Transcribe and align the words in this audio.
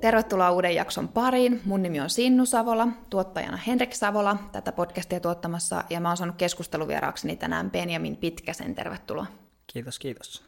Tervetuloa 0.00 0.50
uuden 0.50 0.74
jakson 0.74 1.08
pariin. 1.08 1.60
Mun 1.64 1.82
nimi 1.82 2.00
on 2.00 2.10
Sinnu 2.10 2.46
Savola, 2.46 2.88
tuottajana 3.10 3.56
Henrik 3.56 3.94
Savola, 3.94 4.36
tätä 4.52 4.72
podcastia 4.72 5.20
tuottamassa, 5.20 5.84
ja 5.90 6.00
mä 6.00 6.08
oon 6.08 6.16
saanut 6.16 6.36
keskusteluvieraakseni 6.36 7.36
tänään 7.36 7.70
Benjamin 7.70 8.16
Pitkäsen. 8.16 8.74
Tervetuloa. 8.74 9.26
Kiitos, 9.72 9.98
kiitos. 9.98 10.44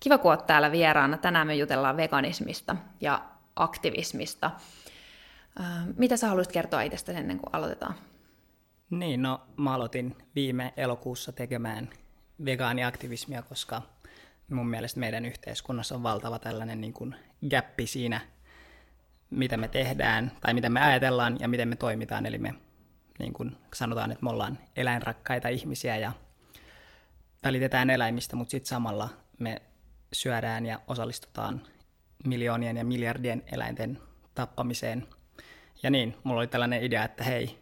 Kiva, 0.00 0.18
kun 0.18 0.30
oot 0.30 0.46
täällä 0.46 0.72
vieraana. 0.72 1.16
Tänään 1.16 1.46
me 1.46 1.54
jutellaan 1.54 1.96
veganismista 1.96 2.76
ja 3.00 3.24
aktivismista. 3.56 4.50
Mitä 5.96 6.16
sä 6.16 6.28
haluaisit 6.28 6.52
kertoa 6.52 6.82
itsestäsi 6.82 7.18
ennen 7.18 7.38
kuin 7.38 7.54
aloitetaan? 7.54 7.94
Niin, 8.90 9.22
no 9.22 9.40
mä 9.56 9.74
aloitin 9.74 10.16
viime 10.34 10.72
elokuussa 10.76 11.32
tekemään 11.32 11.90
vegaaniaktivismia, 12.44 13.42
koska 13.42 13.82
mun 14.50 14.68
mielestä 14.68 15.00
meidän 15.00 15.24
yhteiskunnassa 15.24 15.94
on 15.94 16.02
valtava 16.02 16.38
tällainen 16.38 16.80
niin 16.80 16.92
kuin 16.92 17.16
gappi 17.50 17.86
siinä, 17.86 18.20
mitä 19.30 19.56
me 19.56 19.68
tehdään 19.68 20.32
tai 20.40 20.54
mitä 20.54 20.68
me 20.68 20.80
ajatellaan 20.80 21.36
ja 21.40 21.48
miten 21.48 21.68
me 21.68 21.76
toimitaan. 21.76 22.26
Eli 22.26 22.38
me 22.38 22.54
niin 23.18 23.32
kuin 23.32 23.56
sanotaan, 23.74 24.12
että 24.12 24.24
me 24.24 24.30
ollaan 24.30 24.58
eläinrakkaita 24.76 25.48
ihmisiä 25.48 25.96
ja 25.96 26.12
välitetään 27.44 27.90
eläimistä, 27.90 28.36
mutta 28.36 28.50
sitten 28.50 28.68
samalla 28.68 29.08
me 29.38 29.62
syödään 30.12 30.66
ja 30.66 30.80
osallistutaan 30.86 31.62
miljoonien 32.24 32.76
ja 32.76 32.84
miljardien 32.84 33.42
eläinten 33.52 33.98
tappamiseen. 34.34 35.06
Ja 35.82 35.90
niin, 35.90 36.16
mulla 36.24 36.40
oli 36.40 36.46
tällainen 36.46 36.82
idea, 36.82 37.04
että 37.04 37.24
hei, 37.24 37.58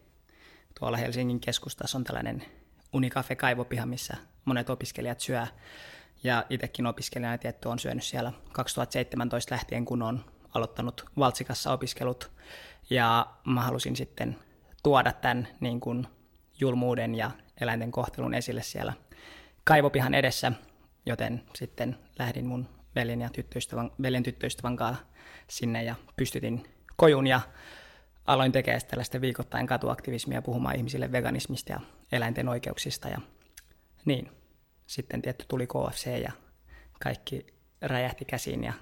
tuolla 0.80 0.96
Helsingin 0.96 1.40
keskustassa 1.40 1.98
on 1.98 2.04
tällainen 2.04 2.44
Unicafe 2.92 3.36
kaivopiha, 3.36 3.86
missä 3.86 4.16
monet 4.44 4.70
opiskelijat 4.70 5.20
syö. 5.20 5.46
Ja 6.24 6.44
itsekin 6.50 6.86
opiskelijana 6.86 7.38
tietty 7.38 7.68
on 7.68 7.78
syönyt 7.78 8.04
siellä 8.04 8.32
2017 8.52 9.54
lähtien, 9.54 9.84
kun 9.84 10.02
on 10.02 10.24
aloittanut 10.54 11.04
Valtsikassa 11.18 11.72
opiskelut. 11.72 12.30
Ja 12.90 13.26
mä 13.46 13.62
halusin 13.62 13.96
sitten 13.96 14.38
tuoda 14.82 15.12
tämän 15.12 15.48
niin 15.60 15.80
kuin 15.80 16.06
julmuuden 16.60 17.14
ja 17.14 17.30
eläinten 17.60 17.90
kohtelun 17.90 18.34
esille 18.34 18.62
siellä 18.62 18.92
kaivopihan 19.64 20.14
edessä, 20.14 20.52
joten 21.06 21.42
sitten 21.54 21.98
lähdin 22.18 22.46
mun 22.46 22.68
veljen 22.94 23.20
ja 23.20 23.30
tyttöystävän, 23.30 23.90
veljen 24.02 24.22
tyttöystävän 24.22 24.76
kanssa 24.76 25.04
sinne 25.48 25.84
ja 25.84 25.94
pystytin 26.16 26.64
kojun 26.96 27.26
ja 27.26 27.40
aloin 28.26 28.52
tekemään 28.52 28.80
tällaista 28.88 29.20
viikoittain 29.20 29.66
katuaktivismia 29.66 30.42
puhumaan 30.42 30.76
ihmisille 30.76 31.12
veganismista 31.12 31.72
ja 31.72 31.80
eläinten 32.12 32.48
oikeuksista 32.48 33.08
ja 33.08 33.20
niin. 34.04 34.30
Sitten 34.86 35.22
tietty 35.22 35.44
tuli 35.48 35.66
KFC 35.66 36.22
ja 36.22 36.32
kaikki 37.00 37.46
räjähti 37.82 38.24
käsiin 38.24 38.64
ja 38.64 38.72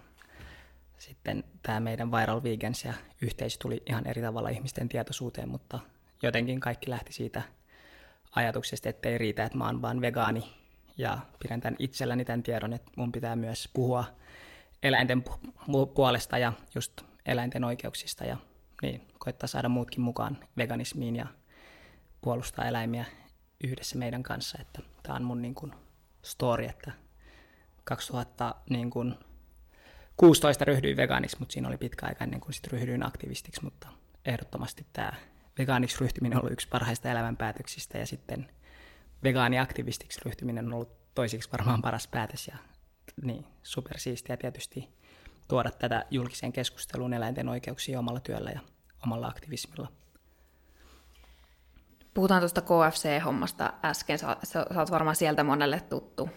sitten 1.00 1.44
tämä 1.62 1.80
meidän 1.80 2.12
Viral 2.12 2.42
Vegans 2.42 2.84
ja 2.84 2.94
yhteisö 3.22 3.58
tuli 3.62 3.82
ihan 3.86 4.06
eri 4.06 4.22
tavalla 4.22 4.48
ihmisten 4.48 4.88
tietoisuuteen, 4.88 5.48
mutta 5.48 5.78
jotenkin 6.22 6.60
kaikki 6.60 6.90
lähti 6.90 7.12
siitä 7.12 7.42
ajatuksesta, 8.36 8.88
että 8.88 9.08
ei 9.08 9.18
riitä, 9.18 9.44
että 9.44 9.58
mä 9.58 9.66
oon 9.66 9.82
vaan 9.82 10.00
vegaani 10.00 10.52
ja 10.96 11.18
pidän 11.42 11.60
tämän 11.60 11.76
itselläni 11.78 12.24
tämän 12.24 12.42
tiedon, 12.42 12.72
että 12.72 12.90
mun 12.96 13.12
pitää 13.12 13.36
myös 13.36 13.68
puhua 13.72 14.04
eläinten 14.82 15.24
puolesta 15.94 16.38
ja 16.38 16.52
just 16.74 17.02
eläinten 17.26 17.64
oikeuksista 17.64 18.24
ja 18.24 18.36
niin, 18.82 19.08
koittaa 19.18 19.46
saada 19.46 19.68
muutkin 19.68 20.00
mukaan 20.00 20.38
veganismiin 20.56 21.16
ja 21.16 21.26
puolustaa 22.20 22.64
eläimiä 22.64 23.04
yhdessä 23.64 23.98
meidän 23.98 24.22
kanssa, 24.22 24.58
että 24.60 24.82
tämä 25.02 25.16
on 25.16 25.24
mun 25.24 25.42
niin 25.42 25.54
kuin, 25.54 25.72
story, 26.22 26.64
että 26.64 26.92
2000 27.84 28.54
niin 28.70 28.90
kuin, 28.90 29.14
16 30.20 30.64
ryhdyin 30.64 30.96
vegaaniksi, 30.96 31.36
mutta 31.38 31.52
siinä 31.52 31.68
oli 31.68 31.76
pitkä 31.76 32.06
aika 32.06 32.24
ennen 32.24 32.40
kuin 32.40 32.54
sitten 32.54 32.70
ryhdyin 32.70 33.06
aktivistiksi, 33.06 33.64
mutta 33.64 33.88
ehdottomasti 34.24 34.86
tämä 34.92 35.12
vegaaniksi 35.58 36.00
ryhtyminen 36.00 36.36
on 36.38 36.42
ollut 36.42 36.52
yksi 36.52 36.68
parhaista 36.68 37.10
elämänpäätöksistä 37.10 37.98
ja 37.98 38.06
sitten 38.06 38.50
vegaaniaktivistiksi 39.22 40.20
ryhtyminen 40.24 40.66
on 40.66 40.72
ollut 40.72 41.14
toisiksi 41.14 41.52
varmaan 41.52 41.82
paras 41.82 42.08
päätös 42.08 42.48
ja 42.48 42.56
niin, 43.22 43.46
supersiistiä 43.62 44.36
tietysti 44.36 44.88
tuoda 45.48 45.70
tätä 45.70 46.04
julkiseen 46.10 46.52
keskusteluun 46.52 47.12
eläinten 47.12 47.48
oikeuksia 47.48 47.98
omalla 47.98 48.20
työllä 48.20 48.50
ja 48.50 48.60
omalla 49.04 49.26
aktivismilla. 49.26 49.92
Puhutaan 52.14 52.40
tuosta 52.40 52.60
KFC-hommasta 52.60 53.72
äsken. 53.84 54.18
Sä, 54.18 54.36
sä, 54.42 54.66
sä 54.74 54.80
oot 54.80 54.90
varmaan 54.90 55.16
sieltä 55.16 55.44
monelle 55.44 55.80
tuttu 55.80 56.30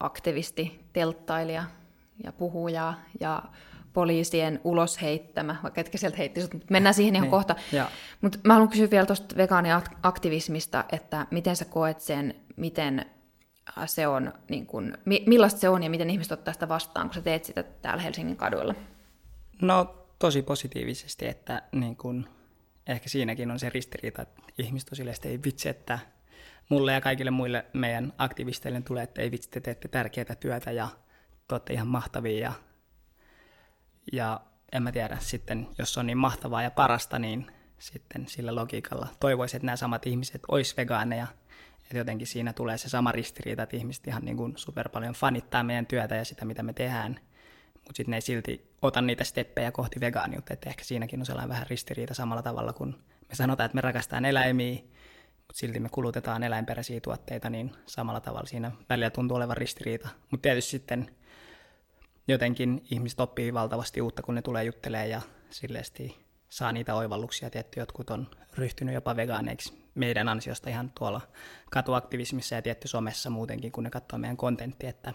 aktivisti, 0.00 0.80
telttailija 0.92 1.64
ja 2.24 2.32
puhuja 2.32 2.94
ja 3.20 3.42
poliisien 3.92 4.60
ulos 4.64 5.02
heittämä, 5.02 5.56
vaikka 5.62 5.80
etkä 5.80 5.98
sieltä 5.98 6.16
heitti 6.16 6.40
mutta 6.40 6.58
mennään 6.70 6.94
siihen 6.94 7.14
ihan 7.14 7.24
niin, 7.24 7.30
kohta. 7.30 7.56
Mutta 8.20 8.38
mä 8.44 8.52
haluan 8.52 8.68
kysyä 8.68 8.90
vielä 8.90 9.06
tuosta 9.06 9.36
vegaaniaktivismista, 9.36 10.84
että 10.92 11.26
miten 11.30 11.56
sä 11.56 11.64
koet 11.64 12.00
sen, 12.00 12.34
miten 12.56 13.06
se 13.86 14.06
on, 14.06 14.32
niin 14.48 14.66
kun, 14.66 14.98
millaista 15.26 15.60
se 15.60 15.68
on 15.68 15.82
ja 15.82 15.90
miten 15.90 16.10
ihmiset 16.10 16.32
ottaa 16.32 16.54
sitä 16.54 16.68
vastaan, 16.68 17.06
kun 17.06 17.14
sä 17.14 17.20
teet 17.20 17.44
sitä 17.44 17.62
täällä 17.62 18.02
Helsingin 18.02 18.36
kaduilla? 18.36 18.74
No 19.62 20.06
tosi 20.18 20.42
positiivisesti, 20.42 21.26
että 21.26 21.62
niin 21.72 21.96
kun, 21.96 22.28
ehkä 22.86 23.08
siinäkin 23.08 23.50
on 23.50 23.58
se 23.58 23.70
ristiriita, 23.70 24.22
että 24.22 24.42
ihmiset 24.58 24.88
on 24.88 24.96
silleen, 24.96 25.14
että 25.14 25.28
ei 25.28 25.40
vitsi, 25.44 25.68
että 25.68 25.98
mulle 26.68 26.92
ja 26.92 27.00
kaikille 27.00 27.30
muille 27.30 27.64
meidän 27.72 28.12
aktivisteille 28.18 28.80
tulee, 28.80 29.02
että 29.02 29.22
ei 29.22 29.30
vitsi, 29.30 29.50
te 29.50 29.60
teette 29.60 29.88
tärkeää 29.88 30.34
työtä 30.40 30.72
ja 30.72 30.88
te 31.48 31.54
olette 31.54 31.72
ihan 31.72 31.88
mahtavia 31.88 32.38
ja, 32.38 32.52
ja 34.12 34.40
en 34.72 34.82
mä 34.82 34.92
tiedä, 34.92 35.16
sitten 35.20 35.68
jos 35.78 35.98
on 35.98 36.06
niin 36.06 36.18
mahtavaa 36.18 36.62
ja 36.62 36.70
parasta, 36.70 37.18
niin 37.18 37.46
sitten 37.78 38.28
sillä 38.28 38.54
logiikalla 38.54 39.08
toivoisin, 39.20 39.56
että 39.56 39.66
nämä 39.66 39.76
samat 39.76 40.06
ihmiset 40.06 40.42
olisi 40.48 40.76
vegaaneja, 40.76 41.26
että 41.82 41.98
jotenkin 41.98 42.26
siinä 42.26 42.52
tulee 42.52 42.78
se 42.78 42.88
sama 42.88 43.12
ristiriita, 43.12 43.62
että 43.62 43.76
ihmiset 43.76 44.06
ihan 44.06 44.24
niin 44.24 44.36
kuin 44.36 44.52
super 44.56 44.88
paljon 44.88 45.14
fanittaa 45.14 45.62
meidän 45.62 45.86
työtä 45.86 46.14
ja 46.14 46.24
sitä, 46.24 46.44
mitä 46.44 46.62
me 46.62 46.72
tehdään, 46.72 47.20
mutta 47.74 47.96
sitten 47.96 48.10
ne 48.10 48.16
ei 48.16 48.20
silti 48.20 48.70
ota 48.82 49.02
niitä 49.02 49.24
steppejä 49.24 49.72
kohti 49.72 50.00
vegaaniutta, 50.00 50.54
että 50.54 50.70
ehkä 50.70 50.84
siinäkin 50.84 51.20
on 51.20 51.26
sellainen 51.26 51.48
vähän 51.48 51.66
ristiriita 51.66 52.14
samalla 52.14 52.42
tavalla, 52.42 52.72
kun 52.72 53.04
me 53.28 53.34
sanotaan, 53.34 53.64
että 53.64 53.74
me 53.74 53.80
rakastetaan 53.80 54.24
eläimiä, 54.24 54.74
mutta 54.74 55.54
silti 55.54 55.80
me 55.80 55.88
kulutetaan 55.88 56.42
eläinperäisiä 56.42 57.00
tuotteita, 57.00 57.50
niin 57.50 57.72
samalla 57.86 58.20
tavalla 58.20 58.46
siinä 58.46 58.72
välillä 58.88 59.10
tuntuu 59.10 59.36
olevan 59.36 59.56
ristiriita. 59.56 60.08
Mutta 60.30 60.42
tietysti 60.42 60.70
sitten 60.70 61.10
jotenkin 62.28 62.86
ihmiset 62.90 63.20
oppii 63.20 63.54
valtavasti 63.54 64.00
uutta, 64.00 64.22
kun 64.22 64.34
ne 64.34 64.42
tulee 64.42 64.64
juttelemaan 64.64 65.10
ja 65.10 65.22
silleesti 65.50 66.24
saa 66.48 66.72
niitä 66.72 66.94
oivalluksia. 66.94 67.50
Tietty 67.50 67.80
jotkut 67.80 68.10
on 68.10 68.30
ryhtynyt 68.54 68.94
jopa 68.94 69.16
vegaaneiksi 69.16 69.84
meidän 69.94 70.28
ansiosta 70.28 70.70
ihan 70.70 70.92
tuolla 70.98 71.20
katuaktivismissa 71.70 72.54
ja 72.54 72.62
tietty 72.62 72.88
somessa 72.88 73.30
muutenkin, 73.30 73.72
kun 73.72 73.84
ne 73.84 73.90
katsoo 73.90 74.18
meidän 74.18 74.36
kontenttia, 74.36 74.90
että 74.90 75.14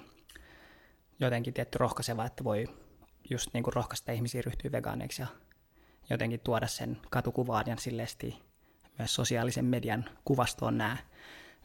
jotenkin 1.19 1.53
tietty 1.53 1.77
rohkaiseva, 1.77 2.25
että 2.25 2.43
voi 2.43 2.65
just 3.29 3.49
niin 3.53 3.63
kuin 3.63 3.73
rohkaista 3.73 4.11
ihmisiä 4.11 4.41
ryhtyä 4.41 4.71
vegaaneiksi 4.71 5.21
ja 5.21 5.27
jotenkin 6.09 6.39
tuoda 6.39 6.67
sen 6.67 6.97
katukuvaan 7.09 7.67
ja 7.67 7.75
silleesti 7.77 8.39
myös 8.97 9.15
sosiaalisen 9.15 9.65
median 9.65 10.05
kuvastoon 10.25 10.77
nämä, 10.77 10.97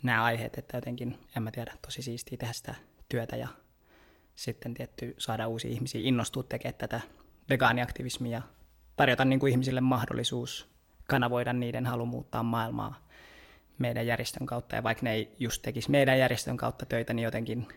nämä 0.03 0.25
aiheet, 0.25 0.59
että 0.59 0.77
jotenkin, 0.77 1.19
en 1.37 1.43
mä 1.43 1.51
tiedä, 1.51 1.75
tosi 1.83 2.03
siistiä 2.03 2.39
tehdä 2.39 2.53
sitä 2.53 2.75
työtä 3.09 3.37
ja 3.37 3.49
sitten 4.37 4.75
tietty 4.75 5.15
saada 5.19 5.47
uusia 5.47 5.71
ihmisiä 5.71 6.01
innostua 6.05 6.43
tekemään 6.43 6.79
tätä 6.79 7.01
vegaaniaktivismia 7.49 8.43
tarjota 8.97 9.25
niin 9.25 9.41
kuin 9.41 9.51
ihmisille 9.51 9.81
mahdollisuus 9.81 10.69
kanavoida 11.09 11.53
niiden 11.53 11.87
halu 11.87 12.07
muuttaa 12.07 12.43
maailmaa 12.43 13.09
meidän 13.79 14.07
järjestön 14.07 14.47
kautta. 14.47 14.77
Ja 14.77 14.83
vaikka 14.83 15.05
ne 15.05 15.13
ei 15.13 15.35
just 15.39 15.63
tekisi 15.63 15.91
meidän 15.91 16.19
järjestön 16.19 16.57
kautta 16.57 16.87
töitä, 16.87 17.15
niin 17.15 17.25
jotenkin 17.25 17.69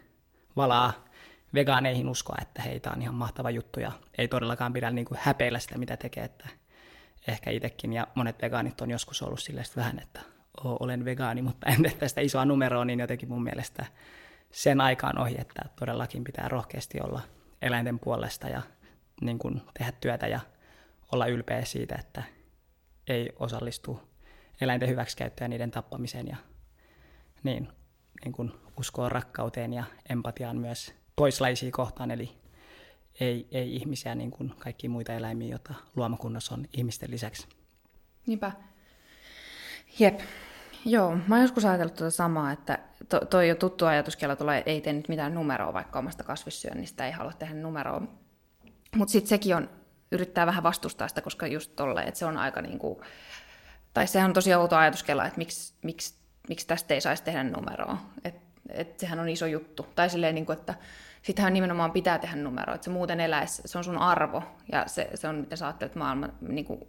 valaa 0.56 1.06
vegaaneihin 1.54 2.10
uskoa, 2.10 2.38
että 2.42 2.62
heitä 2.62 2.92
on 2.92 3.02
ihan 3.02 3.16
mahtava 3.16 3.50
juttu 3.50 3.80
ja 3.80 3.92
ei 4.18 4.28
todellakaan 4.28 4.74
pidä 4.74 4.92
niin 4.92 5.06
kuin 5.06 5.20
häpeillä 5.22 5.60
sitä, 5.60 5.78
mitä 5.78 5.98
tekee. 5.98 6.24
Että 6.24 6.50
ehkä 7.28 7.50
itsekin 7.50 7.94
ja 7.94 8.08
monet 8.16 8.42
vegaanit 8.42 8.82
on 8.82 8.92
joskus 8.92 9.22
ollut 9.22 9.40
silleen 9.40 9.66
vähän, 9.76 10.00
että 10.00 10.22
olen 10.64 11.06
vegaani, 11.06 11.42
mutta 11.42 11.68
en 11.68 11.84
tee 11.84 11.92
tästä 11.92 12.22
isoa 12.22 12.46
numeroa, 12.46 12.86
niin 12.86 13.00
jotenkin 13.00 13.30
mun 13.30 13.44
mielestä 13.44 13.86
sen 14.52 14.82
aikaan 14.82 15.20
ohi, 15.20 15.36
että 15.40 15.62
todellakin 15.80 16.24
pitää 16.24 16.48
rohkeasti 16.48 17.02
olla 17.02 17.22
eläinten 17.62 18.00
puolesta 18.00 18.50
ja 18.50 18.62
niin 19.22 19.40
kuin 19.40 19.62
tehdä 19.78 19.92
työtä 19.92 20.28
ja 20.28 20.40
olla 21.12 21.28
ylpeä 21.28 21.66
siitä, 21.66 21.96
että 21.96 22.24
ei 23.08 23.30
osallistu 23.40 24.10
eläinten 24.62 24.90
hyväksikäyttöön 24.90 25.46
ja 25.46 25.50
niiden 25.50 25.72
tappamiseen 25.72 26.28
ja 26.28 26.38
niin, 27.44 27.68
niin 28.26 28.34
kuin 28.34 28.52
uskoa 28.80 29.10
rakkauteen 29.10 29.74
ja 29.74 29.84
empatiaan 30.10 30.58
myös 30.58 30.96
toislaisia 31.16 31.72
kohtaan, 31.72 32.12
eli 32.12 32.38
ei, 33.20 33.48
ei 33.52 33.76
ihmisiä 33.76 34.16
niin 34.16 34.32
kuin 34.32 34.54
kaikki 34.60 34.90
muita 34.90 35.14
eläimiä, 35.14 35.48
joita 35.48 35.74
luomakunnassa 35.96 36.54
on 36.56 36.66
ihmisten 36.74 37.12
lisäksi. 37.12 37.48
Niinpä. 38.28 38.52
Jep. 40.00 40.20
Joo, 40.90 41.18
mä 41.28 41.36
oon 41.36 41.42
joskus 41.42 41.66
ajatellut 41.66 41.96
tuota 41.96 42.12
samaa, 42.12 42.52
että 42.52 42.80
to, 43.10 43.20
toi 43.20 43.50
jo 43.50 43.56
tuttu 43.56 43.86
ajatus, 43.86 44.16
kela 44.16 44.36
tulee, 44.36 44.64
ei 44.66 44.82
tee 44.82 44.94
nyt 44.94 45.10
mitään 45.10 45.34
numeroa 45.34 45.74
vaikka 45.74 46.00
omasta 46.00 46.24
kasvissyönnistä, 46.24 47.06
ei 47.06 47.12
halua 47.12 47.34
tehdä 47.34 47.54
numeroa. 47.54 48.02
Mutta 48.96 49.12
sitten 49.12 49.30
sekin 49.30 49.56
on 49.56 49.70
yrittää 50.12 50.46
vähän 50.46 50.64
vastustaa 50.64 51.08
sitä, 51.08 51.22
koska 51.22 51.48
just 51.48 51.76
tolle, 51.76 52.04
että 52.04 52.20
se 52.20 52.26
on 52.26 52.38
aika 52.38 52.62
niin 52.62 52.80
kuin, 52.80 53.00
tai 53.94 54.08
sehän 54.08 54.30
on 54.30 54.34
tosi 54.34 54.54
outo 54.54 54.76
ajatuskella, 54.76 55.26
että 55.26 55.38
miksi, 55.38 55.74
miksi, 55.84 56.16
miksi 56.50 56.68
tästä 56.68 56.94
ei 56.94 57.02
saisi 57.02 57.24
tehdä 57.24 57.44
numeroa. 57.44 57.98
Että 58.24 58.48
et 58.70 59.00
sehän 59.00 59.20
on 59.20 59.30
iso 59.30 59.46
juttu. 59.46 59.88
Tai 59.96 60.10
silleen, 60.10 60.36
niin 60.36 60.46
kuin, 60.46 60.60
että 60.60 60.74
sitähän 61.22 61.54
nimenomaan 61.54 61.92
pitää 61.92 62.20
tehdä 62.20 62.36
numero, 62.36 62.74
että 62.74 62.86
se 62.86 62.92
muuten 62.92 63.20
eläisi, 63.20 63.62
se 63.66 63.78
on 63.78 63.84
sun 63.84 63.98
arvo, 63.98 64.44
ja 64.72 64.84
se, 64.88 65.10
se 65.16 65.28
on, 65.28 65.36
mitä 65.36 65.56
sä 65.56 65.66
ajattelet, 65.66 65.90
että 65.90 66.00
maailma 66.00 66.30
niin 66.42 66.66
kuin, 66.66 66.88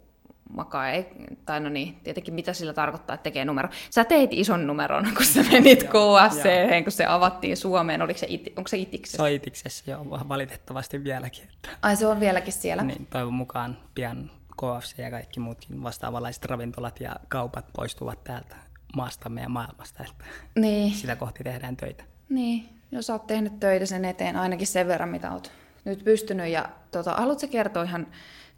makaa, 0.49 0.89
ei, 0.89 1.05
tai 1.45 1.59
no 1.59 1.69
niin, 1.69 1.95
tietenkin 2.03 2.33
mitä 2.33 2.53
sillä 2.53 2.73
tarkoittaa, 2.73 3.13
että 3.13 3.23
tekee 3.23 3.45
numero. 3.45 3.69
Sä 3.89 4.03
teit 4.03 4.29
ison 4.33 4.67
numeron, 4.67 5.07
kun 5.15 5.25
sä 5.25 5.43
menit 5.51 5.83
KFC, 5.83 6.43
kun 6.83 6.91
se 6.91 7.05
avattiin 7.05 7.57
Suomeen, 7.57 8.01
oliko 8.01 8.19
se, 8.19 8.25
iti, 8.29 8.53
onko 8.55 8.67
se 8.67 8.77
Itiksessä? 8.77 9.15
Se 9.15 9.23
on 9.23 9.29
Itiksessä, 9.29 9.91
joo, 9.91 10.05
valitettavasti 10.09 11.03
vieläkin. 11.03 11.43
Että... 11.43 11.69
Ai 11.81 11.95
se 11.95 12.07
on 12.07 12.19
vieläkin 12.19 12.53
siellä? 12.53 12.83
Niin, 12.83 13.05
toivon 13.05 13.33
mukaan 13.33 13.77
pian 13.95 14.31
KFC 14.57 14.97
ja 14.97 15.11
kaikki 15.11 15.39
muutkin 15.39 15.83
vastaavanlaiset 15.83 16.45
ravintolat 16.45 16.99
ja 16.99 17.15
kaupat 17.27 17.65
poistuvat 17.75 18.23
täältä 18.23 18.55
maastamme 18.95 19.41
ja 19.41 19.49
maailmasta, 19.49 20.03
että 20.03 20.25
niin. 20.55 20.93
sitä 20.93 21.15
kohti 21.15 21.43
tehdään 21.43 21.77
töitä. 21.77 22.03
Niin, 22.29 22.69
jos 22.91 23.09
olet 23.09 23.27
tehnyt 23.27 23.59
töitä 23.59 23.85
sen 23.85 24.05
eteen 24.05 24.35
ainakin 24.35 24.67
sen 24.67 24.87
verran, 24.87 25.09
mitä 25.09 25.31
olet 25.31 25.51
nyt 25.85 26.03
pystynyt. 26.03 26.47
Ja 26.47 26.69
tota, 26.91 27.13
haluatko 27.13 27.47
kertoa 27.47 27.83
ihan 27.83 28.07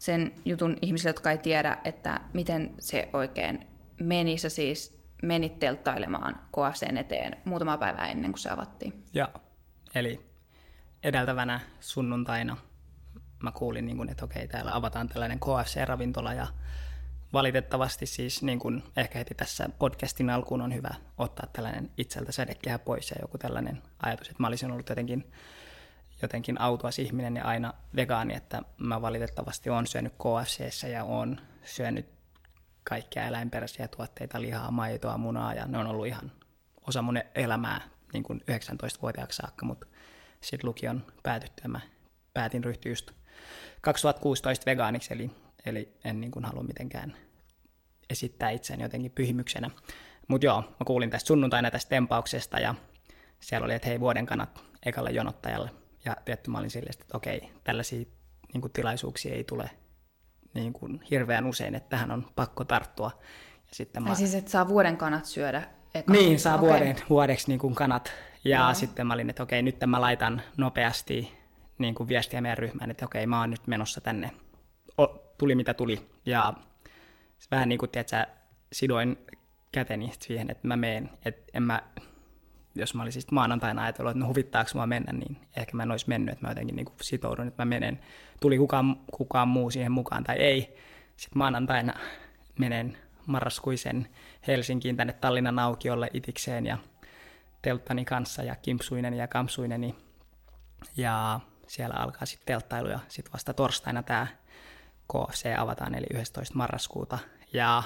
sen 0.02 0.32
jutun 0.46 0.78
ihmisille, 0.82 1.10
jotka 1.10 1.32
ei 1.32 1.38
tiedä, 1.38 1.78
että 1.84 2.22
miten 2.34 2.74
se 2.80 3.10
oikein 3.14 3.68
meni. 4.00 4.38
Sä 4.38 4.50
siis 4.50 5.02
menit 5.24 5.60
telttailemaan 5.60 6.36
KFCn 6.36 6.98
eteen 6.98 7.38
muutama 7.46 7.78
päivä 7.78 8.08
ennen 8.08 8.32
kuin 8.32 8.40
se 8.40 8.50
avattiin. 8.50 9.04
Joo, 9.14 9.28
eli 9.96 10.26
edeltävänä 11.04 11.60
sunnuntaina 11.80 12.58
mä 13.44 13.52
kuulin, 13.52 13.86
niin 13.86 13.98
kun, 13.98 14.10
että 14.10 14.26
okei, 14.26 14.48
täällä 14.48 14.76
avataan 14.76 15.08
tällainen 15.10 15.40
KFC-ravintola 15.40 16.34
ja 16.34 16.48
valitettavasti 17.34 18.06
siis 18.06 18.44
niin 18.44 18.60
kun 18.60 18.84
ehkä 18.98 19.18
heti 19.20 19.36
tässä 19.36 19.70
podcastin 19.80 20.30
alkuun 20.30 20.62
on 20.62 20.74
hyvä 20.74 20.94
ottaa 21.18 21.48
tällainen 21.54 21.92
itseltä 21.98 22.32
sädekehä 22.32 22.80
pois 22.80 23.12
ja 23.12 23.18
joku 23.22 23.38
tällainen 23.38 23.82
ajatus, 24.00 24.28
että 24.28 24.44
mä 24.44 24.48
olisin 24.48 24.72
ollut 24.72 24.90
jotenkin 24.90 25.32
jotenkin 26.22 26.62
autuas 26.62 27.00
ihminen 27.00 27.36
ja 27.36 27.46
aina 27.46 27.74
vegaani, 27.96 28.36
että 28.36 28.62
mä 28.78 29.02
valitettavasti 29.02 29.70
olen 29.70 29.88
syönyt 29.88 30.14
KFCssä 30.14 30.88
ja 30.88 31.04
on 31.04 31.40
syönyt 31.64 32.06
kaikkia 32.84 33.28
eläinperäisiä 33.28 33.88
tuotteita, 33.88 34.42
lihaa, 34.42 34.72
maitoa, 34.72 35.18
munaa 35.18 35.54
ja 35.54 35.66
ne 35.66 35.78
on 35.78 35.88
ollut 35.88 36.08
ihan 36.08 36.32
osa 36.88 37.02
mun 37.02 37.20
elämää 37.36 37.82
niin 38.14 38.24
kuin 38.24 38.42
19-vuotiaaksi 38.52 39.38
saakka, 39.38 39.66
mutta 39.66 39.88
sitten 40.42 40.68
lukion 40.68 41.06
päätyttyä 41.24 41.68
mä 41.68 41.80
päätin 42.34 42.64
ryhtyä 42.64 42.92
just 42.92 43.12
2016 43.82 44.66
vegaaniksi, 44.66 45.14
eli, 45.14 45.32
eli 45.66 45.98
en 46.04 46.22
niin 46.22 46.32
kuin 46.32 46.46
halua 46.46 46.64
mitenkään 46.64 47.18
esittää 48.10 48.50
itseäni 48.50 48.84
jotenkin 48.84 49.12
pyhimyksenä. 49.12 49.70
Mutta 50.28 50.46
joo, 50.46 50.62
mä 50.62 50.86
kuulin 50.86 51.10
tästä 51.10 51.28
sunnuntaina 51.28 51.72
tästä 51.72 51.90
tempauksesta 51.90 52.60
ja 52.60 52.76
siellä 53.40 53.66
oli, 53.66 53.74
että 53.74 53.88
hei 53.88 54.00
vuoden 54.00 54.26
kanat 54.26 54.64
ekalle 54.86 55.12
jonottajalle. 55.12 55.81
Ja 56.06 56.16
tietty 56.26 56.52
mä 56.52 56.58
olin 56.58 56.70
silleen, 56.70 56.94
että 57.00 57.18
okei, 57.18 57.52
tällaisia 57.64 58.06
niin 58.54 58.62
kuin 58.62 58.74
tilaisuuksia 58.74 59.36
ei 59.36 59.44
tule 59.44 59.70
niin 60.54 60.74
kuin 60.74 61.02
hirveän 61.12 61.46
usein, 61.46 61.76
että 61.76 61.90
tähän 61.90 62.12
on 62.12 62.26
pakko 62.36 62.64
tarttua. 62.64 63.12
Ja 63.70 63.76
sitten 63.76 64.04
mä... 64.04 64.16
siis, 64.16 64.36
että 64.36 64.52
saa 64.52 64.68
vuoden 64.68 64.98
kanat 64.98 65.26
syödä 65.26 65.64
eka. 65.96 66.14
Niin, 66.14 66.40
saa 66.40 66.56
okay. 66.56 66.70
vuoden, 66.70 66.96
vuodeksi 67.10 67.48
niin 67.48 67.60
kuin 67.60 67.76
kanat. 67.76 68.14
Ja 68.44 68.60
Joo. 68.60 68.74
sitten 68.74 69.08
mä 69.08 69.14
olin, 69.14 69.30
että 69.30 69.44
okei, 69.44 69.62
nyt 69.62 69.76
mä 69.86 70.02
laitan 70.02 70.42
nopeasti 70.58 71.38
niin 71.78 71.96
kuin 71.96 72.08
viestiä 72.08 72.42
meidän 72.42 72.58
ryhmään, 72.58 72.92
että 72.92 73.06
okei, 73.06 73.28
mä 73.28 73.40
oon 73.40 73.50
nyt 73.50 73.68
menossa 73.68 74.02
tänne. 74.02 74.32
O, 74.98 75.08
tuli 75.38 75.56
mitä 75.56 75.74
tuli. 75.74 76.10
Ja 76.26 76.54
vähän 77.52 77.70
niin 77.70 77.80
kuin, 77.80 77.92
tiedätkö, 77.92 78.26
sidoin 78.74 79.18
käteni 79.72 80.12
siihen, 80.20 80.52
että 80.52 80.68
mä 80.68 80.78
meen. 80.78 81.10
Että 81.26 81.52
en 81.54 81.64
mä 81.64 81.82
jos 82.76 82.96
mä 82.96 83.04
olisin 83.04 83.22
maanantaina 83.32 83.84
ajatellut, 83.84 84.12
että 84.12 84.20
no 84.20 84.28
huvittaako 84.28 84.72
mua 84.74 84.88
mennä, 84.88 85.14
niin 85.14 85.38
ehkä 85.58 85.78
mä 85.78 85.84
en 85.84 85.92
olisi 85.92 86.10
mennyt, 86.10 86.34
että 86.34 86.46
mä 86.46 86.52
jotenkin 86.52 86.76
niin 86.76 86.88
sitoudun, 87.02 87.48
että 87.48 87.66
mä 87.66 87.70
menen. 87.70 88.00
Tuli 88.40 88.58
kukaan, 88.58 88.96
kukaan 89.12 89.48
muu 89.48 89.72
siihen 89.72 89.92
mukaan 89.92 90.24
tai 90.24 90.36
ei. 90.36 90.78
Sitten 91.18 91.38
maanantaina 91.38 91.94
menen 92.60 92.98
marraskuisen 93.26 94.08
Helsinkiin 94.48 94.98
tänne 94.98 95.14
Tallinnan 95.14 95.60
aukiolle 95.60 96.10
itikseen 96.14 96.66
ja 96.66 96.78
telttani 97.62 98.06
kanssa 98.06 98.44
ja 98.44 98.56
kimpsuinen 98.56 99.14
ja 99.14 99.28
kampsuineni. 99.28 99.96
Ja 100.98 101.40
siellä 101.68 101.96
alkaa 101.96 102.26
sitten 102.26 102.46
telttailu 102.46 102.90
ja 102.90 103.00
sitten 103.08 103.34
vasta 103.34 103.54
torstaina 103.54 104.04
tämä 104.04 104.28
KFC 105.08 105.46
avataan 105.58 105.96
eli 105.96 106.08
11. 106.14 106.58
marraskuuta. 106.58 107.20
Ja 107.54 107.84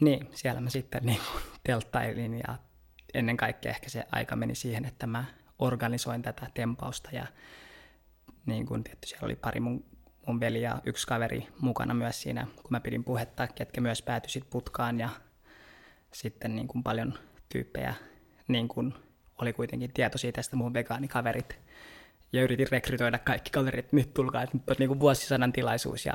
niin, 0.00 0.30
siellä 0.34 0.60
mä 0.60 0.70
sitten 0.70 1.06
niin 1.06 1.20
telttailin 1.64 2.40
ja 2.46 2.58
ennen 3.14 3.36
kaikkea 3.36 3.70
ehkä 3.70 3.90
se 3.90 4.04
aika 4.12 4.36
meni 4.36 4.54
siihen, 4.54 4.84
että 4.84 5.06
mä 5.06 5.24
organisoin 5.58 6.22
tätä 6.22 6.46
tempausta 6.54 7.10
ja 7.12 7.26
niin 8.46 8.66
kuin 8.66 8.84
tietty 8.84 9.08
siellä 9.08 9.24
oli 9.24 9.36
pari 9.36 9.60
mun, 9.60 9.84
mun 10.26 10.40
veli 10.40 10.62
ja 10.62 10.80
yksi 10.84 11.06
kaveri 11.06 11.48
mukana 11.60 11.94
myös 11.94 12.22
siinä, 12.22 12.46
kun 12.56 12.70
mä 12.70 12.80
pidin 12.80 13.04
puhetta, 13.04 13.46
ketkä 13.46 13.80
myös 13.80 14.02
päätyisit 14.02 14.50
putkaan 14.50 15.00
ja 15.00 15.08
sitten 16.12 16.56
niin 16.56 16.68
kuin 16.68 16.82
paljon 16.82 17.14
tyyppejä 17.48 17.94
niin 18.48 18.68
kuin 18.68 18.94
oli 19.38 19.52
kuitenkin 19.52 19.92
tietoisia 19.92 20.32
tästä 20.32 20.56
mun 20.56 20.74
vegaanikaverit 20.74 21.58
ja 22.32 22.42
yritin 22.42 22.68
rekrytoida 22.70 23.18
kaikki 23.18 23.50
kaverit, 23.50 23.92
nyt 23.92 24.14
tulkaa, 24.14 24.42
että 24.42 24.56
nyt 24.56 24.70
on 24.70 24.76
niin 24.78 24.88
kuin 24.88 25.00
vuosisadan 25.00 25.52
tilaisuus 25.52 26.06
ja 26.06 26.14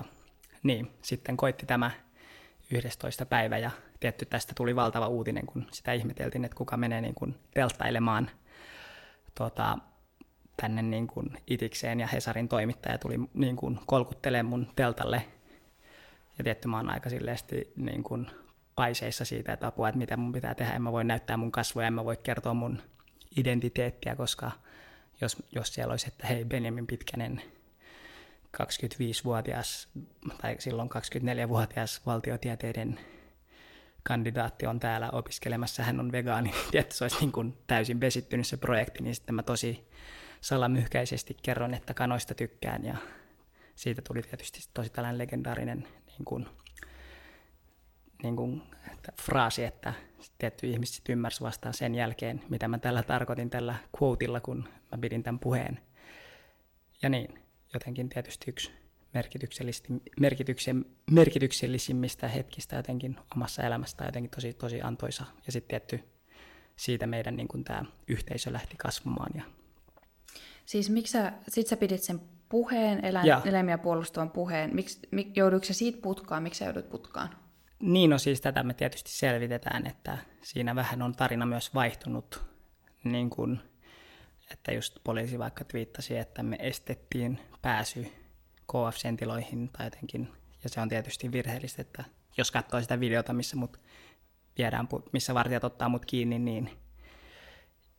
niin, 0.63 0.91
sitten 1.01 1.37
koitti 1.37 1.65
tämä 1.65 1.91
11. 2.71 3.25
päivä 3.25 3.57
ja 3.57 3.71
tietty 3.99 4.25
tästä 4.25 4.53
tuli 4.55 4.75
valtava 4.75 5.07
uutinen, 5.07 5.45
kun 5.45 5.67
sitä 5.71 5.93
ihmeteltiin, 5.93 6.45
että 6.45 6.57
kuka 6.57 6.77
menee 6.77 7.01
niin 7.01 7.15
kuin 7.15 7.35
telttailemaan 7.53 8.29
tota, 9.35 9.77
tänne 10.61 10.81
niin 10.81 11.07
kuin 11.07 11.37
itikseen 11.47 11.99
ja 11.99 12.07
Hesarin 12.07 12.47
toimittaja 12.47 12.97
tuli 12.97 13.15
niin 13.33 13.55
kuin 13.55 13.79
kolkuttelemaan 13.85 14.49
mun 14.49 14.67
teltalle. 14.75 15.25
Ja 16.37 16.43
tietty 16.43 16.67
mä 16.67 16.77
oon 16.77 16.89
aika 16.89 17.09
silleesti 17.09 17.73
niin 17.75 18.03
kuin 18.03 18.27
paiseissa 18.75 19.25
siitä, 19.25 19.53
että 19.53 19.67
apua, 19.67 19.89
että 19.89 19.99
mitä 19.99 20.17
mun 20.17 20.31
pitää 20.31 20.55
tehdä. 20.55 20.73
En 20.73 20.81
mä 20.81 20.91
voi 20.91 21.03
näyttää 21.03 21.37
mun 21.37 21.51
kasvoja, 21.51 21.87
en 21.87 21.93
mä 21.93 22.05
voi 22.05 22.17
kertoa 22.17 22.53
mun 22.53 22.81
identiteettiä, 23.37 24.15
koska 24.15 24.51
jos, 25.21 25.37
jos 25.51 25.73
siellä 25.73 25.91
olisi, 25.91 26.07
että 26.07 26.27
hei 26.27 26.45
Benjamin 26.45 26.87
Pitkänen 26.87 27.41
25-vuotias 28.57 29.87
tai 30.41 30.55
silloin 30.59 30.89
24-vuotias 30.89 32.01
valtiotieteiden 32.05 32.99
kandidaatti 34.07 34.65
on 34.65 34.79
täällä 34.79 35.09
opiskelemassa, 35.11 35.83
hän 35.83 35.99
on 35.99 36.11
vegaani, 36.11 36.51
että 36.73 36.95
se 36.95 37.03
olisi 37.03 37.19
niin 37.19 37.31
kuin 37.31 37.57
täysin 37.67 38.01
vesittynyt 38.01 38.47
se 38.47 38.57
projekti, 38.57 39.03
niin 39.03 39.15
sitten 39.15 39.35
mä 39.35 39.43
tosi 39.43 39.89
salamyhkäisesti 40.41 41.37
kerron, 41.43 41.73
että 41.73 41.93
kanoista 41.93 42.33
tykkään. 42.33 42.85
Ja 42.85 42.95
siitä 43.75 44.01
tuli 44.01 44.21
tietysti 44.21 44.59
tosi 44.73 44.89
tällainen 44.89 45.17
legendaarinen 45.17 45.87
niin 46.07 46.25
kuin, 46.25 46.47
niin 48.23 48.35
kuin, 48.35 48.61
fraasi, 49.21 49.63
että 49.63 49.93
tietty 50.37 50.67
ihmiset 50.67 51.09
ymmärsi 51.09 51.41
vastaan 51.41 51.73
sen 51.73 51.95
jälkeen, 51.95 52.41
mitä 52.49 52.67
mä 52.67 52.77
tällä 52.77 53.03
tarkoitin 53.03 53.49
tällä 53.49 53.75
quoteilla, 54.01 54.39
kun 54.39 54.69
mä 54.91 54.97
pidin 55.01 55.23
tämän 55.23 55.39
puheen. 55.39 55.79
Ja 57.01 57.09
niin, 57.09 57.39
jotenkin 57.73 58.09
tietysti 58.09 58.51
yksi 58.51 58.71
merkityksellisimmistä 61.11 62.27
hetkistä 62.27 62.75
jotenkin 62.75 63.17
omassa 63.35 63.63
elämästä 63.63 64.05
jotenkin 64.05 64.31
tosi, 64.31 64.53
tosi 64.53 64.81
antoisa. 64.81 65.25
Ja 65.45 65.51
sitten 65.51 65.69
tietty 65.69 65.99
siitä 66.75 67.07
meidän 67.07 67.35
niin 67.35 67.63
tämä 67.63 67.85
yhteisö 68.07 68.53
lähti 68.53 68.75
kasvamaan. 68.77 69.31
Ja... 69.35 69.43
Siis 70.65 70.89
miksi 70.89 71.11
sä, 71.11 71.33
sit 71.47 71.67
sä 71.67 71.77
pidit 71.77 72.03
sen 72.03 72.21
puheen, 72.49 73.05
eläin, 73.05 73.27
eläimiä 73.45 73.77
puolustavan 73.77 74.31
puheen. 74.31 74.75
Miks, 74.75 74.99
mik, 75.11 75.37
jouduiko 75.37 75.65
sä 75.65 75.73
siitä 75.73 76.01
putkaan? 76.01 76.43
Miksi 76.43 76.59
sä 76.59 76.65
joudut 76.65 76.89
putkaan? 76.89 77.29
Niin, 77.79 78.09
no 78.09 78.17
siis 78.17 78.41
tätä 78.41 78.63
me 78.63 78.73
tietysti 78.73 79.11
selvitetään, 79.11 79.87
että 79.87 80.17
siinä 80.41 80.75
vähän 80.75 81.01
on 81.01 81.15
tarina 81.15 81.45
myös 81.45 81.73
vaihtunut, 81.73 82.41
niin 83.03 83.29
kuin, 83.29 83.59
että 84.51 84.71
just 84.71 84.97
poliisi 85.03 85.39
vaikka 85.39 85.63
twiittasi, 85.63 86.17
että 86.17 86.43
me 86.43 86.57
estettiin 86.59 87.39
pääsy 87.61 88.11
KFCn 88.67 89.17
tiloihin 89.17 89.69
tai 89.69 89.85
jotenkin, 89.85 90.31
ja 90.63 90.69
se 90.69 90.81
on 90.81 90.89
tietysti 90.89 91.31
virheellistä, 91.31 91.81
että 91.81 92.03
jos 92.37 92.51
katsoo 92.51 92.81
sitä 92.81 92.99
videota, 92.99 93.33
missä 93.33 93.55
mut 93.55 93.79
viedään, 94.57 94.87
missä 95.11 95.33
vartijat 95.33 95.63
ottaa 95.63 95.89
mut 95.89 96.05
kiinni, 96.05 96.39
niin 96.39 96.69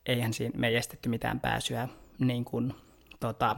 eihän 0.07 0.33
siinä, 0.33 0.59
me 0.59 0.69
ei 0.69 0.77
estetty 0.77 1.09
mitään 1.09 1.41
pääsyä 1.41 1.89
niin 2.19 2.45
kuin, 2.45 2.75
tota, 3.21 3.57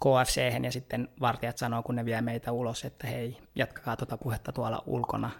kfc 0.00 0.64
ja 0.64 0.72
sitten 0.72 1.08
vartijat 1.20 1.58
sanoo, 1.58 1.82
kun 1.82 1.96
ne 1.96 2.04
vie 2.04 2.20
meitä 2.20 2.52
ulos, 2.52 2.84
että 2.84 3.06
hei, 3.06 3.38
jatkakaa 3.54 3.96
tuota 3.96 4.16
puhetta 4.16 4.52
tuolla 4.52 4.82
ulkona. 4.86 5.30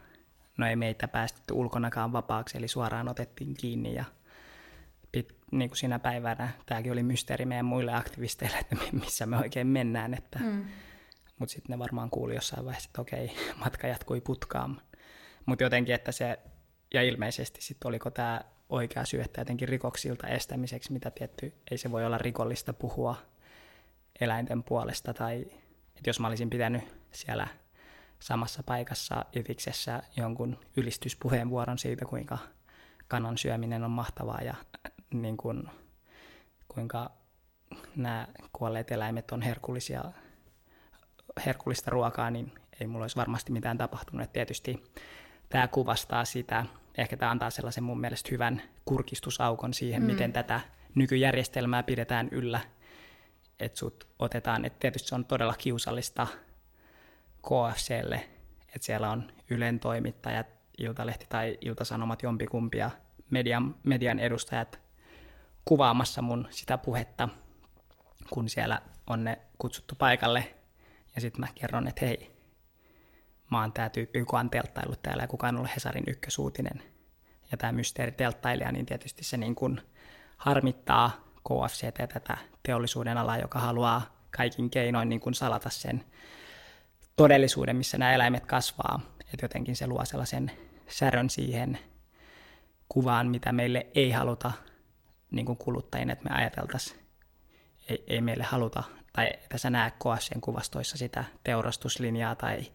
No 0.59 0.67
ei 0.67 0.77
meitä 0.77 1.09
päästetty 1.09 1.55
ulkonakaan 1.55 2.13
vapaaksi, 2.13 2.59
eli 2.59 2.69
suoraan 2.69 3.09
otettiin 3.09 3.55
kiinni 3.55 3.95
ja 3.95 4.05
pit, 5.13 5.37
niin 5.53 5.71
kuin 5.71 5.79
sinä 5.79 5.99
päivänä, 5.99 6.49
tämäkin 6.67 6.93
oli 6.93 7.03
mysteeri 7.03 7.45
meidän 7.45 7.65
muille 7.65 7.95
aktivisteille, 7.95 8.59
että 8.59 8.77
missä 8.93 9.27
me 9.27 9.37
oikein 9.37 9.67
mennään, 9.67 10.15
että 10.15 10.39
mm. 10.39 10.65
mutta 11.39 11.53
sitten 11.53 11.75
ne 11.75 11.79
varmaan 11.79 12.11
kuuli 12.11 12.35
jossain 12.35 12.65
vaiheessa, 12.65 12.89
että 12.89 13.01
okei, 13.01 13.37
matka 13.65 13.87
jatkui 13.87 14.21
putkaan. 14.21 14.83
Mutta 15.47 15.65
jotenkin, 15.65 15.95
että 15.95 16.13
se, 16.13 16.39
ja 16.95 17.03
ilmeisesti 17.03 17.63
sitten 17.63 17.89
oliko 17.89 18.11
tämä 18.11 18.41
oikea 18.69 19.05
syy, 19.05 19.21
että 19.21 19.41
jotenkin 19.41 19.69
rikoksilta 19.69 20.27
estämiseksi, 20.27 20.93
mitä 20.93 21.11
tietty, 21.11 21.55
ei 21.71 21.79
se 21.79 21.91
voi 21.91 22.07
olla 22.07 22.19
rikollista 22.19 22.73
puhua 22.73 23.17
eläinten 24.21 24.63
puolesta, 24.63 25.15
tai 25.15 25.47
että 25.97 26.11
jos 26.11 26.21
mä 26.21 26.29
olisin 26.29 26.51
pitänyt 26.51 26.83
siellä 27.13 27.49
samassa 28.21 28.63
paikassa 28.63 29.25
Iviksessä 29.37 30.03
jonkun 30.17 30.59
ylistyspuheenvuoron 30.77 31.79
siitä, 31.79 32.05
kuinka 32.05 32.39
kanan 33.09 33.39
syöminen 33.39 33.85
on 33.85 33.91
mahtavaa 33.91 34.41
ja 34.43 34.55
niin 35.15 35.37
kuin, 35.37 35.71
kuinka 36.69 37.11
nämä 37.97 38.29
kuolleet 38.53 38.91
eläimet 38.91 39.31
on 39.31 39.43
herkullisia, 39.43 40.05
herkullista 41.47 41.91
ruokaa, 41.91 42.31
niin 42.31 42.53
ei 42.81 42.87
mulla 42.87 43.05
olisi 43.05 43.17
varmasti 43.17 43.53
mitään 43.53 43.79
tapahtunut. 43.79 44.25
Et 44.25 44.33
tietysti 44.33 44.85
tämä 45.49 45.69
kuvastaa 45.69 46.25
sitä, 46.25 46.67
ehkä 46.99 47.17
tämä 47.17 47.31
antaa 47.31 47.51
sellaisen 47.51 47.85
mun 47.85 48.01
mielestä 48.01 48.29
hyvän 48.31 48.63
kurkistusaukon 48.85 49.75
siihen, 49.75 50.03
mm. 50.03 50.07
miten 50.07 50.33
tätä 50.33 50.61
nykyjärjestelmää 50.95 51.83
pidetään 51.83 52.29
yllä, 52.33 52.61
että 53.61 53.79
sut 53.79 54.09
otetaan, 54.19 54.65
että 54.65 54.79
tietysti 54.79 55.09
se 55.09 55.15
on 55.15 55.25
todella 55.25 55.55
kiusallista 55.59 56.27
KFClle, 57.43 58.31
että 58.75 58.87
siellä 58.87 59.11
on 59.11 59.33
Ylen 59.51 59.81
toimittajat, 59.81 60.47
Iltalehti 60.79 61.27
tai 61.29 61.59
Iltasanomat 61.61 62.23
jompikumpia, 62.23 62.91
median, 63.31 63.75
median 63.83 64.19
edustajat 64.19 64.81
kuvaamassa 65.65 66.23
mun 66.23 66.49
sitä 66.51 66.79
puhetta, 66.79 67.29
kun 68.31 68.49
siellä 68.49 68.83
on 69.07 69.25
ne 69.25 69.39
kutsuttu 69.59 69.95
paikalle. 69.95 70.55
Ja 71.15 71.21
sitten 71.21 71.41
mä 71.41 71.49
kerron, 71.55 71.89
että 71.89 72.07
hei, 72.07 72.37
mä 73.51 73.61
oon 73.61 73.73
tää 73.73 73.89
tyyppi, 73.89 74.19
joka 74.19 74.39
on 74.39 74.51
telttaillut 74.51 75.03
täällä 75.03 75.23
ja 75.23 75.29
kukaan 75.29 75.55
on 75.55 75.59
ollut 75.59 75.75
Hesarin 75.75 76.05
ykkösuutinen. 76.07 76.83
Ja 77.51 77.57
tämä 77.57 77.73
mysteeritelttailija, 77.73 78.73
niin 78.73 78.87
tietysti 78.87 79.25
se 79.25 79.37
niin 79.37 79.55
kuin 79.55 79.81
harmittaa 80.37 81.25
KFC 81.49 81.83
ja 81.83 81.93
tätä 81.93 82.37
teollisuuden 82.63 83.19
alaa, 83.19 83.39
joka 83.39 83.59
haluaa 83.59 84.21
kaikin 84.31 84.71
keinoin 84.71 85.09
niin 85.09 85.21
kuin 85.21 85.35
salata 85.35 85.71
sen 85.71 86.05
todellisuuden, 87.17 87.77
missä 87.77 87.99
nämä 87.99 88.13
eläimet 88.13 88.47
kasvaa. 88.47 89.01
Että 89.21 89.45
jotenkin 89.45 89.77
se 89.77 89.87
luo 89.87 90.05
sellaisen 90.05 90.51
särön 90.89 91.31
siihen 91.31 91.79
kuvaan, 92.89 93.29
mitä 93.29 93.53
meille 93.53 93.87
ei 93.95 94.11
haluta 94.11 94.53
niin 95.31 95.47
kuin 95.47 95.59
kuluttajien, 95.59 96.11
että 96.11 96.29
me 96.31 96.37
ajateltaisiin, 96.37 97.01
ei, 97.89 98.05
ei 98.07 98.21
meille 98.21 98.45
haluta, 98.45 98.83
tai 99.13 99.33
tässä 99.49 99.71
näe 99.71 99.91
KSCn 99.91 100.41
kuvastoissa 100.41 100.99
sitä 100.99 101.25
teurastuslinjaa 101.45 102.35
tai 102.35 102.73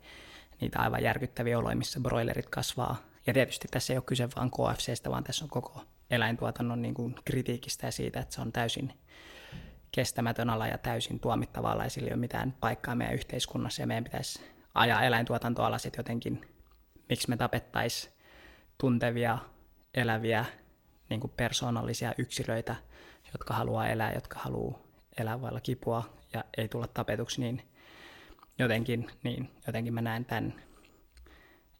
niitä 0.62 0.79
aivan 0.79 1.03
järkyttäviä 1.03 1.59
oloja, 1.59 1.75
missä 1.75 2.00
broilerit 2.00 2.50
kasvaa. 2.50 2.97
Ja 3.27 3.33
tietysti 3.33 3.67
tässä 3.71 3.93
ei 3.93 3.97
ole 3.97 4.03
kyse 4.05 4.29
vain 4.35 4.51
KFCstä, 4.51 5.09
vaan 5.09 5.24
tässä 5.24 5.45
on 5.45 5.50
koko 5.50 5.83
eläintuotannon 6.09 6.81
niin 6.81 6.93
kuin 6.93 7.15
kritiikistä 7.25 7.88
ja 7.88 7.91
siitä, 7.91 8.19
että 8.19 8.35
se 8.35 8.41
on 8.41 8.51
täysin 8.51 8.93
kestämätön 9.91 10.50
ala 10.50 10.67
ja 10.67 10.77
täysin 10.77 11.19
tuomittava 11.19 11.71
ala 11.71 11.83
ja 11.83 11.89
sillä 11.89 12.07
ei 12.07 12.13
ole 12.13 12.19
mitään 12.19 12.55
paikkaa 12.59 12.95
meidän 12.95 13.15
yhteiskunnassa 13.15 13.81
ja 13.81 13.88
meidän 13.88 14.03
pitäisi 14.03 14.41
ajaa 14.74 15.03
eläintuotantoalaset 15.03 15.97
jotenkin, 15.97 16.47
miksi 17.09 17.29
me 17.29 17.38
tapettaisiin 17.38 18.13
tuntevia, 18.77 19.38
eläviä, 19.93 20.45
niin 21.09 21.19
kuin 21.19 21.33
persoonallisia 21.38 22.13
yksilöitä, 22.17 22.75
jotka 23.33 23.53
haluaa 23.53 23.88
elää, 23.88 24.13
jotka 24.13 24.39
haluaa 24.39 24.79
elää 25.17 25.41
vailla 25.41 25.62
kipua 25.62 26.03
ja 26.33 26.43
ei 26.57 26.67
tulla 26.67 26.88
tapetuksi, 26.88 27.41
niin 27.41 27.62
jotenkin, 28.59 29.12
niin 29.24 29.51
jotenkin 29.67 29.93
mä 29.93 30.01
näen 30.01 30.25
tämän, 30.25 30.53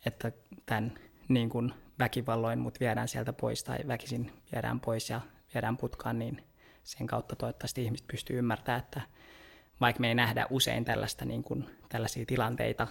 että 0.06 0.32
tämän 0.66 1.00
niin 1.28 1.50
kuin 1.50 1.74
väkivalloin 2.00 2.60
mut 2.60 2.80
viedään 2.80 3.08
sieltä 3.08 3.34
pois 3.34 3.64
tai 3.64 3.78
väkisin 3.88 4.32
viedään 4.54 4.80
pois 4.80 5.10
ja 5.10 5.22
viedään 5.54 5.78
putkaan, 5.78 6.20
niin 6.20 6.44
sen 6.84 7.08
kautta 7.08 7.36
toivottavasti 7.36 7.84
ihmiset 7.84 8.08
pystyy 8.08 8.38
ymmärtämään, 8.38 8.84
että 8.84 9.02
vaikka 9.82 10.00
me 10.00 10.08
ei 10.08 10.16
nähdä 10.16 10.48
usein 10.50 10.86
tällaista, 10.86 11.26
niin 11.26 11.44
kuin, 11.44 11.70
tällaisia 11.90 12.26
tilanteita, 12.26 12.88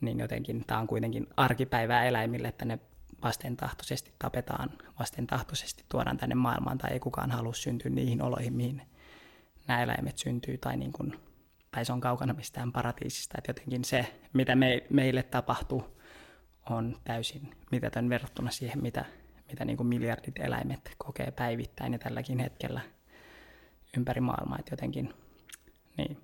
niin 0.00 0.18
jotenkin 0.18 0.64
tämä 0.66 0.80
on 0.80 0.86
kuitenkin 0.86 1.26
arkipäivää 1.36 2.04
eläimille, 2.04 2.48
että 2.48 2.64
ne 2.64 2.78
vastentahtoisesti 3.22 4.12
tapetaan, 4.18 4.70
vastentahtoisesti 4.98 5.84
tuodaan 5.88 6.16
tänne 6.16 6.34
maailmaan 6.34 6.78
tai 6.78 6.92
ei 6.92 7.00
kukaan 7.00 7.30
halua 7.30 7.54
syntyä 7.54 7.90
niihin 7.90 8.22
oloihin, 8.22 8.52
mihin 8.52 8.82
nämä 9.68 9.82
eläimet 9.82 10.18
syntyy 10.18 10.58
tai, 10.58 10.76
niin 10.76 10.92
kuin, 10.92 11.20
tai 11.70 11.84
se 11.84 11.92
on 11.92 12.00
kaukana 12.00 12.32
mistään 12.34 12.72
paratiisista. 12.72 13.38
Että 13.38 13.50
jotenkin 13.50 13.84
se, 13.84 14.20
mitä 14.32 14.56
me, 14.56 14.82
meille 14.90 15.22
tapahtuu, 15.22 15.94
on 16.70 16.96
täysin 17.04 17.54
mitätön 17.70 18.08
verrattuna 18.08 18.50
siihen, 18.50 18.82
mitä, 18.82 19.04
mitä 19.48 19.64
niin 19.64 19.76
kuin 19.76 19.86
miljardit 19.86 20.38
eläimet 20.38 20.94
kokee 20.98 21.30
päivittäin 21.30 21.92
ja 21.92 21.98
tälläkin 21.98 22.38
hetkellä 22.38 22.80
ympäri 23.96 24.20
maailmaa. 24.20 24.58
Että 24.58 24.72
jotenkin, 24.72 25.14
niin, 25.96 26.16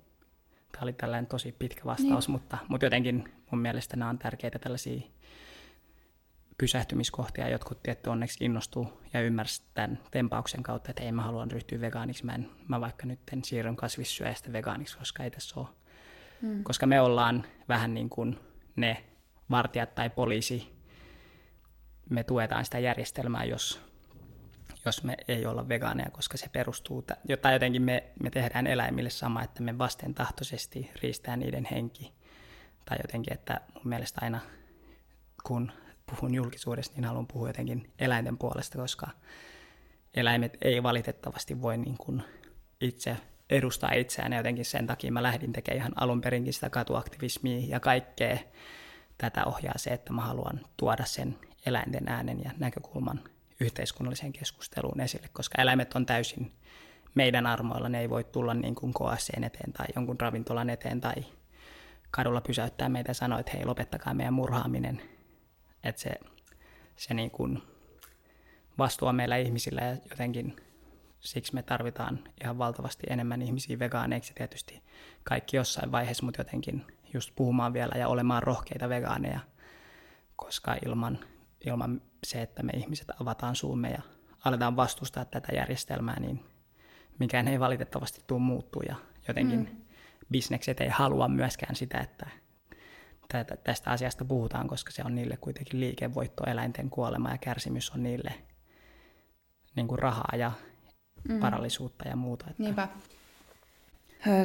tämä 0.71 0.83
oli 0.83 0.93
tällainen 0.93 1.27
tosi 1.27 1.51
pitkä 1.51 1.81
vastaus, 1.85 2.27
niin. 2.27 2.31
mutta, 2.31 2.57
mutta 2.67 2.85
jotenkin 2.85 3.33
mun 3.51 3.61
mielestä 3.61 3.97
nämä 3.97 4.09
on 4.09 4.19
tärkeitä 4.19 4.59
tällaisia 4.59 5.01
pysähtymiskohtia. 6.61 7.49
Jotkut 7.49 7.83
tietty 7.83 8.09
onneksi 8.09 8.45
innostuu 8.45 9.01
ja 9.13 9.21
ymmärsi 9.21 9.63
tämän 9.73 9.99
tempauksen 10.11 10.63
kautta, 10.63 10.91
että 10.91 11.03
ei 11.03 11.11
mä 11.11 11.21
haluan 11.21 11.51
ryhtyä 11.51 11.81
vegaaniksi. 11.81 12.25
Mä, 12.25 12.35
en, 12.35 12.49
mä 12.67 12.81
vaikka 12.81 13.05
nyt 13.05 13.19
en 13.33 13.43
siirryn 13.43 13.75
kasvissyöjästä 13.75 14.53
vegaaniksi, 14.53 14.97
koska 14.97 15.23
ei 15.23 15.31
tässä 15.31 15.59
ole. 15.59 15.67
Hmm. 16.41 16.63
Koska 16.63 16.85
me 16.85 17.01
ollaan 17.01 17.45
vähän 17.69 17.93
niin 17.93 18.09
kuin 18.09 18.39
ne 18.75 19.03
vartijat 19.51 19.95
tai 19.95 20.09
poliisi. 20.09 20.73
Me 22.09 22.23
tuetaan 22.23 22.65
sitä 22.65 22.79
järjestelmää, 22.79 23.43
jos, 23.43 23.81
jos 24.85 25.03
me 25.03 25.17
ei 25.27 25.45
olla 25.45 25.69
vegaaneja, 25.69 26.11
koska 26.11 26.37
se 26.37 26.49
perustuu, 26.49 27.01
tai 27.41 27.53
jotenkin 27.53 27.81
me, 27.81 28.03
me 28.23 28.29
tehdään 28.29 28.67
eläimille 28.67 29.09
sama, 29.09 29.43
että 29.43 29.63
me 29.63 29.77
vastentahtoisesti 29.77 30.91
riistää 31.01 31.37
niiden 31.37 31.67
henki. 31.71 32.13
Tai 32.85 32.97
jotenkin, 33.01 33.33
että 33.33 33.61
mun 33.73 33.87
mielestä 33.87 34.19
aina 34.23 34.39
kun 35.43 35.71
puhun 36.05 36.33
julkisuudesta, 36.33 36.95
niin 36.95 37.05
haluan 37.05 37.27
puhua 37.27 37.49
jotenkin 37.49 37.93
eläinten 37.99 38.37
puolesta, 38.37 38.77
koska 38.77 39.07
eläimet 40.13 40.57
ei 40.61 40.83
valitettavasti 40.83 41.61
voi 41.61 41.77
niin 41.77 41.97
kuin 41.97 42.23
itse 42.81 43.17
edustaa 43.49 43.91
itseään. 43.91 44.31
Ja 44.31 44.39
jotenkin 44.39 44.65
sen 44.65 44.87
takia 44.87 45.11
mä 45.11 45.23
lähdin 45.23 45.53
tekemään 45.53 45.77
ihan 45.77 45.93
alun 45.95 46.21
perinkin 46.21 46.53
sitä 46.53 46.69
katuaktivismia 46.69 47.67
ja 47.67 47.79
kaikkea 47.79 48.37
tätä 49.17 49.45
ohjaa 49.45 49.77
se, 49.77 49.89
että 49.89 50.13
mä 50.13 50.21
haluan 50.21 50.59
tuoda 50.77 51.05
sen 51.05 51.37
eläinten 51.65 52.07
äänen 52.07 52.43
ja 52.43 52.51
näkökulman 52.57 53.19
yhteiskunnalliseen 53.59 54.33
keskusteluun 54.33 55.01
esille, 55.01 55.29
koska 55.33 55.61
eläimet 55.61 55.93
on 55.93 56.05
täysin 56.05 56.51
meidän 57.15 57.47
armoilla, 57.47 57.89
ne 57.89 57.99
ei 57.99 58.09
voi 58.09 58.23
tulla 58.23 58.53
niin 58.53 58.75
kuin 58.75 58.93
KSCn 58.93 59.43
eteen 59.43 59.73
tai 59.73 59.85
jonkun 59.95 60.19
ravintolan 60.19 60.69
eteen 60.69 61.01
tai 61.01 61.25
kadulla 62.11 62.41
pysäyttää 62.41 62.89
meitä 62.89 63.09
ja 63.09 63.13
sanoa, 63.13 63.39
että 63.39 63.51
hei 63.51 63.65
lopettakaa 63.65 64.13
meidän 64.13 64.33
murhaaminen, 64.33 65.01
että 65.83 66.01
se, 66.01 66.11
se 66.95 67.13
niin 67.13 67.31
kuin 67.31 67.61
vastuu 68.77 69.07
on 69.07 69.15
meillä 69.15 69.37
ihmisillä 69.37 69.81
ja 69.81 69.97
jotenkin 70.09 70.55
siksi 71.19 71.53
me 71.53 71.63
tarvitaan 71.63 72.19
ihan 72.43 72.57
valtavasti 72.57 73.03
enemmän 73.09 73.41
ihmisiä 73.41 73.79
vegaaneiksi 73.79 74.33
tietysti 74.33 74.83
kaikki 75.23 75.57
jossain 75.57 75.91
vaiheessa, 75.91 76.25
mutta 76.25 76.39
jotenkin 76.39 76.85
just 77.13 77.31
puhumaan 77.35 77.73
vielä 77.73 77.95
ja 77.97 78.07
olemaan 78.07 78.43
rohkeita 78.43 78.89
vegaaneja, 78.89 79.39
koska 80.35 80.75
ilman, 80.85 81.19
ilman 81.65 82.01
se, 82.23 82.41
että 82.41 82.63
me 82.63 82.71
ihmiset 82.75 83.09
avataan 83.21 83.55
suumme 83.55 83.91
ja 83.91 84.01
aletaan 84.45 84.75
vastustaa 84.75 85.25
tätä 85.25 85.55
järjestelmää, 85.55 86.19
niin 86.19 86.45
mikään 87.19 87.47
ei 87.47 87.59
valitettavasti 87.59 88.21
tule 88.27 88.39
muuttua 88.39 88.83
ja 88.89 88.95
jotenkin 89.27 89.59
mm. 89.59 89.81
bisnekset 90.31 90.81
ei 90.81 90.89
halua 90.89 91.27
myöskään 91.27 91.75
sitä, 91.75 91.99
että 91.99 92.29
tästä 93.63 93.91
asiasta 93.91 94.25
puhutaan, 94.25 94.67
koska 94.67 94.91
se 94.91 95.03
on 95.05 95.15
niille 95.15 95.37
kuitenkin 95.37 95.79
liikevoitto, 95.79 96.43
eläinten 96.43 96.89
kuolema 96.89 97.31
ja 97.31 97.37
kärsimys 97.37 97.89
on 97.89 98.03
niille 98.03 98.33
niin 99.75 99.87
kuin 99.87 99.99
rahaa 99.99 100.31
ja 100.37 100.51
mm. 101.29 101.41
varallisuutta 101.41 102.07
ja 102.07 102.15
muuta. 102.15 102.45
Että... 102.49 102.63
Niinpä. 102.63 102.87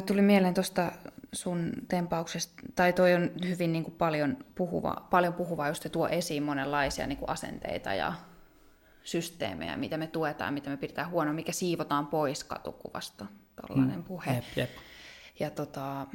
Tuli 0.05 0.21
mieleen 0.21 0.53
tuosta 0.53 0.91
sun 1.33 1.71
tempauksesta, 1.87 2.53
tai 2.75 2.93
toi 2.93 3.13
on 3.13 3.31
hyvin 3.47 3.71
niin 3.71 3.83
kuin 3.83 3.95
paljon, 3.95 4.37
puhuva, 4.55 5.07
paljon 5.09 5.33
puhuva, 5.33 5.67
just 5.67 5.87
tuo 5.91 6.07
esiin 6.07 6.43
monenlaisia 6.43 7.07
niin 7.07 7.17
kuin 7.17 7.29
asenteita 7.29 7.93
ja 7.93 8.13
systeemejä, 9.03 9.77
mitä 9.77 9.97
me 9.97 10.07
tuetaan, 10.07 10.53
mitä 10.53 10.69
me 10.69 10.77
pidetään 10.77 11.09
huono, 11.09 11.33
mikä 11.33 11.51
siivotaan 11.51 12.07
pois 12.07 12.43
katukuvasta, 12.43 13.25
tällainen 13.55 13.97
mm. 13.97 14.03
puhe. 14.03 14.33
Jep, 14.35 14.43
jep. 14.55 14.69
Ja 15.39 15.49
tota, 15.49 16.07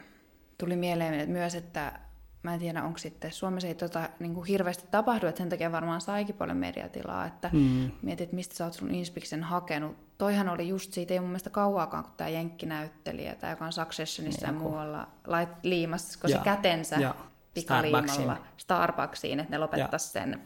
tuli 0.58 0.76
mieleen 0.76 1.30
myös, 1.30 1.54
että 1.54 2.00
mä 2.42 2.54
en 2.54 2.60
tiedä, 2.60 2.82
onko 2.82 2.98
sitten 2.98 3.32
Suomessa 3.32 3.68
ei 3.68 3.74
tota, 3.74 4.08
niin 4.18 4.34
kuin 4.34 4.46
hirveästi 4.46 4.84
tapahdu, 4.90 5.26
että 5.26 5.38
sen 5.38 5.48
takia 5.48 5.72
varmaan 5.72 6.00
saikin 6.00 6.34
paljon 6.34 6.56
mediatilaa, 6.56 7.26
että 7.26 7.50
mm. 7.52 7.90
mietit, 8.02 8.32
mistä 8.32 8.54
sä 8.54 8.64
oot 8.64 8.74
sun 8.74 8.94
Inspiksen 8.94 9.42
hakenut 9.42 9.96
toihan 10.22 10.48
oli 10.48 10.68
just 10.68 10.92
siitä, 10.92 11.14
ei 11.14 11.20
mun 11.20 11.28
mielestä 11.28 11.50
kauaakaan, 11.50 12.04
kun 12.04 12.12
tämä 12.16 12.30
Jenkki-näyttelijä, 12.30 13.34
tämä 13.34 13.50
joka 13.50 13.64
on 13.64 13.72
Successionissa 13.72 14.46
niin, 14.46 14.54
ja 14.54 14.60
muualla, 14.60 15.08
lait, 15.26 15.48
liimasko 15.62 16.28
se 16.28 16.38
kätensä 16.44 16.96
ja. 16.96 17.14
pikaliimalla 17.54 18.38
Starbucksiin. 18.56 19.40
Että 19.40 19.50
ne 19.50 19.58
lopettaisi 19.58 20.08
sen. 20.08 20.42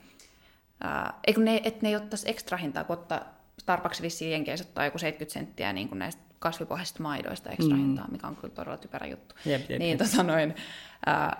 Äh, 0.84 1.36
ne, 1.36 1.60
että 1.64 1.78
ne 1.82 1.88
ei 1.88 1.96
ottaisi 1.96 2.30
ekstra 2.30 2.58
hintaa, 2.58 2.84
kun 2.84 2.94
ottaa 2.94 3.20
Starbucks 3.58 4.02
vissiin 4.02 4.32
Jenkeissä 4.32 4.66
ottaa 4.68 4.84
joku 4.84 4.98
70 4.98 5.34
senttiä 5.34 5.72
niin 5.72 5.88
kuin 5.88 5.98
näistä 5.98 6.22
kasvipohjaisista 6.38 7.02
maidoista 7.02 7.50
ekstra 7.50 7.76
mm. 7.76 7.82
hintaa, 7.82 8.08
mikä 8.08 8.26
on 8.26 8.36
kyllä 8.36 8.54
todella 8.54 8.76
typerä 8.76 9.06
juttu. 9.06 9.34
Jep, 9.44 9.70
jep, 9.70 9.78
niin 9.78 9.98
tota 9.98 10.22
noin, 10.22 10.54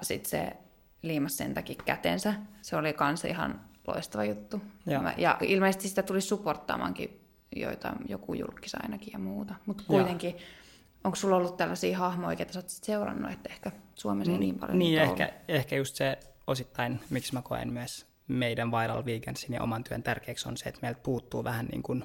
sitten 0.03 0.31
se 0.31 0.57
liimasi 1.03 1.37
sen 1.37 1.55
takia 1.55 1.83
kätensä. 1.85 2.35
Se 2.63 2.77
oli 2.77 2.93
kans 2.93 3.25
ihan 3.25 3.61
loistava 3.87 4.25
juttu. 4.25 4.63
Ja, 4.87 5.15
ja 5.17 5.39
ilmeisesti 5.41 5.89
sitä 5.89 6.03
tuli 6.03 6.21
supporttaamankin 6.21 7.27
joita 7.57 7.93
joku 8.09 8.35
julkis 8.35 8.75
ainakin 8.75 9.13
ja 9.13 9.19
muuta. 9.19 9.55
Mutta 9.67 9.85
kuitenkin, 9.87 10.31
ja. 10.31 10.43
onko 11.05 11.17
sulla 11.17 11.37
ollut 11.37 11.57
tällaisia 11.57 11.99
hahmoja, 11.99 12.37
joita 12.39 12.53
sä 12.53 12.59
oot 12.59 12.69
seurannut, 12.69 13.33
että 13.33 13.49
ehkä 13.49 13.73
Suomessa 13.95 14.33
ei 14.33 14.39
niin 14.39 14.59
paljon 14.59 14.79
Niin, 14.79 15.03
ehkä, 15.03 15.33
ehkä 15.49 15.77
just 15.77 15.97
se 15.97 16.19
osittain, 16.47 17.01
miksi 17.11 17.35
mä 17.35 17.43
koen 17.43 17.73
myös 17.73 18.07
meidän 18.29 18.71
Viral 18.71 19.05
Weekendsin 19.05 19.55
ja 19.55 19.63
oman 19.63 19.85
työn 19.85 20.03
tärkeäksi 20.03 20.49
on 20.49 20.57
se, 20.57 20.69
että 20.69 20.81
meiltä 20.83 21.01
puuttuu 21.03 21.45
vähän 21.45 21.67
niin 21.67 21.83
kuin 21.83 22.05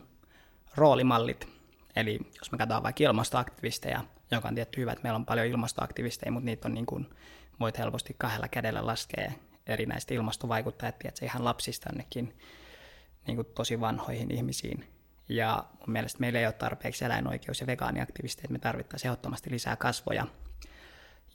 roolimallit. 0.76 1.48
Eli 1.96 2.20
jos 2.40 2.52
me 2.52 2.58
katsotaan 2.58 2.84
vaikka 2.84 3.04
ilmastoaktivisteja, 3.04 4.04
joka 4.32 4.48
on 4.48 4.56
tietty 4.56 4.82
hyvä, 4.82 4.92
että 4.92 5.04
meillä 5.04 5.18
on 5.18 5.26
paljon 5.26 5.48
ilmastoaktivisteja, 5.48 6.32
mutta 6.32 6.46
niitä 6.46 6.68
on 6.68 6.74
niin 6.74 6.86
kuin, 6.86 7.10
voit 7.62 7.78
helposti 7.78 8.16
kahdella 8.18 8.48
kädellä 8.48 8.86
laskea 8.86 9.32
erinäistä 9.68 10.14
ilmastovaikuttajat, 10.14 10.96
että 11.06 11.26
ihan 11.26 11.46
lapsista 11.46 11.90
ainakin 11.90 12.38
niin 13.28 13.36
kuin 13.36 13.48
tosi 13.56 13.80
vanhoihin 13.80 14.32
ihmisiin. 14.32 14.88
Ja 15.30 15.66
mun 15.80 15.92
mielestä 15.92 16.20
meillä 16.20 16.40
ei 16.40 16.46
ole 16.46 16.54
tarpeeksi 16.54 17.06
eläinoikeus- 17.06 17.62
ja 17.62 17.68
vegaaniaktivisteja, 17.68 18.46
että 18.46 18.54
me 18.54 18.60
tarvittaisiin 18.60 19.10
ehdottomasti 19.10 19.52
lisää 19.52 19.76
kasvoja. 19.76 20.28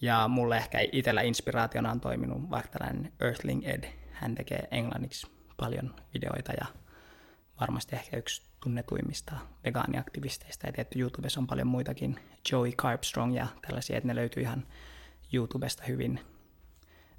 Ja 0.00 0.28
mulle 0.28 0.56
ehkä 0.56 0.78
itsellä 0.92 1.22
inspiraationa 1.22 1.90
on 1.90 2.00
toiminut 2.00 2.50
vaikka 2.50 2.78
tällainen 2.78 3.12
Earthling 3.20 3.66
Ed. 3.66 3.84
Hän 4.12 4.34
tekee 4.34 4.68
englanniksi 4.70 5.26
paljon 5.56 5.94
videoita 6.14 6.52
ja 6.52 6.66
varmasti 7.60 7.96
ehkä 7.96 8.16
yksi 8.16 8.42
tunnetuimmista 8.62 9.36
vegaaniaktivisteista. 9.64 10.66
Ja 10.66 10.72
tietty 10.72 11.00
YouTubessa 11.00 11.40
on 11.40 11.46
paljon 11.46 11.66
muitakin, 11.66 12.20
Joey 12.52 12.72
Carpstrong 12.72 13.36
ja 13.36 13.46
tällaisia, 13.66 13.96
että 13.96 14.06
ne 14.06 14.14
löytyy 14.14 14.42
ihan 14.42 14.66
YouTubesta 15.32 15.82
hyvin. 15.88 16.20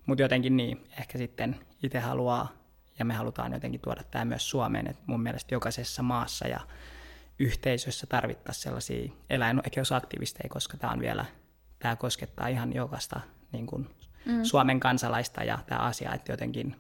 Mutta 0.05 0.21
jotenkin 0.21 0.57
niin, 0.57 0.87
ehkä 0.99 1.17
sitten 1.17 1.59
itse 1.83 1.99
haluaa 1.99 2.53
ja 2.99 3.05
me 3.05 3.13
halutaan 3.13 3.53
jotenkin 3.53 3.81
tuoda 3.81 4.03
tämä 4.03 4.25
myös 4.25 4.49
Suomeen, 4.49 4.87
että 4.87 5.03
mun 5.07 5.21
mielestä 5.21 5.55
jokaisessa 5.55 6.03
maassa 6.03 6.47
ja 6.47 6.59
yhteisössä 7.39 8.07
tarvittaisiin 8.07 8.63
sellaisia 8.63 9.11
eläinoikeusaktivisteja, 9.29 10.49
koska 10.49 10.77
tämä 10.77 10.93
on 10.93 10.99
vielä, 10.99 11.25
tämä 11.79 11.95
koskettaa 11.95 12.47
ihan 12.47 12.73
jokaista 12.73 13.19
niin 13.51 13.65
kuin 13.65 13.89
mm. 14.25 14.43
Suomen 14.43 14.79
kansalaista 14.79 15.43
ja 15.43 15.59
tämä 15.67 15.81
asia, 15.81 16.13
että 16.13 16.31
jotenkin 16.31 16.75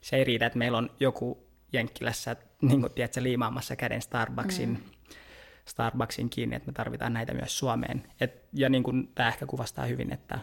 se 0.00 0.16
ei 0.16 0.24
riitä, 0.24 0.46
että 0.46 0.58
meillä 0.58 0.78
on 0.78 0.90
joku 1.00 1.46
Jenkkilässä, 1.72 2.36
niin 2.62 2.80
kuin 2.80 2.92
tiedätkö, 2.92 3.22
liimaamassa 3.22 3.76
käden 3.76 4.02
Starbucksin, 4.02 4.68
mm. 4.68 5.16
Starbucksin 5.64 6.30
kiinni, 6.30 6.56
että 6.56 6.66
me 6.66 6.72
tarvitaan 6.72 7.12
näitä 7.12 7.34
myös 7.34 7.58
Suomeen. 7.58 8.06
Et, 8.20 8.44
ja 8.52 8.68
niin 8.68 8.82
kuin 8.82 9.12
tämä 9.14 9.28
ehkä 9.28 9.46
kuvastaa 9.46 9.86
hyvin, 9.86 10.12
että 10.12 10.38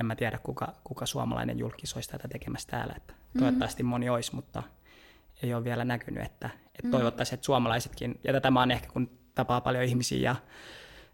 en 0.00 0.06
mä 0.06 0.16
tiedä, 0.16 0.38
kuka, 0.38 0.74
kuka 0.84 1.06
suomalainen 1.06 1.58
julkis 1.58 1.94
olisi 1.94 2.08
tätä 2.08 2.28
tekemässä 2.28 2.68
täällä. 2.68 2.94
Että 2.96 3.12
mm-hmm. 3.12 3.40
Toivottavasti 3.40 3.82
moni 3.82 4.08
olisi, 4.08 4.34
mutta 4.34 4.62
ei 5.42 5.54
ole 5.54 5.64
vielä 5.64 5.84
näkynyt. 5.84 6.22
Että, 6.22 6.46
että 6.46 6.68
mm-hmm. 6.82 6.90
toivottavasti, 6.90 7.34
että 7.34 7.44
suomalaisetkin, 7.44 8.20
ja 8.24 8.32
tätä 8.32 8.50
mä 8.50 8.60
oon 8.60 8.70
ehkä, 8.70 8.88
kun 8.92 9.10
tapaa 9.34 9.60
paljon 9.60 9.84
ihmisiä 9.84 10.30
ja 10.30 10.36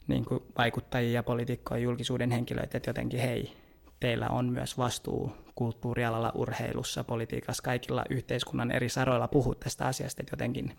niin 0.09 0.25
kuin 0.25 0.42
vaikuttajia 0.59 1.12
ja 1.12 1.23
poliitikkoja, 1.23 1.80
julkisuuden 1.80 2.30
henkilöitä, 2.30 2.76
että 2.76 2.90
jotenkin 2.90 3.21
hei, 3.21 3.56
teillä 4.00 4.28
on 4.28 4.52
myös 4.52 4.78
vastuu 4.78 5.33
kulttuurialalla, 5.54 6.32
urheilussa, 6.34 7.04
politiikassa, 7.04 7.62
kaikilla 7.62 8.04
yhteiskunnan 8.10 8.71
eri 8.71 8.89
saroilla 8.89 9.28
puhua 9.28 9.54
tästä 9.54 9.86
asiasta, 9.86 10.23
että 10.23 10.32
jotenkin 10.32 10.76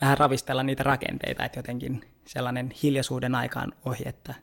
vähän 0.00 0.18
ravistella 0.18 0.62
niitä 0.62 0.82
rakenteita, 0.82 1.44
että 1.44 1.58
jotenkin 1.58 2.04
sellainen 2.26 2.70
hiljaisuuden 2.82 3.34
aikaan 3.34 3.72
ohi, 3.84 4.02
että 4.06 4.34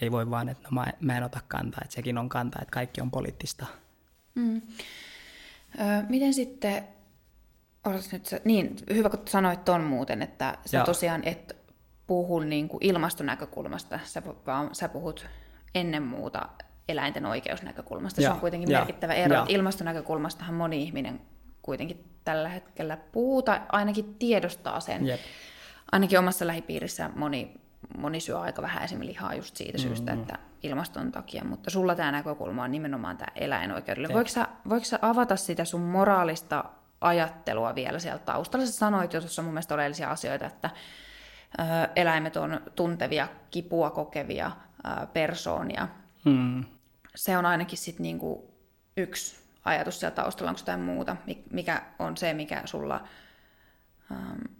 ei 0.00 0.12
voi 0.12 0.30
vaan, 0.30 0.48
että 0.48 0.68
no 0.70 0.74
mä, 0.74 0.86
mä 1.00 1.16
en 1.16 1.22
ota 1.22 1.40
kantaa, 1.48 1.80
että 1.84 1.94
sekin 1.94 2.18
on 2.18 2.28
kantaa, 2.28 2.62
että 2.62 2.72
kaikki 2.72 3.00
on 3.00 3.10
poliittista. 3.10 3.66
Mm. 4.34 4.62
Ö, 5.80 5.82
miten 6.08 6.34
sitten, 6.34 6.88
nyt 8.12 8.26
sä, 8.26 8.40
niin 8.44 8.76
hyvä 8.94 9.10
kun 9.10 9.20
sanoit 9.28 9.64
ton 9.64 9.84
muuten, 9.84 10.22
että 10.22 10.58
sä 10.66 10.76
Joo. 10.76 10.86
tosiaan 10.86 11.22
et 11.24 11.56
puhu 12.06 12.40
niin 12.40 12.68
kuin 12.68 12.84
ilmastonäkökulmasta, 12.84 13.98
sä, 14.04 14.22
vaan 14.46 14.74
sä 14.74 14.88
puhut 14.88 15.26
ennen 15.74 16.02
muuta 16.02 16.48
eläinten 16.88 17.26
oikeusnäkökulmasta. 17.26 18.20
Ja, 18.20 18.28
se 18.28 18.34
on 18.34 18.40
kuitenkin 18.40 18.70
ja, 18.70 18.78
merkittävä 18.78 19.14
ero. 19.14 19.34
Ja. 19.34 19.46
Ilmastonäkökulmastahan 19.48 20.54
moni 20.54 20.82
ihminen 20.82 21.20
kuitenkin 21.62 22.04
tällä 22.24 22.48
hetkellä 22.48 22.96
puhuu, 22.96 23.42
tai 23.42 23.60
ainakin 23.68 24.14
tiedostaa 24.14 24.80
sen. 24.80 25.06
Jep. 25.06 25.20
Ainakin 25.92 26.18
omassa 26.18 26.46
lähipiirissä 26.46 27.10
moni 27.16 27.60
moni 27.98 28.20
syö 28.20 28.40
aika 28.40 28.62
vähän 28.62 28.84
esimerkiksi 28.84 29.12
lihaa 29.12 29.34
just 29.34 29.56
siitä 29.56 29.78
mm-hmm. 29.78 29.88
syystä, 29.88 30.12
että 30.12 30.38
ilmaston 30.62 31.12
takia, 31.12 31.44
mutta 31.44 31.70
sulla 31.70 31.94
tämä 31.94 32.12
näkökulma 32.12 32.64
on 32.64 32.70
nimenomaan 32.70 33.16
tämä 33.16 33.32
eläinoikeudelle. 33.34 34.08
Voiko 34.14 34.28
sä, 34.28 34.48
voiko 34.68 34.84
sä 34.84 34.98
avata 35.02 35.36
sitä 35.36 35.64
sun 35.64 35.80
moraalista 35.80 36.64
ajattelua 37.00 37.74
vielä 37.74 37.98
sieltä 37.98 38.24
taustalla? 38.24 38.66
Sä 38.66 38.72
sanoit 38.72 39.12
jo 39.12 39.20
tuossa 39.20 39.42
mun 39.42 39.52
mielestä 39.52 39.74
oleellisia 39.74 40.10
asioita, 40.10 40.46
että 40.46 40.70
ö, 41.58 41.62
eläimet 41.96 42.36
on 42.36 42.60
tuntevia, 42.76 43.28
kipua 43.50 43.90
kokevia 43.90 44.50
ö, 44.86 45.06
persoonia. 45.06 45.88
Mm. 46.24 46.64
Se 47.14 47.36
on 47.36 47.46
ainakin 47.46 47.78
sitten 47.78 48.02
niinku 48.02 48.54
yksi 48.96 49.36
ajatus 49.64 50.00
siellä 50.00 50.14
taustalla, 50.14 50.50
onko 50.50 50.60
jotain 50.60 50.80
muuta, 50.80 51.16
mikä 51.50 51.82
on 51.98 52.16
se, 52.16 52.34
mikä 52.34 52.62
sulla... 52.64 53.04
Um, 54.10 54.55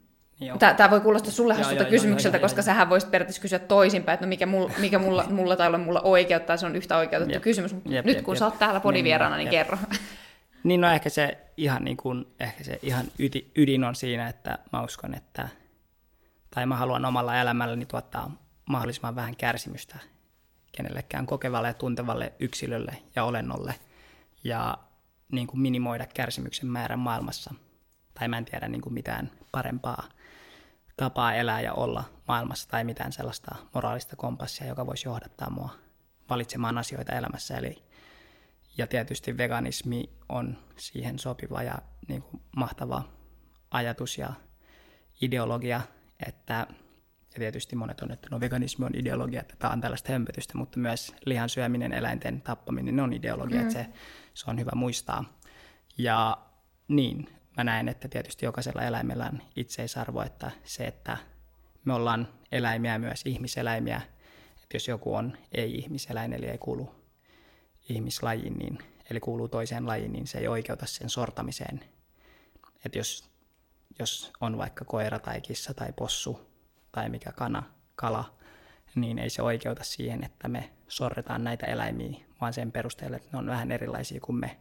Tämä 0.76 0.90
voi 0.90 1.00
kuulostaa 1.00 1.32
sulle 1.32 1.54
hassulta 1.54 1.84
kysymykseltä, 1.84 2.36
joo, 2.36 2.42
koska 2.42 2.58
joo, 2.58 2.64
sähän 2.64 2.88
voisit 2.88 3.10
periaatteessa 3.10 3.42
kysyä 3.42 3.58
toisinpäin, 3.58 4.14
että 4.14 4.26
no 4.26 4.28
mikä, 4.28 4.46
mulla, 4.46 4.72
mikä 4.78 4.98
mulla, 4.98 5.24
mulla 5.30 5.56
tai 5.56 5.68
ole 5.68 5.78
mulla 5.78 6.00
oikeuttaa, 6.00 6.56
se 6.56 6.66
on 6.66 6.76
yhtä 6.76 6.96
oikeutettu 6.96 7.34
jep. 7.34 7.42
kysymys. 7.42 7.72
Jep, 7.72 8.04
Nyt 8.04 8.16
jep, 8.16 8.24
kun 8.24 8.34
jep. 8.34 8.38
sä 8.38 8.44
oot 8.44 8.58
täällä 8.58 8.80
podivieraana, 8.80 9.36
niin, 9.36 9.44
niin 9.44 9.50
kerro. 9.50 9.78
Niin 10.64 10.80
no 10.80 10.90
ehkä 10.90 11.08
se 11.08 11.38
ihan, 11.56 11.84
niin 11.84 11.96
kuin, 11.96 12.26
ehkä 12.40 12.64
se 12.64 12.78
ihan 12.82 13.06
ydin, 13.18 13.50
ydin 13.56 13.84
on 13.84 13.94
siinä, 13.94 14.28
että 14.28 14.58
mä 14.72 14.82
uskon, 14.82 15.14
että 15.14 15.48
tai 16.54 16.66
mä 16.66 16.76
haluan 16.76 17.04
omalla 17.04 17.40
elämälläni 17.40 17.86
tuottaa 17.86 18.30
mahdollisimman 18.66 19.16
vähän 19.16 19.36
kärsimystä 19.36 19.96
kenellekään 20.72 21.26
kokevalle 21.26 21.68
ja 21.68 21.74
tuntevalle 21.74 22.32
yksilölle 22.38 22.96
ja 23.16 23.24
olennolle 23.24 23.74
ja 24.44 24.78
niin 25.32 25.46
kuin 25.46 25.60
minimoida 25.60 26.06
kärsimyksen 26.14 26.66
määrän 26.68 26.98
maailmassa. 26.98 27.54
Tai 28.14 28.28
mä 28.28 28.38
en 28.38 28.44
tiedä 28.44 28.68
niin 28.68 28.82
kuin 28.82 28.92
mitään 28.92 29.30
parempaa 29.52 30.08
tapaa 30.96 31.34
elää 31.34 31.60
ja 31.60 31.72
olla 31.72 32.04
maailmassa 32.28 32.68
tai 32.68 32.84
mitään 32.84 33.12
sellaista 33.12 33.56
moraalista 33.74 34.16
kompassia, 34.16 34.66
joka 34.66 34.86
voisi 34.86 35.08
johdattaa 35.08 35.50
mua 35.50 35.70
valitsemaan 36.30 36.78
asioita 36.78 37.12
elämässä. 37.12 37.56
Eli, 37.56 37.82
ja 38.78 38.86
tietysti 38.86 39.36
veganismi 39.36 40.10
on 40.28 40.58
siihen 40.76 41.18
sopiva 41.18 41.62
ja 41.62 41.78
niin 42.08 42.22
kuin 42.22 42.42
mahtava 42.56 43.02
ajatus 43.70 44.18
ja 44.18 44.32
ideologia, 45.20 45.80
että 46.26 46.66
ja 47.36 47.40
tietysti 47.40 47.76
monet 47.76 48.00
on, 48.00 48.12
että 48.12 48.28
no 48.30 48.40
veganismi 48.40 48.86
on 48.86 48.94
ideologia, 48.94 49.40
että 49.40 49.56
tämä 49.58 49.72
on 49.72 49.80
tällaista 49.80 50.12
hömpötystä, 50.12 50.58
mutta 50.58 50.78
myös 50.78 51.14
lihan 51.24 51.48
syöminen, 51.48 51.92
eläinten 51.92 52.40
tappaminen 52.40 53.00
on 53.00 53.12
ideologia, 53.12 53.60
mm. 53.60 53.62
että 53.62 53.72
se, 53.72 53.86
se 54.34 54.50
on 54.50 54.58
hyvä 54.58 54.70
muistaa. 54.74 55.24
Ja 55.98 56.38
niin, 56.88 57.35
mä 57.56 57.64
näen, 57.64 57.88
että 57.88 58.08
tietysti 58.08 58.46
jokaisella 58.46 58.82
eläimellä 58.82 59.30
on 59.32 59.42
itseisarvo, 59.56 60.22
että 60.22 60.50
se, 60.64 60.86
että 60.86 61.16
me 61.84 61.94
ollaan 61.94 62.28
eläimiä 62.52 62.98
myös 62.98 63.22
ihmiseläimiä, 63.24 64.00
että 64.62 64.76
jos 64.76 64.88
joku 64.88 65.14
on 65.14 65.38
ei-ihmiseläin, 65.52 66.32
eli 66.32 66.46
ei 66.46 66.58
kuulu 66.58 66.94
ihmislajiin, 67.88 68.58
niin, 68.58 68.78
eli 69.10 69.20
kuuluu 69.20 69.48
toiseen 69.48 69.86
lajiin, 69.86 70.12
niin 70.12 70.26
se 70.26 70.38
ei 70.38 70.48
oikeuta 70.48 70.86
sen 70.86 71.10
sortamiseen. 71.10 71.84
Että 72.84 72.98
jos, 72.98 73.30
jos 73.98 74.32
on 74.40 74.58
vaikka 74.58 74.84
koira 74.84 75.18
tai 75.18 75.40
kissa 75.40 75.74
tai 75.74 75.92
possu 75.92 76.50
tai 76.92 77.08
mikä 77.08 77.32
kana, 77.32 77.62
kala, 77.94 78.36
niin 78.94 79.18
ei 79.18 79.30
se 79.30 79.42
oikeuta 79.42 79.84
siihen, 79.84 80.24
että 80.24 80.48
me 80.48 80.70
sorretaan 80.88 81.44
näitä 81.44 81.66
eläimiä, 81.66 82.20
vaan 82.40 82.52
sen 82.52 82.72
perusteella, 82.72 83.16
että 83.16 83.28
ne 83.32 83.38
on 83.38 83.46
vähän 83.46 83.72
erilaisia 83.72 84.20
kuin 84.20 84.36
me 84.36 84.56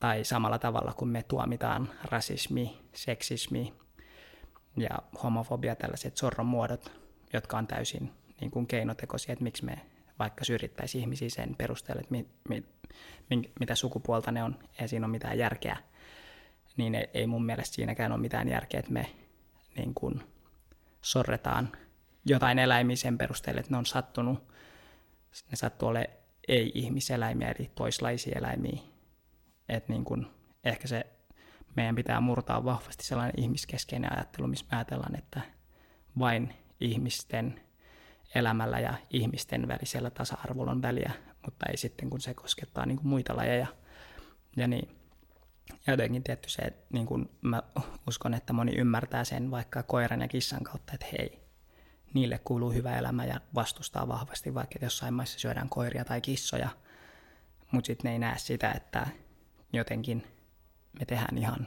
tai 0.00 0.24
samalla 0.24 0.58
tavalla 0.58 0.92
kuin 0.92 1.08
me 1.08 1.22
tuomitaan 1.22 1.90
rasismi, 2.04 2.78
seksismi 2.94 3.74
ja 4.76 4.98
homofobia, 5.22 5.76
tällaiset 5.76 6.16
sorron 6.16 6.46
muodot, 6.46 6.92
jotka 7.32 7.58
on 7.58 7.66
täysin 7.66 8.12
niin 8.40 8.50
kuin 8.50 8.66
keinotekoisia, 8.66 9.32
että 9.32 9.42
miksi 9.42 9.64
me 9.64 9.80
vaikka 10.18 10.44
syrjittäisiin 10.44 11.02
ihmisiä 11.02 11.28
sen 11.28 11.54
perusteella, 11.54 12.00
että 12.00 12.12
mi, 12.12 12.26
mi, 12.48 12.64
mi, 13.30 13.52
mitä 13.60 13.74
sukupuolta 13.74 14.32
ne 14.32 14.42
on, 14.42 14.56
ei 14.80 14.88
siinä 14.88 15.06
ole 15.06 15.10
mitään 15.10 15.38
järkeä, 15.38 15.76
niin 16.76 16.94
ei, 16.94 17.10
ei 17.14 17.26
mun 17.26 17.46
mielestä 17.46 17.74
siinäkään 17.74 18.12
ole 18.12 18.20
mitään 18.20 18.48
järkeä, 18.48 18.80
että 18.80 18.92
me 18.92 19.06
niin 19.76 19.94
kuin 19.94 20.22
sorretaan 21.02 21.72
jotain 22.24 22.58
eläimiä 22.58 22.96
sen 22.96 23.18
perusteella, 23.18 23.60
että 23.60 23.72
ne 23.72 23.78
on 23.78 23.86
sattunut, 23.86 24.38
ne 25.50 25.56
sattuu 25.56 25.88
olemaan 25.88 26.18
ei-ihmiseläimiä, 26.48 27.54
eli 27.58 27.70
toislaisia 27.74 28.38
eläimiä. 28.38 28.82
Että 29.68 29.92
niin 29.92 30.04
kun, 30.04 30.30
ehkä 30.64 30.88
se 30.88 31.06
meidän 31.76 31.94
pitää 31.94 32.20
murtaa 32.20 32.64
vahvasti 32.64 33.04
sellainen 33.04 33.40
ihmiskeskeinen 33.40 34.12
ajattelu, 34.12 34.46
missä 34.46 34.66
me 34.70 34.76
ajatellaan, 34.76 35.18
että 35.18 35.40
vain 36.18 36.54
ihmisten 36.80 37.60
elämällä 38.34 38.80
ja 38.80 38.94
ihmisten 39.10 39.68
välisellä 39.68 40.10
tasa-arvolla 40.10 40.70
on 40.70 40.82
väliä, 40.82 41.12
mutta 41.44 41.66
ei 41.70 41.76
sitten 41.76 42.10
kun 42.10 42.20
se 42.20 42.34
koskettaa 42.34 42.86
niin 42.86 42.96
kuin 42.96 43.08
muita 43.08 43.36
lajeja. 43.36 43.66
Ja 44.56 44.68
niin, 44.68 44.88
jotenkin 45.86 46.22
tietty 46.22 46.50
se, 46.50 46.62
että 46.62 46.86
niin 46.92 47.06
kuin 47.06 47.30
mä 47.40 47.62
uskon, 48.08 48.34
että 48.34 48.52
moni 48.52 48.72
ymmärtää 48.76 49.24
sen 49.24 49.50
vaikka 49.50 49.82
koiran 49.82 50.20
ja 50.20 50.28
kissan 50.28 50.64
kautta, 50.64 50.92
että 50.94 51.06
hei, 51.12 51.40
niille 52.14 52.40
kuuluu 52.44 52.72
hyvä 52.72 52.98
elämä 52.98 53.24
ja 53.24 53.40
vastustaa 53.54 54.08
vahvasti, 54.08 54.54
vaikka 54.54 54.78
jossain 54.82 55.14
maissa 55.14 55.38
syödään 55.38 55.68
koiria 55.68 56.04
tai 56.04 56.20
kissoja, 56.20 56.68
mutta 57.70 57.86
sitten 57.86 58.08
ne 58.08 58.12
ei 58.12 58.18
näe 58.18 58.38
sitä, 58.38 58.72
että 58.72 59.06
jotenkin 59.72 60.26
me 60.98 61.04
tehdään 61.04 61.38
ihan 61.38 61.66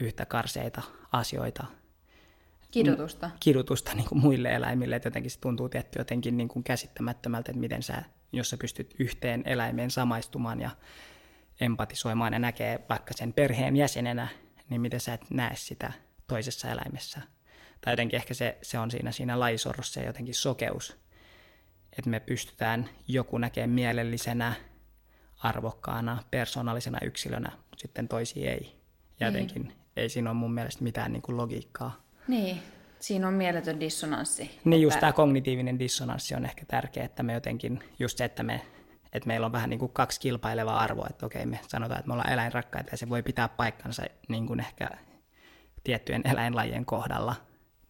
yhtä 0.00 0.26
karseita 0.26 0.82
asioita. 1.12 1.66
Kidutusta. 2.70 3.30
Kidutusta 3.40 3.94
niin 3.94 4.08
kuin 4.08 4.20
muille 4.20 4.54
eläimille, 4.54 4.96
että 4.96 5.06
jotenkin 5.06 5.30
se 5.30 5.40
tuntuu 5.40 5.68
tietty 5.68 5.98
jotenkin 5.98 6.36
niin 6.36 6.48
kuin 6.48 6.64
käsittämättömältä, 6.64 7.50
että 7.50 7.60
miten 7.60 7.82
sä, 7.82 8.02
jos 8.32 8.50
sä 8.50 8.56
pystyt 8.56 8.94
yhteen 8.98 9.42
eläimeen 9.46 9.90
samaistumaan 9.90 10.60
ja 10.60 10.70
empatisoimaan 11.60 12.32
ja 12.32 12.38
näkee 12.38 12.84
vaikka 12.88 13.14
sen 13.16 13.32
perheen 13.32 13.76
jäsenenä, 13.76 14.28
niin 14.70 14.80
miten 14.80 15.00
sä 15.00 15.14
et 15.14 15.30
näe 15.30 15.52
sitä 15.54 15.92
toisessa 16.26 16.70
eläimessä. 16.70 17.20
Tai 17.80 17.92
jotenkin 17.92 18.16
ehkä 18.16 18.34
se, 18.34 18.58
se 18.62 18.78
on 18.78 18.90
siinä, 18.90 19.12
siinä 19.12 19.40
lajisorrossa 19.40 20.00
jotenkin 20.00 20.34
sokeus, 20.34 20.96
että 21.98 22.10
me 22.10 22.20
pystytään 22.20 22.88
joku 23.08 23.38
näkemään 23.38 23.70
mielellisenä, 23.70 24.54
arvokkaana, 25.38 26.22
persoonallisena 26.30 26.98
yksilönä, 27.02 27.50
mutta 27.56 27.78
sitten 27.78 28.08
toisi 28.08 28.48
ei. 28.48 28.78
Ja 29.20 29.30
niin. 29.30 29.42
jotenkin 29.42 29.72
ei 29.96 30.08
siinä 30.08 30.30
ole 30.30 30.38
mun 30.38 30.54
mielestä 30.54 30.84
mitään 30.84 31.12
niin 31.12 31.22
kuin 31.22 31.36
logiikkaa. 31.36 32.00
Niin, 32.28 32.62
siinä 33.00 33.28
on 33.28 33.34
mieletön 33.34 33.80
dissonanssi. 33.80 34.60
Niin 34.64 34.82
just 34.82 35.00
tämä 35.00 35.12
kognitiivinen 35.12 35.78
dissonanssi 35.78 36.34
on 36.34 36.44
ehkä 36.44 36.64
tärkeä, 36.68 37.04
että 37.04 37.22
me 37.22 37.32
jotenkin, 37.32 37.80
just 37.98 38.18
se, 38.18 38.24
että 38.24 38.42
me 38.42 38.62
että 39.12 39.26
meillä 39.26 39.46
on 39.46 39.52
vähän 39.52 39.70
niin 39.70 39.80
kuin 39.80 39.92
kaksi 39.92 40.20
kilpailevaa 40.20 40.80
arvoa, 40.80 41.06
että 41.10 41.26
okei 41.26 41.46
me 41.46 41.60
sanotaan, 41.68 41.98
että 41.98 42.08
me 42.08 42.12
ollaan 42.12 42.32
eläinrakkaita 42.32 42.90
ja 42.90 42.96
se 42.96 43.08
voi 43.08 43.22
pitää 43.22 43.48
paikkansa 43.48 44.02
niin 44.28 44.46
kuin 44.46 44.60
ehkä 44.60 44.90
tiettyjen 45.84 46.22
eläinlajien 46.24 46.84
kohdalla, 46.84 47.34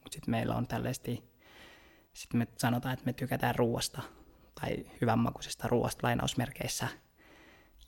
mutta 0.03 0.15
sitten 0.15 0.31
meillä 0.31 0.55
on 0.55 0.67
tällaisesti, 0.67 1.25
sitten 2.13 2.39
me 2.39 2.47
sanotaan, 2.57 2.93
että 2.93 3.07
me 3.07 3.13
tykätään 3.13 3.55
ruoasta 3.55 4.03
tai 4.61 4.87
hyvänmakuisesta 5.01 5.69
ruoasta 5.69 6.07
lainausmerkeissä, 6.07 6.89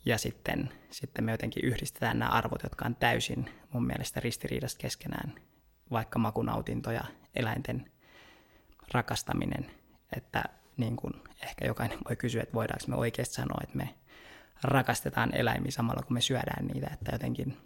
ja 0.05 0.17
sitten, 0.17 0.69
sitten 0.91 1.25
me 1.25 1.31
jotenkin 1.31 1.65
yhdistetään 1.65 2.19
nämä 2.19 2.31
arvot, 2.31 2.63
jotka 2.63 2.85
on 2.85 2.95
täysin 2.95 3.49
mun 3.73 3.87
mielestä 3.87 4.19
ristiriidasta 4.19 4.79
keskenään, 4.81 5.33
vaikka 5.91 6.19
makunautinto 6.19 6.91
ja 6.91 7.03
eläinten 7.35 7.91
rakastaminen, 8.93 9.71
että 10.15 10.43
niin 10.77 10.95
kuin 10.95 11.13
ehkä 11.43 11.65
jokainen 11.65 11.99
voi 12.09 12.15
kysyä, 12.15 12.43
että 12.43 12.53
voidaanko 12.53 12.85
me 12.87 12.95
oikeasti 12.95 13.35
sanoa, 13.35 13.59
että 13.63 13.77
me 13.77 13.89
rakastetaan 14.63 15.35
eläimiä 15.35 15.71
samalla 15.71 16.03
kun 16.03 16.13
me 16.13 16.21
syödään 16.21 16.65
niitä, 16.65 16.87
että 16.93 17.11
jotenkin 17.11 17.57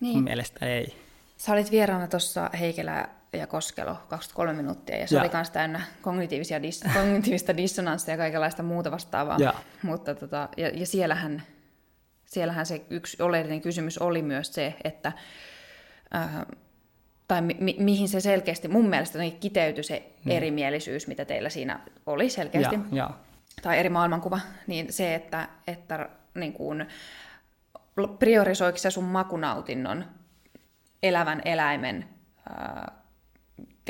niin. 0.00 0.14
mun 0.14 0.24
mielestä 0.24 0.66
ei. 0.66 0.96
Sä 1.36 1.52
olit 1.52 1.70
vieraana 1.70 2.08
tuossa 2.08 2.50
Heikelä 2.58 3.08
ja 3.32 3.46
Koskelo 3.46 3.96
23 4.08 4.52
minuuttia, 4.52 4.96
ja 4.96 5.06
se 5.06 5.16
ja. 5.16 5.22
oli 5.22 5.30
myös 5.32 5.50
täynnä 5.50 5.80
kognitiivisia 6.02 6.58
dis- 6.58 6.92
kognitiivista 7.00 7.56
dissonanssia 7.56 8.14
ja 8.14 8.18
kaikenlaista 8.18 8.62
muuta 8.62 8.90
vastaavaa. 8.90 9.36
Ja, 9.40 9.54
Mutta 9.82 10.14
tota, 10.14 10.48
ja, 10.56 10.68
ja 10.68 10.86
siellähän, 10.86 11.42
siellähän 12.26 12.66
se 12.66 12.82
yksi 12.90 13.22
oleellinen 13.22 13.60
kysymys 13.60 13.98
oli 13.98 14.22
myös 14.22 14.54
se, 14.54 14.74
että 14.84 15.12
äh, 16.14 16.46
tai 17.28 17.42
mi- 17.42 17.56
mi- 17.60 17.76
mihin 17.78 18.08
se 18.08 18.20
selkeästi, 18.20 18.68
mun 18.68 18.88
mielestä 18.88 19.18
kiteytyi 19.40 19.84
se 19.84 20.12
mm. 20.24 20.30
erimielisyys, 20.30 21.06
mitä 21.06 21.24
teillä 21.24 21.48
siinä 21.48 21.80
oli 22.06 22.30
selkeästi, 22.30 22.74
ja, 22.74 22.80
ja. 22.92 23.10
tai 23.62 23.78
eri 23.78 23.88
maailmankuva, 23.88 24.40
niin 24.66 24.92
se, 24.92 25.14
että, 25.14 25.48
että 25.66 26.08
niin 26.34 26.52
kuin, 26.52 26.86
priorisoiko 28.18 28.78
se 28.78 28.90
sun 28.90 29.04
makunautinnon 29.04 30.04
elävän 31.02 31.42
eläimen 31.44 32.08
ää, 32.48 32.99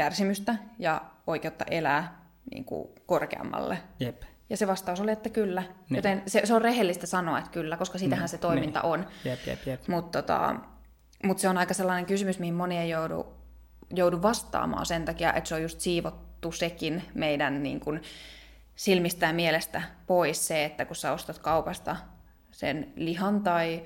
kärsimystä 0.01 0.55
ja 0.79 1.03
oikeutta 1.27 1.65
elää 1.71 2.21
niin 2.51 2.65
kuin 2.65 2.89
korkeammalle. 3.07 3.79
Jep. 4.01 4.23
Ja 4.51 4.57
se 4.57 4.67
vastaus 4.67 5.01
oli, 5.01 5.11
että 5.11 5.29
kyllä. 5.29 5.61
Niin. 5.63 5.97
Joten 5.97 6.23
se, 6.27 6.41
se 6.45 6.55
on 6.55 6.63
rehellistä 6.63 7.07
sanoa, 7.07 7.39
että 7.39 7.51
kyllä, 7.51 7.77
koska 7.77 7.99
sitähän 7.99 8.23
niin. 8.23 8.29
se 8.29 8.39
toiminta 8.39 8.81
niin. 8.81 8.93
on. 8.93 9.07
Jep, 9.25 9.47
jep, 9.47 9.67
jep. 9.67 9.89
Mutta 9.89 10.23
tota, 10.23 10.55
mutta 11.25 11.41
se 11.41 11.49
on 11.49 11.59
aika 11.59 11.75
sellainen 11.75 12.07
kysymys, 12.07 12.39
mihin 12.39 12.55
moni 12.55 12.79
ei 12.79 12.91
joudu, 12.91 13.27
joudu 13.95 14.23
vastaamaan 14.23 14.87
sen 14.87 15.05
takia, 15.05 15.33
että 15.33 15.49
se 15.49 15.55
on 15.55 15.63
just 15.63 15.81
siivottu 15.81 16.53
sekin 16.53 17.03
meidän 17.15 17.63
niin 17.63 17.81
kun, 17.81 18.01
silmistä 18.77 19.27
ja 19.27 19.33
mielestä 19.33 19.83
pois 20.07 20.47
se, 20.47 20.65
että 20.65 20.85
kun 20.85 20.97
sä 20.97 21.13
ostat 21.13 21.39
kaupasta 21.39 21.97
sen 22.51 22.93
lihan 22.97 23.43
tai 23.43 23.83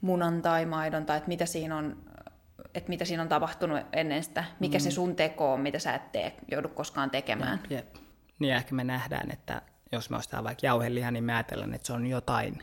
munan 0.00 0.42
tai 0.42 0.66
maidon 0.66 1.06
tai 1.06 1.16
että 1.16 1.28
mitä 1.28 1.46
siinä 1.46 1.76
on, 1.76 1.96
että 2.74 2.88
mitä 2.88 3.04
siinä 3.04 3.22
on 3.22 3.28
tapahtunut 3.28 3.78
ennen 3.92 4.24
sitä, 4.24 4.44
mikä 4.60 4.78
mm. 4.78 4.82
se 4.82 4.90
sun 4.90 5.16
teko 5.16 5.52
on, 5.52 5.60
mitä 5.60 5.78
sä 5.78 5.94
et 5.94 6.12
tee, 6.12 6.36
joudu 6.50 6.68
koskaan 6.68 7.10
tekemään. 7.10 7.60
Jep, 7.62 7.70
jep. 7.70 7.96
Niin 8.38 8.54
ehkä 8.54 8.74
me 8.74 8.84
nähdään, 8.84 9.30
että 9.30 9.62
jos 9.92 10.10
me 10.10 10.16
ostetaan 10.16 10.44
vaikka 10.44 10.66
jauhelihaa, 10.66 11.10
niin 11.10 11.24
me 11.24 11.34
ajatellaan, 11.34 11.74
että 11.74 11.86
se 11.86 11.92
on 11.92 12.06
jotain, 12.06 12.62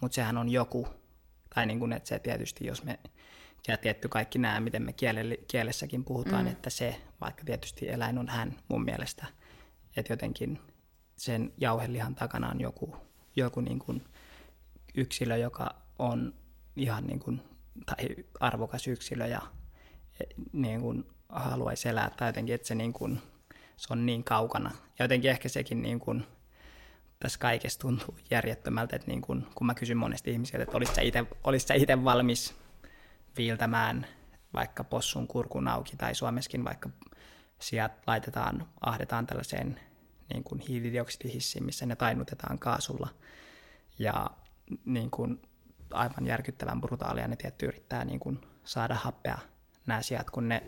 mutta 0.00 0.14
sehän 0.14 0.38
on 0.38 0.48
joku 0.48 0.88
tai 1.54 1.66
niin 1.66 1.78
kuin, 1.78 1.92
että 1.92 2.08
se 2.08 2.18
tietysti, 2.18 2.66
jos 2.66 2.84
me, 2.84 2.98
ja 3.68 3.76
tietty 3.76 4.08
kaikki 4.08 4.38
nämä, 4.38 4.60
miten 4.60 4.82
me 4.82 4.92
kielelle, 4.92 5.36
kielessäkin 5.36 6.04
puhutaan, 6.04 6.44
mm. 6.44 6.50
että 6.52 6.70
se, 6.70 7.00
vaikka 7.20 7.44
tietysti 7.44 7.88
eläin 7.88 8.18
on 8.18 8.28
hän 8.28 8.56
mun 8.68 8.84
mielestä, 8.84 9.26
että 9.96 10.12
jotenkin 10.12 10.60
sen 11.16 11.52
jauhelihan 11.58 12.14
takana 12.14 12.50
on 12.50 12.60
joku, 12.60 12.96
joku 13.36 13.60
niin 13.60 13.78
kuin 13.78 14.04
yksilö, 14.94 15.36
joka 15.36 15.74
on 15.98 16.34
ihan 16.76 17.06
niin 17.06 17.20
kuin, 17.20 17.42
tai 17.86 18.16
arvokas 18.40 18.88
yksilö 18.88 19.26
ja 19.26 19.42
e, 20.20 20.24
niin 20.52 20.80
kuin 20.80 21.06
haluaisi 21.28 21.88
elää, 21.88 22.10
tai 22.16 22.28
jotenkin, 22.28 22.54
että 22.54 22.68
se, 22.68 22.74
niin 22.74 22.92
kuin, 22.92 23.22
se 23.76 23.86
on 23.90 24.06
niin 24.06 24.24
kaukana. 24.24 24.70
Ja 24.98 25.04
jotenkin 25.04 25.30
ehkä 25.30 25.48
sekin 25.48 25.82
niin 25.82 26.00
kuin, 26.00 26.26
tässä 27.20 27.38
kaikessa 27.38 27.80
tuntuu 27.80 28.16
järjettömältä, 28.30 28.96
että 28.96 29.08
niin 29.08 29.22
kun, 29.22 29.46
kun 29.54 29.66
mä 29.66 29.74
kysyn 29.74 29.96
monesti 29.96 30.30
ihmisiltä, 30.30 30.62
että 30.62 30.76
olisit 31.44 31.66
sä 31.66 31.74
itse 31.74 32.04
valmis 32.04 32.54
viiltämään 33.36 34.06
vaikka 34.54 34.84
possun 34.84 35.28
kurkun 35.28 35.68
auki, 35.68 35.96
tai 35.96 36.14
Suomessakin 36.14 36.64
vaikka 36.64 36.90
sieltä 37.58 37.94
laitetaan, 38.06 38.68
ahdetaan 38.80 39.26
tällaiseen 39.26 39.80
niin 40.32 40.44
kuin 40.44 40.60
hiilidioksidihissiin, 40.60 41.64
missä 41.64 41.86
ne 41.86 41.96
tainutetaan 41.96 42.58
kaasulla. 42.58 43.08
Ja 43.98 44.30
niin 44.84 45.10
kuin 45.10 45.42
aivan 45.94 46.26
järkyttävän 46.26 46.80
brutaalia. 46.80 47.28
Ne 47.28 47.36
tietty 47.36 47.66
yrittää 47.66 48.04
niin 48.04 48.20
kuin 48.20 48.40
saada 48.64 48.94
happea 48.94 49.38
nämä 49.86 50.02
sijat, 50.02 50.30
kun 50.30 50.48
ne, 50.48 50.62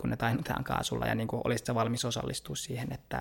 kun 0.00 0.10
ne 0.10 0.16
tainutetaan 0.16 0.64
kaasulla, 0.64 1.06
ja 1.06 1.14
niin 1.14 1.28
kuin 1.28 1.42
olisit 1.44 1.74
valmis 1.74 2.04
osallistua 2.04 2.56
siihen, 2.56 2.92
että 2.92 3.20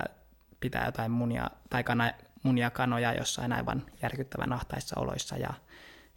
pitää 0.60 0.86
jotain 0.86 1.12
munia 1.12 1.50
tai 1.70 1.84
kana, 1.84 2.12
munia 2.44 2.70
kanoja 2.70 3.14
jossain 3.14 3.54
aivan 3.54 3.86
järkyttävän 4.02 4.54
ahtaissa 4.54 5.00
oloissa. 5.00 5.38
Ja 5.38 5.54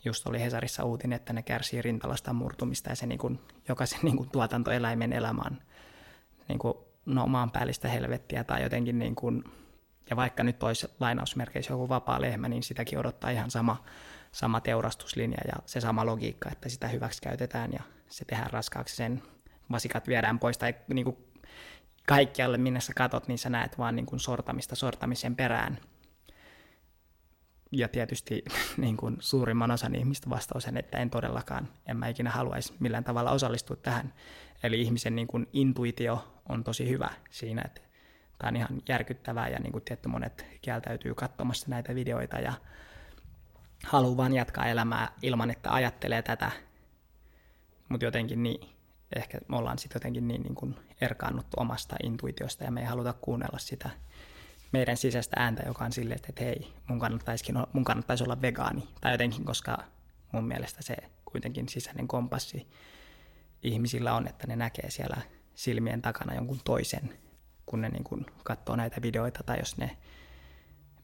just 0.05 0.27
oli 0.27 0.41
Hesarissa 0.41 0.85
uutinen, 0.85 1.17
että 1.17 1.33
ne 1.33 1.43
kärsii 1.43 1.83
rintalasta 1.83 2.33
murtumista 2.33 2.91
ja 2.91 2.97
se 2.97 3.07
niin 3.07 3.19
kuin, 3.19 3.41
jokaisen 3.69 4.01
niin 4.03 4.17
kuin 4.17 4.31
tuotantoeläimen 4.31 5.13
elämä 5.13 5.43
on 5.47 5.59
niin 6.49 6.59
kuin, 6.59 6.75
no, 7.07 7.27
maanpäällistä 7.27 7.89
helvettiä 7.89 8.45
tai 8.45 8.63
jotenkin 8.63 8.99
niin 8.99 9.15
kuin, 9.15 9.45
ja 10.11 10.17
vaikka 10.17 10.43
nyt 10.43 10.63
olisi 10.63 10.89
lainausmerkeissä 11.01 11.73
joku 11.73 11.89
vapaa 11.89 12.21
lehmä, 12.21 12.49
niin 12.49 12.63
sitäkin 12.63 12.99
odottaa 12.99 13.31
ihan 13.31 13.51
sama, 13.51 13.85
sama 14.33 14.61
teurastuslinja 14.61 15.39
ja 15.47 15.63
se 15.67 15.81
sama 15.81 16.07
logiikka, 16.07 16.51
että 16.53 16.69
sitä 16.69 16.89
hyväksi 16.89 17.23
käytetään 17.23 17.73
ja 17.73 17.83
se 18.09 18.25
tehdään 18.25 18.51
raskaaksi, 18.51 18.97
sen 18.97 19.23
vasikat 19.71 20.09
viedään 20.09 20.39
pois 20.39 20.59
tai 20.59 20.75
niin 20.89 21.05
kuin 21.05 21.17
kaikkialle, 22.07 22.59
minne 22.59 22.81
sä 22.81 22.93
katot, 22.97 23.29
niin 23.29 23.39
sä 23.39 23.51
näet 23.51 23.79
vaan 23.79 23.97
niin 23.97 24.07
kuin 24.07 24.21
sortamista 24.21 24.77
sortamisen 24.77 25.37
perään. 25.37 25.79
Ja 27.73 27.89
tietysti 27.89 28.45
niin 28.77 28.97
kuin 28.97 29.17
suurimman 29.21 29.71
osan 29.71 29.95
ihmistä 29.95 30.31
vastaus 30.31 30.63
sen, 30.63 30.77
että 30.77 30.99
en 30.99 31.11
todellakaan, 31.11 31.69
en 31.87 31.97
mä 31.97 32.09
ikinä 32.09 32.31
haluaisi 32.31 32.75
millään 32.81 33.05
tavalla 33.05 33.31
osallistua 33.31 33.77
tähän. 33.77 34.15
Eli 34.63 34.81
ihmisen 34.81 35.17
niin 35.17 35.27
kuin 35.27 35.47
intuitio 35.53 36.41
on 36.49 36.65
tosi 36.65 36.89
hyvä 36.89 37.11
siinä, 37.31 37.63
että 37.65 37.81
tämä 38.39 38.49
on 38.49 38.57
ihan 38.57 38.83
järkyttävää 38.89 39.49
ja 39.49 39.59
niin 39.59 39.73
kuin 39.73 39.85
tietty 39.85 40.09
monet 40.09 40.47
kieltäytyy 40.63 41.15
katsomassa 41.15 41.67
näitä 41.69 41.95
videoita 41.95 42.37
ja 42.39 42.53
haluaa 43.87 44.17
vaan 44.17 44.35
jatkaa 44.35 44.67
elämää 44.67 45.09
ilman, 45.23 45.51
että 45.51 45.73
ajattelee 45.73 46.23
tätä. 46.23 46.51
Mutta 47.89 48.05
jotenkin 48.05 48.43
niin, 48.43 48.69
ehkä 49.17 49.39
me 49.49 49.57
ollaan 49.57 49.79
sitten 49.79 49.97
jotenkin 49.97 50.29
niin, 50.29 50.43
niin 50.43 50.55
kuin 50.55 50.77
erkaannuttu 51.01 51.57
omasta 51.57 51.97
intuitiosta 52.03 52.65
ja 52.65 52.71
me 52.71 52.81
ei 52.81 52.87
haluta 52.87 53.13
kuunnella 53.13 53.59
sitä 53.59 53.91
meidän 54.73 54.97
sisäistä 54.97 55.37
ääntä, 55.39 55.63
joka 55.67 55.85
on 55.85 55.93
silleen, 55.93 56.21
että 56.29 56.45
hei, 56.45 56.73
mun, 56.89 56.99
kannattaisikin, 56.99 57.55
mun 57.73 57.85
kannattaisi 57.85 58.25
olla 58.25 58.43
vegaani. 58.43 58.89
Tai 59.01 59.13
jotenkin, 59.13 59.45
koska 59.45 59.79
mun 60.33 60.45
mielestä 60.45 60.83
se 60.83 60.97
kuitenkin 61.25 61.69
sisäinen 61.69 62.09
kompassi 62.09 62.69
ihmisillä 63.63 64.15
on, 64.15 64.29
että 64.29 64.47
ne 64.47 64.57
näkee 64.57 64.91
siellä 64.91 65.17
silmien 65.55 66.03
takana 66.03 66.35
jonkun 66.35 66.61
toisen, 66.65 67.19
kun 67.67 67.81
ne 67.81 67.89
niin 67.89 68.05
kuin 68.05 68.27
katsoo 68.45 68.77
näitä 68.77 69.03
videoita 69.03 69.43
tai 69.43 69.59
jos 69.59 69.77
ne 69.77 69.97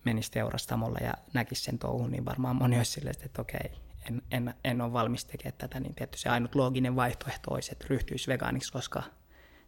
menisi 0.09 0.31
teurastamolla 0.31 0.99
ja 1.03 1.14
näkisi 1.33 1.62
sen 1.62 1.79
touhun, 1.79 2.11
niin 2.11 2.25
varmaan 2.25 2.57
moni 2.57 2.77
olisi 2.77 2.92
silleen, 2.92 3.16
että 3.25 3.42
okei, 3.42 3.71
en, 4.09 4.23
en, 4.31 4.55
en 4.64 4.81
ole 4.81 4.92
valmis 4.92 5.25
tekemään 5.25 5.59
tätä, 5.59 5.81
niin 5.81 5.94
tietysti 5.94 6.23
se 6.23 6.29
ainut 6.29 6.55
looginen 6.55 6.97
vaihtoehto 6.97 7.55
olisi, 7.55 7.73
että 7.73 7.87
ryhtyisi 7.90 8.29
vegaaniksi, 8.29 8.73
koska 8.73 9.03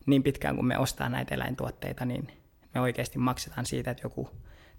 niin 0.06 0.22
pitkään 0.22 0.56
kuin 0.56 0.66
me 0.66 0.78
ostaa 0.78 1.08
näitä 1.08 1.34
eläintuotteita, 1.34 2.04
niin 2.04 2.28
me 2.74 2.80
oikeasti 2.80 3.18
maksetaan 3.18 3.66
siitä, 3.66 3.90
että 3.90 4.04
joku 4.04 4.30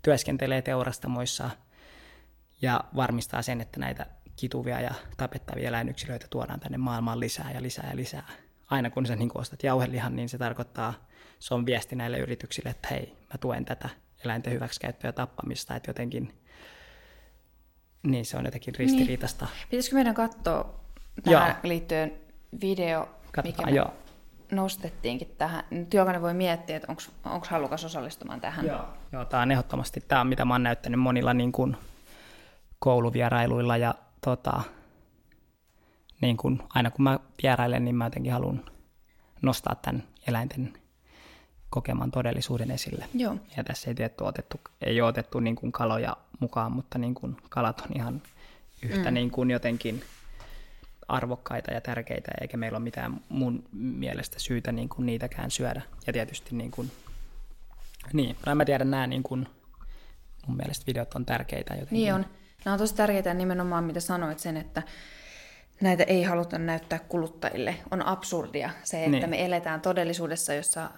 työskentelee 0.01 0.61
teurastamoissa 0.61 1.49
ja 2.61 2.83
varmistaa 2.95 3.41
sen, 3.41 3.61
että 3.61 3.79
näitä 3.79 4.05
kituvia 4.35 4.81
ja 4.81 4.93
tapettavia 5.17 5.67
eläinyksilöitä 5.67 6.27
tuodaan 6.29 6.59
tänne 6.59 6.77
maailmaan 6.77 7.19
lisää 7.19 7.51
ja 7.51 7.61
lisää 7.61 7.89
ja 7.89 7.95
lisää. 7.95 8.27
Aina 8.69 8.89
kun 8.89 9.05
sä 9.05 9.15
niin 9.15 9.31
ostat 9.35 9.63
jauhelihan, 9.63 10.15
niin 10.15 10.29
se 10.29 10.37
tarkoittaa, 10.37 10.93
se 11.39 11.53
on 11.53 11.65
viesti 11.65 11.95
näille 11.95 12.19
yrityksille, 12.19 12.69
että 12.69 12.87
hei, 12.91 13.07
mä 13.07 13.37
tuen 13.39 13.65
tätä 13.65 13.89
eläinten 14.25 14.53
hyväksikäyttöä 14.53 15.07
ja 15.07 15.13
tappamista, 15.13 15.75
että 15.75 15.89
jotenkin 15.89 16.41
niin 18.03 18.25
se 18.25 18.37
on 18.37 18.45
jotenkin 18.45 18.75
ristiriitasta. 18.75 19.45
Niin. 19.45 19.67
Pitäisikö 19.69 19.95
meidän 19.95 20.15
katsoa 20.15 20.79
tähän 21.23 21.49
joo. 21.49 21.55
liittyen 21.63 22.13
video, 22.61 23.09
Katsotaan, 23.31 23.69
mikä 23.69 23.77
joo. 23.77 23.93
nostettiinkin 24.51 25.35
tähän. 25.37 25.63
Nyt 25.69 25.93
jokainen 25.93 26.21
voi 26.21 26.33
miettiä, 26.33 26.75
että 26.75 26.91
onko 27.25 27.45
halukas 27.49 27.85
osallistumaan 27.85 28.41
tähän. 28.41 28.65
Joo, 28.65 28.85
joo 29.11 29.25
tämä 29.25 29.43
on 29.43 29.51
ehdottomasti 29.51 30.03
tämä, 30.07 30.23
mitä 30.23 30.45
mä 30.45 30.53
oon 30.53 30.63
näyttänyt 30.63 30.99
monilla 30.99 31.33
niin 31.33 31.51
kuin 31.51 31.77
kouluvierailuilla 32.79 33.77
ja 33.77 33.95
tota, 34.21 34.61
niin 36.21 36.37
kuin, 36.37 36.63
aina 36.69 36.91
kun 36.91 37.03
mä 37.03 37.19
vierailen, 37.43 37.85
niin 37.85 37.95
mä 37.95 38.05
jotenkin 38.05 38.33
haluan 38.33 38.65
nostaa 39.41 39.75
tämän 39.75 40.03
eläinten 40.27 40.73
kokeman 41.71 42.11
todellisuuden 42.11 42.71
esille. 42.71 43.05
Joo. 43.13 43.35
Ja 43.57 43.63
tässä 43.63 43.89
ei 43.89 43.95
tietty 43.95 44.23
otettu, 44.23 44.61
ei 44.81 45.01
ole 45.01 45.09
otettu 45.09 45.39
niin 45.39 45.55
kuin 45.55 45.71
kaloja 45.71 46.17
mukaan, 46.39 46.71
mutta 46.71 46.97
niin 46.97 47.13
kuin 47.13 47.37
kalat 47.49 47.81
on 47.81 47.89
ihan 47.95 48.21
yhtä 48.81 49.11
mm. 49.11 49.13
niin 49.13 49.31
kuin 49.31 49.51
jotenkin 49.51 50.03
arvokkaita 51.07 51.73
ja 51.73 51.81
tärkeitä, 51.81 52.31
eikä 52.41 52.57
meillä 52.57 52.75
ole 52.75 52.83
mitään 52.83 53.21
mun 53.29 53.63
mielestä 53.73 54.39
syytä 54.39 54.71
niin 54.71 54.89
kuin 54.89 55.05
niitäkään 55.05 55.51
syödä. 55.51 55.81
Ja 56.07 56.13
tietysti 56.13 56.55
niin 56.55 56.71
kuin, 56.71 56.91
niin, 58.13 58.35
en 58.47 58.57
mä 58.57 58.65
tiedä, 58.65 58.85
nämä 58.85 59.07
niin 59.07 59.23
kuin, 59.23 59.47
mun 60.47 60.57
mielestä 60.57 60.85
videot 60.87 61.15
on 61.15 61.25
tärkeitä 61.25 61.73
jotenkin. 61.73 61.97
Niin 61.97 62.13
on. 62.13 62.25
Nämä 62.65 62.73
on 62.73 62.79
tosi 62.79 62.95
tärkeitä 62.95 63.33
nimenomaan, 63.33 63.83
mitä 63.83 63.99
sanoit 63.99 64.39
sen, 64.39 64.57
että 64.57 64.83
näitä 65.81 66.03
ei 66.03 66.23
haluta 66.23 66.57
näyttää 66.57 66.99
kuluttajille. 66.99 67.75
On 67.91 68.05
absurdia 68.05 68.69
se, 68.83 69.05
että 69.05 69.17
niin. 69.17 69.29
me 69.29 69.45
eletään 69.45 69.81
todellisuudessa, 69.81 70.53
jossa 70.53 70.89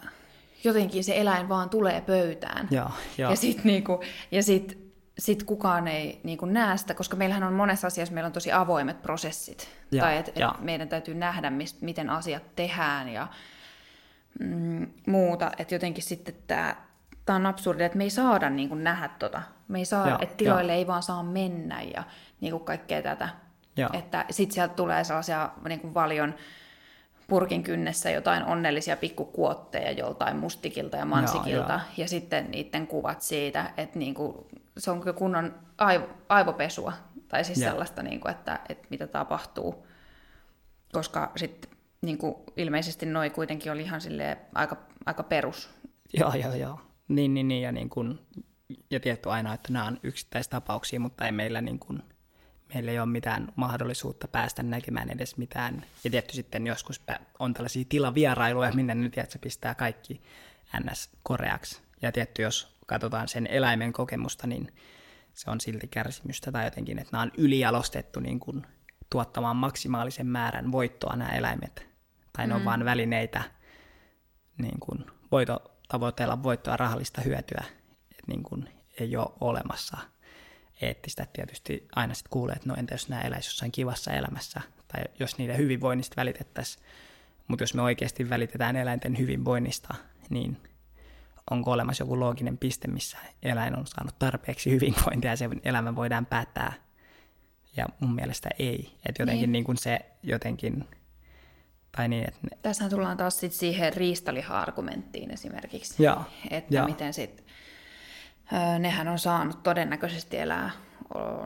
jotenkin 0.64 1.04
se 1.04 1.22
eläin 1.22 1.50
vaan 1.50 1.70
tulee 1.70 2.02
pöytään. 2.02 2.68
Ja, 2.72 2.90
ja. 3.18 3.30
ja 3.30 3.36
sitten 3.36 3.66
niinku, 3.66 4.00
ja 4.32 4.44
sit, 4.44 4.94
sit 5.18 5.44
kukaan 5.44 5.88
ei 5.88 6.20
niinku 6.24 6.46
näe 6.46 6.78
sitä, 6.78 6.94
koska 6.94 7.16
meillähän 7.16 7.44
on 7.44 7.54
monessa 7.54 7.88
asiassa 7.88 8.14
meillä 8.14 8.28
on 8.28 8.34
tosi 8.34 8.52
avoimet 8.52 9.02
prosessit. 9.02 9.70
Ja, 9.92 10.04
tai 10.04 10.18
et, 10.18 10.28
et 10.28 10.44
meidän 10.60 10.90
täytyy 10.90 11.16
nähdä, 11.16 11.50
mist, 11.50 11.82
miten 11.82 12.10
asiat 12.10 12.56
tehdään 12.56 13.10
ja 13.10 13.28
mm, 14.40 14.88
muuta. 15.08 15.52
Että 15.58 15.76
jotenkin 15.76 16.04
sitten 16.04 16.36
tämä 16.48 16.76
tämä 17.26 17.36
on 17.36 17.46
absurdia, 17.46 17.86
että 17.86 17.98
me 17.98 18.04
ei 18.04 18.10
saada 18.10 18.50
niin 18.50 18.70
kuin, 18.70 18.84
nähdä 18.84 19.10
tota. 19.20 19.42
Me 19.68 19.78
ei 19.78 19.86
saa, 19.86 20.08
ja, 20.08 20.18
että 20.22 20.36
tiloille 20.36 20.72
ja. 20.72 20.78
ei 20.78 20.88
vaan 20.88 21.04
saa 21.04 21.24
mennä 21.24 21.82
ja 21.82 22.04
niin 22.42 22.52
kuin 22.52 22.64
kaikkea 22.64 23.02
tätä. 23.02 23.30
Ja. 23.78 23.90
Että 23.94 24.26
sitten 24.30 24.54
sieltä 24.54 24.74
tulee 24.74 25.04
sellaisia 25.04 25.50
niin 25.68 25.80
kuin 25.80 25.94
valion 25.94 26.36
purkin 27.28 27.64
kynnessä 27.64 28.10
jotain 28.10 28.46
onnellisia 28.46 28.98
pikkukuotteja 28.98 29.92
joltain 29.92 30.38
mustikilta 30.38 30.98
ja 30.98 31.06
mansikilta, 31.06 31.74
ja, 31.74 31.80
ja. 31.80 31.82
ja 31.98 32.08
sitten 32.08 32.52
niiden 32.52 32.88
kuvat 32.88 33.22
siitä, 33.22 33.74
että 33.78 34.00
niin 34.00 34.14
kuin, 34.14 34.38
se 34.78 34.92
on 34.92 35.00
kyllä 35.00 35.14
kunnon 35.14 35.56
aivo, 35.78 36.08
aivopesua, 36.30 36.94
tai 37.28 37.44
siis 37.44 37.62
ja. 37.62 37.70
sellaista, 37.70 38.04
niin 38.04 38.20
kuin, 38.20 38.32
että, 38.32 38.60
että 38.70 38.88
mitä 38.90 39.08
tapahtuu, 39.08 39.88
koska 40.92 41.32
sitten 41.36 41.72
niin 42.02 42.18
kuin, 42.18 42.36
ilmeisesti 42.58 43.06
noi 43.06 43.30
kuitenkin 43.30 43.72
oli 43.72 43.82
ihan 43.82 44.02
aika, 44.56 44.78
aika 45.06 45.24
perus. 45.24 45.70
Joo, 46.14 46.34
joo, 46.34 46.54
joo. 46.54 46.80
Niin, 47.08 47.34
niin, 47.34 47.48
niin 47.48 47.62
ja, 47.62 47.72
niin 47.72 47.90
kuin, 47.90 48.20
ja 48.92 49.00
tietty 49.00 49.30
aina, 49.30 49.54
että 49.54 49.74
nämä 49.74 49.86
on 49.86 50.00
yksittäistapauksia, 50.04 51.00
mutta 51.00 51.26
ei 51.26 51.32
meillä 51.32 51.62
niin 51.62 51.80
kuin, 51.80 52.04
meillä 52.74 52.92
ei 52.92 53.00
ole 53.00 53.06
mitään 53.10 53.48
mahdollisuutta 53.56 54.28
päästä 54.28 54.64
näkemään 54.64 55.10
edes 55.10 55.38
mitään. 55.38 55.86
Ja 56.04 56.10
tietty 56.12 56.34
sitten 56.34 56.68
joskus 56.68 57.02
on 57.40 57.54
tällaisia 57.54 57.86
tilavierailuja, 57.90 58.72
minne 58.72 58.96
nyt 58.96 59.16
se 59.30 59.40
pistää 59.40 59.76
kaikki 59.76 60.22
ns. 60.80 61.10
koreaksi. 61.24 61.82
Ja 62.02 62.12
tietty, 62.12 62.42
jos 62.42 62.78
katsotaan 62.86 63.28
sen 63.28 63.48
eläimen 63.48 63.94
kokemusta, 63.94 64.48
niin 64.48 64.74
se 65.34 65.52
on 65.52 65.62
silti 65.62 65.88
kärsimystä 65.88 66.52
tai 66.52 66.66
jotenkin, 66.66 67.00
että 67.00 67.10
nämä 67.12 67.22
on 67.22 67.32
ylialostettu 67.38 68.20
niin 68.20 68.40
kuin 68.40 68.66
tuottamaan 69.10 69.56
maksimaalisen 69.56 70.28
määrän 70.28 70.72
voittoa 70.72 71.16
nämä 71.16 71.32
eläimet. 71.32 71.88
Tai 72.38 72.48
ne 72.48 72.54
on 72.54 72.62
mm. 72.62 72.66
vain 72.66 72.86
välineitä 72.86 73.44
niin 74.58 74.80
kuin 74.80 75.06
voito, 75.32 75.72
tavoitella 75.88 76.44
voittoa 76.44 76.78
rahallista 76.78 77.22
hyötyä. 77.22 77.64
Että 78.12 78.24
niin 78.28 78.44
kuin 78.44 78.70
ei 79.00 79.18
ole 79.18 79.32
olemassa– 79.42 79.98
eettistä. 80.82 81.28
Tietysti 81.34 81.88
aina 81.96 82.14
sitten 82.14 82.30
kuulee, 82.30 82.56
että 82.56 82.70
no 82.70 82.76
entä 82.76 82.94
jos 82.94 83.10
nämä 83.10 83.22
eläisi 83.22 83.50
jossain 83.50 83.72
kivassa 83.72 84.12
elämässä, 84.12 84.62
tai 84.88 85.04
jos 85.20 85.38
niiden 85.38 85.58
hyvinvoinnista 85.58 86.16
välitettäisiin. 86.18 86.86
Mutta 87.48 87.64
jos 87.64 87.74
me 87.74 87.82
oikeasti 87.82 88.30
välitetään 88.30 88.76
eläinten 88.76 89.18
hyvinvoinnista, 89.18 89.96
niin 90.30 90.58
onko 91.52 91.72
olemassa 91.72 92.02
joku 92.02 92.20
looginen 92.20 92.58
piste, 92.58 92.88
missä 92.88 93.18
eläin 93.44 93.76
on 93.80 93.88
saanut 93.88 94.20
tarpeeksi 94.20 94.72
hyvinvointia 94.72 95.32
ja 95.32 95.38
se 95.38 95.50
elämä 95.64 95.96
voidaan 95.96 96.26
päättää. 96.26 96.74
Ja 97.78 97.86
mun 98.00 98.16
mielestä 98.16 98.50
ei. 98.60 98.94
Että 99.06 99.22
jotenkin 99.22 99.42
niin. 99.42 99.52
Niin 99.52 99.64
kuin 99.64 99.78
se 99.78 100.00
jotenkin... 100.24 100.88
Tai 101.92 102.08
niin, 102.08 102.28
että 102.28 102.40
ne... 102.42 102.58
Tässä 102.62 102.90
tullaan 102.90 103.18
taas 103.18 103.40
sit 103.40 103.54
siihen 103.54 103.94
riistaliha-argumenttiin 103.94 105.32
esimerkiksi. 105.32 106.04
Joo. 106.04 106.24
Että 106.50 106.76
ja. 106.76 106.86
miten 106.86 107.14
sitten 107.14 107.46
nehän 108.80 109.08
on 109.08 109.20
saanut 109.20 109.64
todennäköisesti 109.64 110.38
elää 110.38 110.72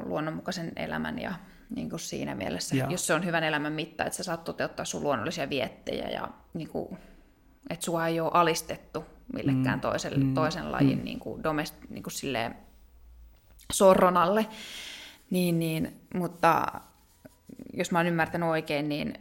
luonnonmukaisen 0.05 0.71
elämän 0.75 1.19
ja 1.19 1.33
niin 1.75 1.89
kuin 1.89 1.99
siinä 1.99 2.35
mielessä, 2.35 2.75
ja. 2.75 2.87
jos 2.89 3.07
se 3.07 3.13
on 3.13 3.25
hyvän 3.25 3.43
elämän 3.43 3.73
mitta, 3.73 4.05
että 4.05 4.17
sä 4.17 4.23
saat 4.23 4.43
toteuttaa 4.43 4.85
sun 4.85 5.03
luonnollisia 5.03 5.49
viettejä 5.49 6.09
ja 6.09 6.27
niin 6.53 6.69
kuin, 6.69 6.97
että 7.69 7.85
sua 7.85 8.07
ei 8.07 8.19
ole 8.19 8.31
alistettu 8.33 9.05
millekään 9.33 9.77
mm. 9.77 9.81
toiselle, 9.81 10.23
mm. 10.23 10.33
toisen 10.33 10.71
lajin 10.71 10.97
mm. 10.97 11.03
niin 11.03 11.19
kuin 11.19 11.43
domest, 11.43 11.75
niin 11.89 12.03
kuin 12.03 12.13
silleen 12.13 12.55
sorronalle. 13.73 14.47
Niin, 15.29 15.59
niin, 15.59 16.01
mutta 16.13 16.65
jos 17.73 17.91
mä 17.91 17.99
oon 17.99 18.07
ymmärtänyt 18.07 18.49
oikein, 18.49 18.89
niin 18.89 19.13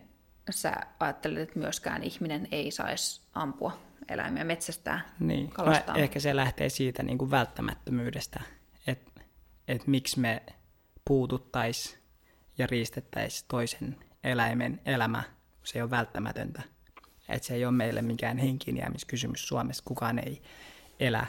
sä 0.50 0.72
ajattelet, 1.00 1.48
että 1.48 1.58
myöskään 1.58 2.02
ihminen 2.02 2.48
ei 2.52 2.70
saisi 2.70 3.20
ampua 3.34 3.78
eläimiä 4.08 4.44
metsästää, 4.44 5.00
niin. 5.20 5.50
kalastaa. 5.50 5.94
No, 5.94 6.02
ehkä 6.02 6.20
se 6.20 6.36
lähtee 6.36 6.68
siitä 6.68 7.02
niin 7.02 7.18
kuin 7.18 7.30
välttämättömyydestä, 7.30 8.40
että 8.86 9.20
et 9.68 9.86
miksi 9.86 10.20
me 10.20 10.42
puututtaisiin 11.04 11.98
ja 12.58 12.66
riistettäisiin 12.66 13.48
toisen 13.48 13.96
eläimen 14.24 14.80
elämä, 14.84 15.22
kun 15.58 15.66
se 15.66 15.78
ei 15.78 15.82
ole 15.82 15.90
välttämätöntä. 15.90 16.62
Että 17.28 17.46
se 17.46 17.54
ei 17.54 17.64
ole 17.64 17.72
meille 17.72 18.02
mikään 18.02 18.38
henkiinjäämiskysymys 18.38 19.48
Suomessa. 19.48 19.82
Kukaan 19.86 20.18
ei 20.18 20.42
elä 21.00 21.26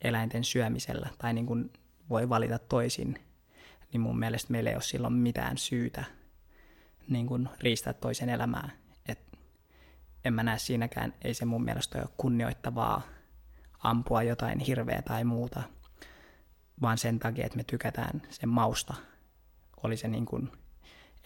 eläinten 0.00 0.44
syömisellä 0.44 1.08
tai 1.18 1.34
niin 1.34 1.46
kuin 1.46 1.72
voi 2.10 2.28
valita 2.28 2.58
toisin. 2.58 3.18
Niin 3.92 4.00
mun 4.00 4.18
mielestä 4.18 4.52
meillä 4.52 4.70
ei 4.70 4.76
ole 4.76 4.82
silloin 4.82 5.12
mitään 5.12 5.58
syytä 5.58 6.04
niin 7.08 7.26
kuin 7.26 7.48
riistää 7.60 7.92
toisen 7.92 8.28
elämää 8.28 8.70
en 10.26 10.34
mä 10.34 10.42
näe 10.42 10.58
siinäkään, 10.58 11.14
ei 11.22 11.34
se 11.34 11.44
mun 11.44 11.64
mielestä 11.64 11.98
ole 11.98 12.08
kunnioittavaa 12.16 13.02
ampua 13.78 14.22
jotain 14.22 14.58
hirveä 14.58 15.02
tai 15.02 15.24
muuta, 15.24 15.62
vaan 16.82 16.98
sen 16.98 17.18
takia, 17.18 17.46
että 17.46 17.56
me 17.56 17.64
tykätään 17.64 18.22
sen 18.30 18.48
mausta. 18.48 18.94
Oli 19.82 19.96
se 19.96 20.08
niin 20.08 20.26
kuin, 20.26 20.52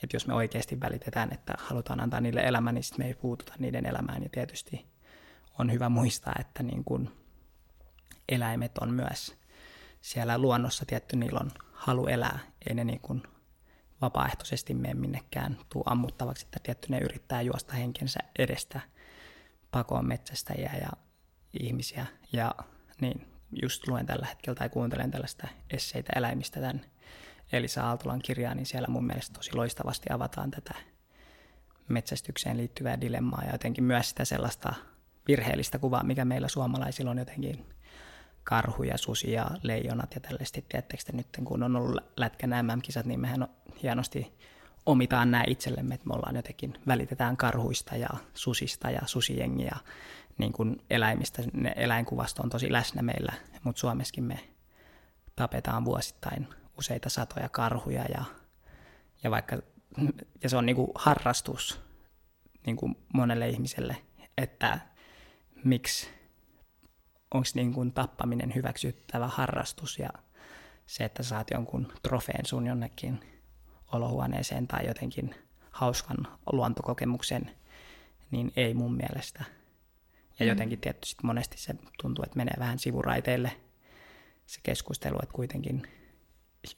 että 0.02 0.16
jos 0.16 0.26
me 0.26 0.34
oikeasti 0.34 0.80
välitetään, 0.80 1.32
että 1.32 1.54
halutaan 1.58 2.00
antaa 2.00 2.20
niille 2.20 2.40
elämä, 2.40 2.72
niin 2.72 2.84
sitten 2.84 3.04
me 3.04 3.08
ei 3.08 3.14
puututa 3.14 3.54
niiden 3.58 3.86
elämään. 3.86 4.22
Ja 4.22 4.28
tietysti 4.28 4.86
on 5.58 5.72
hyvä 5.72 5.88
muistaa, 5.88 6.34
että 6.40 6.62
niin 6.62 6.84
kuin 6.84 7.10
eläimet 8.28 8.78
on 8.78 8.94
myös 8.94 9.38
siellä 10.00 10.38
luonnossa 10.38 10.84
tietty, 10.86 11.16
niillä 11.16 11.40
on 11.40 11.50
halu 11.72 12.06
elää. 12.06 12.38
Ei 12.68 12.74
ne 12.74 12.84
niin 12.84 13.00
kuin 13.00 13.22
vapaaehtoisesti 14.02 14.74
mene 14.74 14.94
minnekään 14.94 15.58
tuu 15.68 15.82
ammuttavaksi, 15.86 16.46
että 16.46 16.60
tietty 16.62 16.86
ne 16.90 16.98
yrittää 16.98 17.42
juosta 17.42 17.72
henkensä 17.72 18.20
edestä 18.38 18.80
pakoon 19.70 20.06
metsästäjiä 20.06 20.72
ja 20.80 20.90
ihmisiä. 21.60 22.06
Ja 22.32 22.54
niin, 23.00 23.26
just 23.62 23.88
luen 23.88 24.06
tällä 24.06 24.26
hetkellä 24.26 24.58
tai 24.58 24.68
kuuntelen 24.68 25.10
tällaista 25.10 25.48
esseitä 25.70 26.12
eläimistä 26.16 26.60
tämän 26.60 26.80
Elisa 27.52 27.86
Aaltolan 27.86 28.22
kirjaa, 28.22 28.54
niin 28.54 28.66
siellä 28.66 28.88
mun 28.88 29.06
mielestä 29.06 29.34
tosi 29.34 29.54
loistavasti 29.54 30.06
avataan 30.12 30.50
tätä 30.50 30.74
metsästykseen 31.88 32.56
liittyvää 32.56 33.00
dilemmaa 33.00 33.44
ja 33.44 33.52
jotenkin 33.52 33.84
myös 33.84 34.08
sitä 34.08 34.24
sellaista 34.24 34.74
virheellistä 35.28 35.78
kuvaa, 35.78 36.04
mikä 36.04 36.24
meillä 36.24 36.48
suomalaisilla 36.48 37.10
on 37.10 37.18
jotenkin 37.18 37.66
karhuja, 38.50 38.98
susia, 38.98 39.46
leijonat 39.62 40.14
ja 40.14 40.20
tällaista. 40.20 40.60
Tiedättekö 40.68 41.02
te 41.06 41.12
nyt, 41.12 41.26
kun 41.44 41.62
on 41.62 41.76
ollut 41.76 42.04
lätkän 42.16 42.50
MM-kisat, 42.50 43.06
niin 43.06 43.20
mehän 43.20 43.48
hienosti 43.82 44.32
omitaan 44.86 45.30
nämä 45.30 45.44
itsellemme, 45.46 45.94
että 45.94 46.06
me 46.06 46.14
ollaan 46.14 46.36
jotenkin, 46.36 46.74
välitetään 46.86 47.36
karhuista 47.36 47.96
ja 47.96 48.08
susista 48.34 48.90
ja 48.90 49.00
susijengiä 49.06 49.76
niin 50.38 50.52
kuin 50.52 50.82
eläimistä. 50.90 51.42
Ne 51.52 51.72
eläinkuvasto 51.76 52.42
on 52.42 52.50
tosi 52.50 52.72
läsnä 52.72 53.02
meillä, 53.02 53.32
mutta 53.64 53.80
Suomessakin 53.80 54.24
me 54.24 54.40
tapetaan 55.36 55.84
vuosittain 55.84 56.48
useita 56.78 57.08
satoja 57.08 57.48
karhuja 57.48 58.04
ja, 58.04 58.24
ja 59.22 59.30
vaikka 59.30 59.56
ja 60.42 60.48
se 60.48 60.56
on 60.56 60.66
niin 60.66 60.76
kuin 60.76 60.90
harrastus 60.94 61.80
niin 62.66 62.76
kuin 62.76 62.96
monelle 63.14 63.48
ihmiselle, 63.48 63.96
että 64.38 64.80
miksi 65.64 66.19
onko 67.34 67.48
niin 67.54 67.72
kuin 67.72 67.92
tappaminen 67.92 68.54
hyväksyttävä 68.54 69.28
harrastus 69.28 69.98
ja 69.98 70.10
se, 70.86 71.04
että 71.04 71.22
saat 71.22 71.50
jonkun 71.50 71.92
trofeen 72.02 72.46
sun 72.46 72.66
jonnekin 72.66 73.20
olohuoneeseen 73.92 74.66
tai 74.66 74.86
jotenkin 74.86 75.34
hauskan 75.70 76.16
luontokokemuksen, 76.52 77.50
niin 78.30 78.52
ei 78.56 78.74
mun 78.74 78.94
mielestä. 78.94 79.44
Ja 80.38 80.46
mm. 80.46 80.48
jotenkin 80.48 80.80
tietysti 80.80 81.22
monesti 81.22 81.58
se 81.58 81.74
tuntuu, 82.02 82.24
että 82.24 82.36
menee 82.36 82.54
vähän 82.58 82.78
sivuraiteille 82.78 83.52
se 84.46 84.60
keskustelu, 84.62 85.18
että 85.22 85.34
kuitenkin 85.34 85.82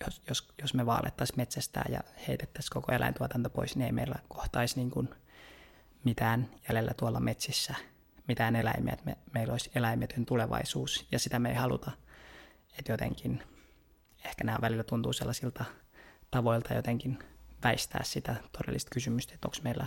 jos, 0.06 0.22
jos, 0.28 0.48
jos 0.62 0.74
me 0.74 0.86
vaalettaisiin 0.86 1.36
metsästää 1.36 1.84
ja 1.88 2.00
heitettäisiin 2.28 2.72
koko 2.72 2.92
eläintuotanto 2.92 3.50
pois, 3.50 3.76
niin 3.76 3.86
ei 3.86 3.92
meillä 3.92 4.16
kohtaisi 4.28 4.76
niin 4.76 4.90
kuin 4.90 5.08
mitään 6.04 6.50
jäljellä 6.68 6.94
tuolla 6.94 7.20
metsissä, 7.20 7.74
mitään 8.28 8.56
eläimiä, 8.56 8.92
että 8.92 9.04
me, 9.04 9.16
meillä 9.34 9.52
olisi 9.52 9.70
eläimetön 9.74 10.26
tulevaisuus, 10.26 11.06
ja 11.12 11.18
sitä 11.18 11.38
me 11.38 11.48
ei 11.48 11.54
haluta. 11.54 11.90
Että 12.78 12.92
jotenkin, 12.92 13.42
ehkä 14.24 14.44
nämä 14.44 14.58
välillä 14.60 14.84
tuntuu 14.84 15.12
sellaisilta 15.12 15.64
tavoilta 16.30 16.74
jotenkin 16.74 17.18
väistää 17.64 18.00
sitä 18.04 18.36
todellista 18.58 18.90
kysymystä, 18.92 19.34
että 19.34 19.48
onko 19.48 19.56
meillä 19.64 19.86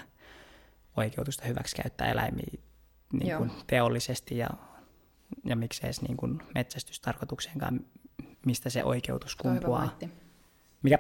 oikeutusta 0.97 1.45
hyväksikäyttää 1.45 2.11
eläimiä 2.11 2.47
niin 3.13 3.37
kuin 3.37 3.51
teollisesti 3.67 4.37
ja, 4.37 4.49
ja 5.45 5.55
miksei 5.55 5.87
edes 5.87 6.01
niin 6.01 6.17
kuin 6.17 6.43
metsästystarkoitukseenkaan 6.55 7.79
mistä 8.45 8.69
se 8.69 8.83
oikeutus 8.83 9.35
kumpuaa. 9.35 9.97
Mikä? 10.83 10.99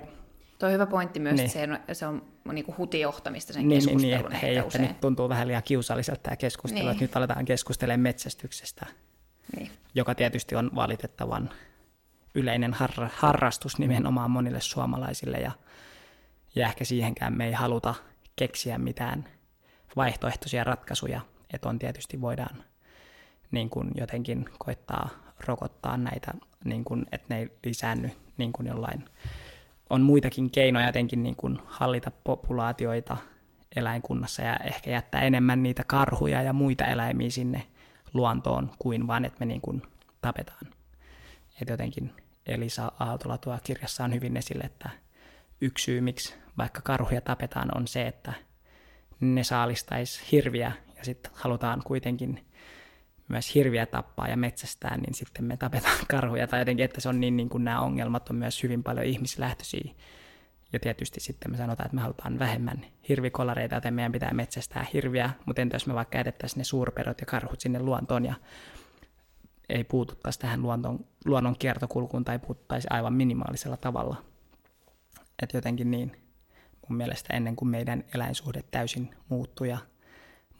Tuo 0.59 0.67
on 0.67 0.73
hyvä 0.73 0.85
pointti 0.85 1.19
myös, 1.19 1.35
niin. 1.35 1.45
että 1.45 1.93
se 1.93 2.07
on, 2.07 2.21
se 2.21 2.47
on 2.47 2.55
niin 2.55 2.65
kuin 2.65 2.77
hutijohtamista 2.77 3.53
sen 3.53 3.67
niin, 3.67 3.81
keskustelun 3.81 4.01
niin, 4.01 4.29
niin, 4.29 4.41
hei, 4.41 4.57
että 4.57 4.77
nyt 4.77 5.01
tuntuu 5.01 5.29
vähän 5.29 5.47
liian 5.47 5.63
kiusalliselta 5.63 6.21
tämä 6.21 6.35
keskustelu, 6.35 6.81
niin. 6.81 6.91
että 6.91 7.03
nyt 7.03 7.15
aletaan 7.15 7.45
keskustelemaan 7.45 7.99
metsästyksestä, 7.99 8.85
niin. 9.55 9.71
joka 9.95 10.15
tietysti 10.15 10.55
on 10.55 10.71
valitettavan 10.75 11.49
yleinen 12.35 12.73
har- 12.73 13.09
harrastus 13.13 13.79
nimenomaan 13.79 14.31
monille 14.31 14.61
suomalaisille 14.61 15.37
ja, 15.37 15.51
ja 16.55 16.67
ehkä 16.67 16.85
siihenkään 16.85 17.37
me 17.37 17.45
ei 17.45 17.53
haluta 17.53 17.95
keksiä 18.35 18.77
mitään 18.77 19.29
vaihtoehtoisia 19.95 20.63
ratkaisuja, 20.63 21.21
että 21.53 21.69
on 21.69 21.79
tietysti 21.79 22.21
voidaan 22.21 22.63
niin 23.51 23.69
kuin 23.69 23.91
jotenkin 23.95 24.49
koittaa 24.57 25.09
rokottaa 25.47 25.97
näitä, 25.97 26.33
niin 26.63 26.83
kuin, 26.83 27.05
että 27.11 27.25
ne 27.29 27.39
ei 27.39 27.49
lisäänny 27.65 28.11
niin 28.37 28.53
kuin 28.53 28.67
jollain. 28.67 29.05
On 29.89 30.01
muitakin 30.01 30.51
keinoja 30.51 30.85
jotenkin 30.85 31.23
niin 31.23 31.35
kuin 31.35 31.59
hallita 31.65 32.11
populaatioita 32.23 33.17
eläinkunnassa 33.75 34.41
ja 34.41 34.57
ehkä 34.57 34.91
jättää 34.91 35.21
enemmän 35.21 35.63
niitä 35.63 35.83
karhuja 35.87 36.41
ja 36.41 36.53
muita 36.53 36.85
eläimiä 36.85 37.29
sinne 37.29 37.63
luontoon 38.13 38.71
kuin 38.79 39.07
vaan, 39.07 39.25
että 39.25 39.39
me 39.39 39.45
niin 39.45 39.61
kuin 39.61 39.81
tapetaan. 40.21 40.67
Et 41.61 41.69
jotenkin 41.69 42.13
Elisa 42.45 42.91
Aaltola 42.99 43.37
tuo 43.37 43.57
kirjassa 43.63 44.03
on 44.03 44.13
hyvin 44.13 44.37
esille, 44.37 44.63
että 44.63 44.89
yksi 45.61 45.83
syy, 45.83 46.01
miksi 46.01 46.35
vaikka 46.57 46.81
karhuja 46.81 47.21
tapetaan, 47.21 47.77
on 47.77 47.87
se, 47.87 48.07
että 48.07 48.33
ne 49.19 49.43
saalistaisi 49.43 50.21
hirviä 50.31 50.71
ja 50.97 51.05
sitten 51.05 51.31
halutaan 51.35 51.81
kuitenkin 51.83 52.45
myös 53.27 53.55
hirviä 53.55 53.85
tappaa 53.85 54.27
ja 54.27 54.37
metsästää, 54.37 54.97
niin 54.97 55.13
sitten 55.13 55.45
me 55.45 55.57
tapetaan 55.57 55.97
karhuja. 56.11 56.47
Tai 56.47 56.61
jotenkin, 56.61 56.85
että 56.85 57.01
se 57.01 57.09
on 57.09 57.19
niin, 57.19 57.37
niin 57.37 57.49
kuin 57.49 57.63
nämä 57.63 57.81
ongelmat 57.81 58.29
on 58.29 58.35
myös 58.35 58.63
hyvin 58.63 58.83
paljon 58.83 59.05
ihmislähtöisiä. 59.05 59.91
Ja 60.73 60.79
tietysti 60.79 61.19
sitten 61.19 61.51
me 61.51 61.57
sanotaan, 61.57 61.85
että 61.85 61.95
me 61.95 62.01
halutaan 62.01 62.39
vähemmän 62.39 62.85
hirvikolareita, 63.09 63.75
joten 63.75 63.93
meidän 63.93 64.11
pitää 64.11 64.33
metsästää 64.33 64.85
hirviä. 64.93 65.29
Mutta 65.45 65.61
entä 65.61 65.75
jos 65.75 65.87
me 65.87 65.93
vaikka 65.93 66.17
jätettäisiin 66.17 66.57
ne 66.57 66.63
suurperot 66.63 67.19
ja 67.19 67.25
karhut 67.25 67.61
sinne 67.61 67.79
luontoon 67.79 68.25
ja 68.25 68.33
ei 69.69 69.83
puututtaisi 69.83 70.39
tähän 70.39 70.61
luonton, 70.61 71.05
luonnon 71.25 71.55
kiertokulkuun 71.59 72.25
tai 72.25 72.39
puututtaisi 72.39 72.87
aivan 72.89 73.13
minimaalisella 73.13 73.77
tavalla. 73.77 74.23
Että 75.41 75.57
jotenkin 75.57 75.91
niin 75.91 76.25
mun 76.89 76.97
mielestä 76.97 77.33
ennen 77.33 77.55
kuin 77.55 77.69
meidän 77.69 78.03
eläinsuhde 78.15 78.63
täysin 78.71 79.15
muuttuu 79.29 79.65
ja 79.65 79.77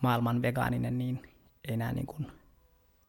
maailman 0.02 0.42
vegaaninen, 0.42 0.98
niin 0.98 1.30
ei 1.68 1.78
nämä 1.78 1.92
niin 1.92 2.08
kuin 2.08 2.28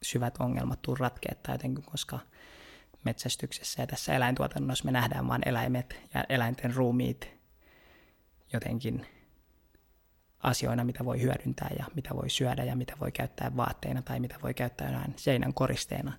syvät 0.02 0.36
ongelmat 0.38 0.82
tuu 0.82 0.94
ratkeetta 0.94 1.52
jotenkin, 1.52 1.84
koska 1.84 2.18
metsästyksessä 3.04 3.82
ja 3.82 3.86
tässä 3.86 4.14
eläintuotannossa 4.14 4.84
me 4.84 4.90
nähdään 4.90 5.28
vain 5.28 5.42
eläimet 5.46 6.00
ja 6.14 6.24
eläinten 6.28 6.74
ruumiit 6.74 7.36
jotenkin 8.52 9.06
asioina, 10.42 10.84
mitä 10.84 11.04
voi 11.04 11.20
hyödyntää 11.20 11.70
ja 11.78 11.84
mitä 11.94 12.10
voi 12.14 12.30
syödä 12.30 12.64
ja 12.64 12.76
mitä 12.76 12.96
voi 13.00 13.12
käyttää 13.12 13.56
vaatteina 13.56 14.02
tai 14.02 14.20
mitä 14.20 14.36
voi 14.42 14.54
käyttää 14.54 14.90
jonain 14.90 15.14
seinän 15.16 15.54
koristeena. 15.54 16.12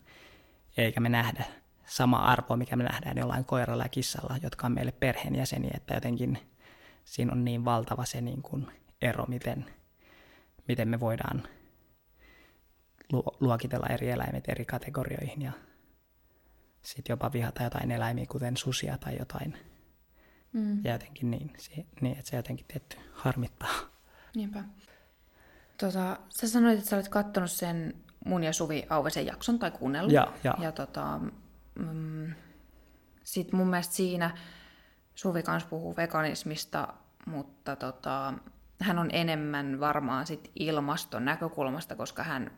Eikä 0.78 1.00
me 1.00 1.10
nähdä 1.10 1.44
sama 1.86 2.18
arvo, 2.18 2.56
mikä 2.56 2.76
me 2.76 2.84
nähdään 2.84 3.18
jollain 3.18 3.46
koiralla 3.46 3.84
ja 3.84 3.90
kissalla, 3.90 4.38
jotka 4.44 4.68
on 4.68 4.74
meille 4.74 4.92
perheenjäseniä, 4.92 5.72
että 5.76 5.94
jotenkin 5.94 6.40
siinä 7.06 7.32
on 7.32 7.46
niin 7.46 7.66
valtava 7.66 8.06
se 8.06 8.22
niin 8.22 8.42
kuin 8.42 8.68
ero, 9.02 9.26
miten, 9.28 9.66
miten 10.68 10.88
me 10.88 11.00
voidaan 11.00 11.44
luokitella 13.40 13.88
eri 13.88 14.10
eläimet 14.10 14.50
eri 14.50 14.66
kategorioihin 14.66 15.42
ja 15.42 15.52
sitten 16.82 17.14
jopa 17.14 17.34
vihata 17.34 17.64
jotain 17.64 17.92
eläimiä, 17.92 18.26
kuten 18.32 18.58
susia 18.58 18.98
tai 18.98 19.18
jotain. 19.20 19.58
Mm. 20.54 20.86
Ja 20.86 20.92
jotenkin 20.92 21.32
niin, 21.32 21.54
niin, 22.02 22.18
että 22.18 22.30
se 22.30 22.36
jotenkin 22.36 22.66
tietty 22.68 22.98
harmittaa. 23.14 23.76
Niinpä. 24.36 24.64
Tota, 25.78 26.20
sä 26.30 26.50
sanoit, 26.50 26.78
että 26.78 26.90
sä 26.90 26.96
olet 26.96 27.10
katsonut 27.10 27.52
sen 27.52 27.94
mun 28.26 28.44
ja 28.44 28.54
Suvi 28.54 28.86
Auvesen 28.90 29.26
jakson 29.26 29.60
tai 29.60 29.72
kuunnellut. 29.72 30.14
Ja, 30.14 30.34
ja. 30.44 30.54
ja 30.60 30.72
tota, 30.72 31.20
mm, 31.76 32.34
sitten 33.24 33.58
mun 33.58 33.68
mielestä 33.68 33.96
siinä 33.96 34.38
Suvi 35.16 35.44
kanssa 35.44 35.70
puhuu 35.70 35.96
veganismista, 35.98 36.94
mutta 37.26 37.76
tota, 37.76 38.34
hän 38.82 39.00
on 39.00 39.10
enemmän 39.14 39.80
varmaan 39.80 40.28
sit 40.28 40.52
ilmaston 40.56 41.26
näkökulmasta, 41.26 41.96
koska 41.96 42.24
hän 42.24 42.52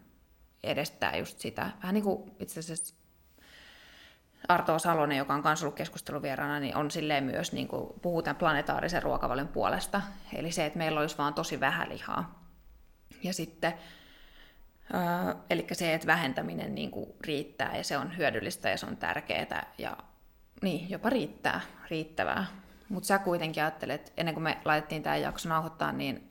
edestää 0.63 1.17
just 1.17 1.39
sitä. 1.39 1.69
Vähän 1.81 1.93
niin 1.93 2.03
kuin 2.03 2.31
itse 2.39 2.59
asiassa 2.59 2.95
Arto 4.47 4.79
Salonen, 4.79 5.17
joka 5.17 5.33
on 5.33 5.43
kanssa 5.43 5.65
ollut 5.65 5.77
keskusteluvieraana, 5.77 6.59
niin 6.59 6.75
on 6.75 6.91
silleen 6.91 7.23
myös, 7.23 7.53
niin 7.53 7.67
kuin, 7.67 7.93
puhuu 8.01 8.21
tämän 8.21 8.35
planetaarisen 8.35 9.03
ruokavalion 9.03 9.47
puolesta. 9.47 10.01
Eli 10.33 10.51
se, 10.51 10.65
että 10.65 10.77
meillä 10.77 10.99
olisi 10.99 11.17
vaan 11.17 11.33
tosi 11.33 11.59
vähän 11.59 11.89
lihaa. 11.89 12.43
Ja 13.23 13.33
sitten, 13.33 13.73
äh, 14.95 15.35
eli 15.49 15.67
se, 15.71 15.93
että 15.93 16.07
vähentäminen 16.07 16.75
niin 16.75 16.91
kuin, 16.91 17.09
riittää 17.21 17.77
ja 17.77 17.83
se 17.83 17.97
on 17.97 18.17
hyödyllistä 18.17 18.69
ja 18.69 18.77
se 18.77 18.85
on 18.85 18.97
tärkeää 18.97 19.73
ja 19.77 19.97
niin, 20.61 20.89
jopa 20.89 21.09
riittää, 21.09 21.61
riittävää. 21.89 22.45
Mutta 22.89 23.07
sä 23.07 23.19
kuitenkin 23.19 23.63
ajattelet, 23.63 24.13
ennen 24.17 24.33
kuin 24.33 24.43
me 24.43 24.57
laitettiin 24.65 25.03
tämä 25.03 25.17
jakso 25.17 25.49
nauhoittaa, 25.49 25.91
niin 25.91 26.28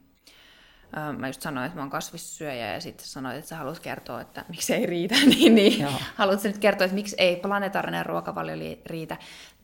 mä 1.18 1.26
just 1.26 1.42
sanoin, 1.42 1.66
että 1.66 1.76
mä 1.76 1.82
oon 1.82 1.90
kasvissyöjä 1.90 2.72
ja 2.74 2.80
sitten 2.80 3.06
sanoit, 3.06 3.36
että 3.36 3.48
sä 3.48 3.56
haluat 3.56 3.78
kertoa, 3.78 4.20
että 4.20 4.44
miksi 4.48 4.74
ei 4.74 4.86
riitä, 4.86 5.14
niin, 5.36 5.54
niin. 5.54 5.86
Haluatko 6.14 6.48
nyt 6.48 6.58
kertoa, 6.58 6.84
että 6.84 6.94
miksi 6.94 7.16
ei 7.18 7.36
planetaarinen 7.36 8.06
ruokavalio 8.06 8.76
riitä 8.86 9.16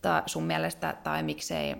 tai 0.02 0.22
sun 0.26 0.42
mielestä, 0.42 0.96
tai 1.02 1.22
miksi 1.22 1.54
ei 1.54 1.76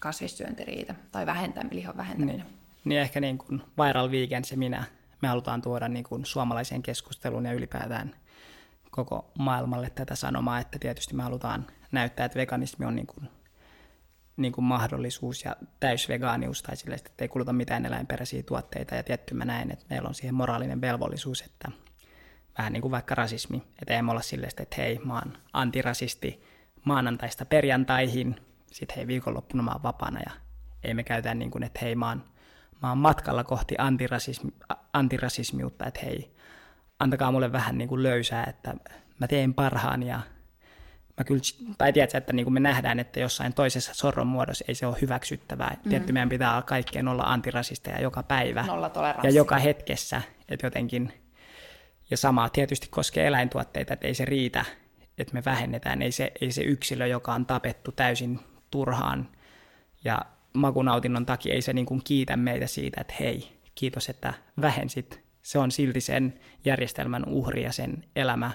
kasvissyönti 0.00 0.64
riitä, 0.64 0.94
tai 1.12 1.26
vähentäminen, 1.26 1.76
lihon 1.76 1.96
vähentäminen. 1.96 2.36
Niin, 2.36 2.58
niin 2.84 3.00
ehkä 3.00 3.20
niin 3.20 3.38
kuin 3.38 3.62
Viral 3.78 4.10
Weekend 4.10 4.44
se 4.44 4.56
minä, 4.56 4.84
me 5.22 5.28
halutaan 5.28 5.62
tuoda 5.62 5.88
niin 5.88 6.04
kuin 6.04 6.24
suomalaiseen 6.24 6.82
keskusteluun 6.82 7.44
ja 7.44 7.52
ylipäätään 7.52 8.14
koko 8.90 9.30
maailmalle 9.38 9.90
tätä 9.90 10.14
sanomaa, 10.14 10.58
että 10.58 10.78
tietysti 10.78 11.14
me 11.14 11.22
halutaan 11.22 11.66
näyttää, 11.92 12.26
että 12.26 12.38
veganismi 12.38 12.86
on 12.86 12.94
niin 12.94 13.06
kuin 13.06 13.28
niin 14.36 14.52
kuin 14.52 14.64
mahdollisuus 14.64 15.44
ja 15.44 15.56
täysvegaanius 15.80 16.62
tai 16.62 16.76
sille, 16.76 16.94
että 16.94 17.10
ei 17.18 17.28
kuluta 17.28 17.52
mitään 17.52 17.86
eläinperäisiä 17.86 18.42
tuotteita 18.42 18.94
ja 18.94 19.02
tietty 19.02 19.34
mä 19.34 19.44
näen, 19.44 19.70
että 19.70 19.84
meillä 19.90 20.08
on 20.08 20.14
siihen 20.14 20.34
moraalinen 20.34 20.80
velvollisuus, 20.80 21.42
että 21.42 21.68
vähän 22.58 22.72
niin 22.72 22.80
kuin 22.80 22.92
vaikka 22.92 23.14
rasismi, 23.14 23.62
että 23.82 23.94
ei 23.94 24.02
me 24.02 24.10
olla 24.10 24.22
silleen, 24.22 24.52
että 24.58 24.76
hei, 24.76 25.00
mä 25.04 25.14
oon 25.14 25.38
antirasisti 25.52 26.42
maanantaista 26.84 27.44
perjantaihin, 27.44 28.36
sitten 28.72 28.96
hei, 28.96 29.06
viikonloppuna 29.06 29.62
mä 29.62 29.70
oon 29.70 29.82
vapaana 29.82 30.20
ja 30.20 30.32
ei 30.84 30.94
me 30.94 31.04
käytä 31.04 31.34
niin 31.34 31.50
kuin, 31.50 31.64
että 31.64 31.80
hei, 31.82 31.94
mä 31.94 32.08
oon, 32.08 32.24
mä 32.82 32.88
oon 32.88 32.98
matkalla 32.98 33.44
kohti 33.44 33.74
antirasismi, 33.78 34.50
antirasismiutta, 34.92 35.86
että 35.86 36.00
hei, 36.04 36.34
antakaa 36.98 37.32
mulle 37.32 37.52
vähän 37.52 37.78
niin 37.78 37.88
kuin 37.88 38.02
löysää, 38.02 38.44
että 38.44 38.74
mä 39.20 39.28
teen 39.28 39.54
parhaan 39.54 40.02
ja 40.02 40.20
mä 41.18 41.24
kyllä, 41.24 41.42
tai 41.78 41.92
tiedätkö, 41.92 42.18
että 42.18 42.32
niin 42.32 42.44
kuin 42.44 42.54
me 42.54 42.60
nähdään, 42.60 43.00
että 43.00 43.20
jossain 43.20 43.54
toisessa 43.54 43.94
sorron 43.94 44.26
muodossa 44.26 44.64
ei 44.68 44.74
se 44.74 44.86
ole 44.86 44.96
hyväksyttävää. 45.00 45.76
Mm. 45.84 45.90
Tietty 45.90 46.12
meidän 46.12 46.28
pitää 46.28 46.62
kaikkien 46.62 47.08
olla 47.08 47.22
antirasisteja 47.22 48.00
joka 48.00 48.22
päivä 48.22 48.64
ja 49.22 49.30
joka 49.30 49.58
hetkessä, 49.58 50.22
että 50.48 50.66
jotenkin, 50.66 51.12
ja 52.10 52.16
sama 52.16 52.48
tietysti 52.48 52.88
koskee 52.90 53.26
eläintuotteita, 53.26 53.94
että 53.94 54.06
ei 54.06 54.14
se 54.14 54.24
riitä, 54.24 54.64
että 55.18 55.34
me 55.34 55.42
vähennetään, 55.44 56.02
ei 56.02 56.12
se, 56.12 56.32
ei 56.40 56.52
se 56.52 56.62
yksilö, 56.62 57.06
joka 57.06 57.34
on 57.34 57.46
tapettu 57.46 57.92
täysin 57.92 58.40
turhaan 58.70 59.28
ja 60.04 60.26
makunautinnon 60.52 61.26
takia, 61.26 61.54
ei 61.54 61.62
se 61.62 61.72
niin 61.72 61.86
kuin 61.86 62.00
kiitä 62.04 62.36
meitä 62.36 62.66
siitä, 62.66 63.00
että 63.00 63.14
hei, 63.20 63.52
kiitos, 63.74 64.08
että 64.08 64.34
vähensit. 64.60 65.24
Se 65.42 65.58
on 65.58 65.70
silti 65.70 66.00
sen 66.00 66.40
järjestelmän 66.64 67.24
uhri 67.28 67.62
ja 67.62 67.72
sen 67.72 68.04
elämä 68.16 68.50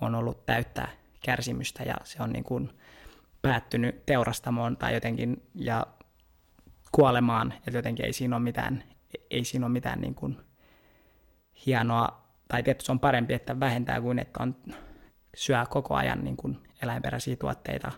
on 0.00 0.14
ollut 0.14 0.46
täyttää 0.46 0.88
kärsimystä 1.24 1.82
ja 1.82 1.94
se 2.04 2.22
on 2.22 2.30
niin 2.32 2.44
kuin 2.44 2.70
päättynyt 3.42 4.06
teurastamoon 4.06 4.76
tai 4.76 4.94
jotenkin 4.94 5.42
ja 5.54 5.86
kuolemaan, 6.92 7.52
että 7.52 7.78
jotenkin 7.78 8.06
ei 8.06 8.12
siinä 8.12 8.36
ole 8.36 8.42
mitään, 8.42 8.84
ei 9.30 9.44
siinä 9.44 9.66
ole 9.66 9.72
mitään 9.72 10.00
niin 10.00 10.14
kuin 10.14 10.36
hienoa, 11.66 12.24
tai 12.48 12.62
tietysti 12.62 12.92
on 12.92 13.00
parempi, 13.00 13.34
että 13.34 13.60
vähentää 13.60 14.00
kuin 14.00 14.18
että 14.18 14.42
on, 14.42 14.56
syö 15.34 15.64
koko 15.70 15.94
ajan 15.94 16.24
niin 16.24 16.36
kuin 16.36 16.58
eläinperäisiä 16.82 17.36
tuotteita, 17.36 17.92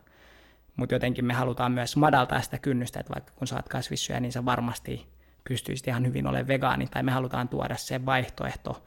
mutta 0.76 0.94
jotenkin 0.94 1.24
me 1.24 1.34
halutaan 1.34 1.72
myös 1.72 1.96
madaltaa 1.96 2.40
sitä 2.40 2.58
kynnystä, 2.58 3.00
että 3.00 3.14
vaikka 3.14 3.32
kun 3.36 3.46
saat 3.46 3.68
kasvissyöjä, 3.68 4.20
niin 4.20 4.32
sä 4.32 4.44
varmasti 4.44 5.06
pystyisit 5.48 5.88
ihan 5.88 6.06
hyvin 6.06 6.26
olemaan 6.26 6.48
vegaani, 6.48 6.86
tai 6.86 7.02
me 7.02 7.12
halutaan 7.12 7.48
tuoda 7.48 7.76
se 7.76 8.06
vaihtoehto, 8.06 8.84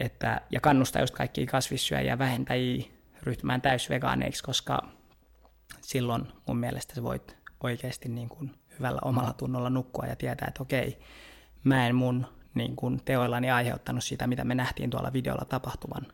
että, 0.00 0.40
ja 0.50 0.60
kannustaa 0.60 1.02
just 1.02 1.14
kaikkia 1.14 1.46
kasvissyöjiä 1.46 2.18
vähentäjiä 2.18 2.97
ryhtymään 3.28 3.62
täysvegaaneiksi, 3.62 4.42
koska 4.42 4.88
silloin 5.80 6.28
mun 6.46 6.58
mielestä 6.58 6.94
sä 6.94 7.02
voit 7.02 7.36
oikeasti 7.60 8.08
niin 8.08 8.28
kuin 8.28 8.54
hyvällä 8.78 8.98
omalla 9.04 9.32
tunnolla 9.32 9.70
nukkua 9.70 10.06
ja 10.06 10.16
tietää, 10.16 10.48
että 10.48 10.62
okei, 10.62 10.98
mä 11.64 11.86
en 11.86 11.94
mun 11.94 12.26
niin 12.54 12.76
kuin 12.76 13.00
teoillani 13.04 13.50
aiheuttanut 13.50 14.04
sitä, 14.04 14.26
mitä 14.26 14.44
me 14.44 14.54
nähtiin 14.54 14.90
tuolla 14.90 15.12
videolla 15.12 15.44
tapahtuvan. 15.44 16.06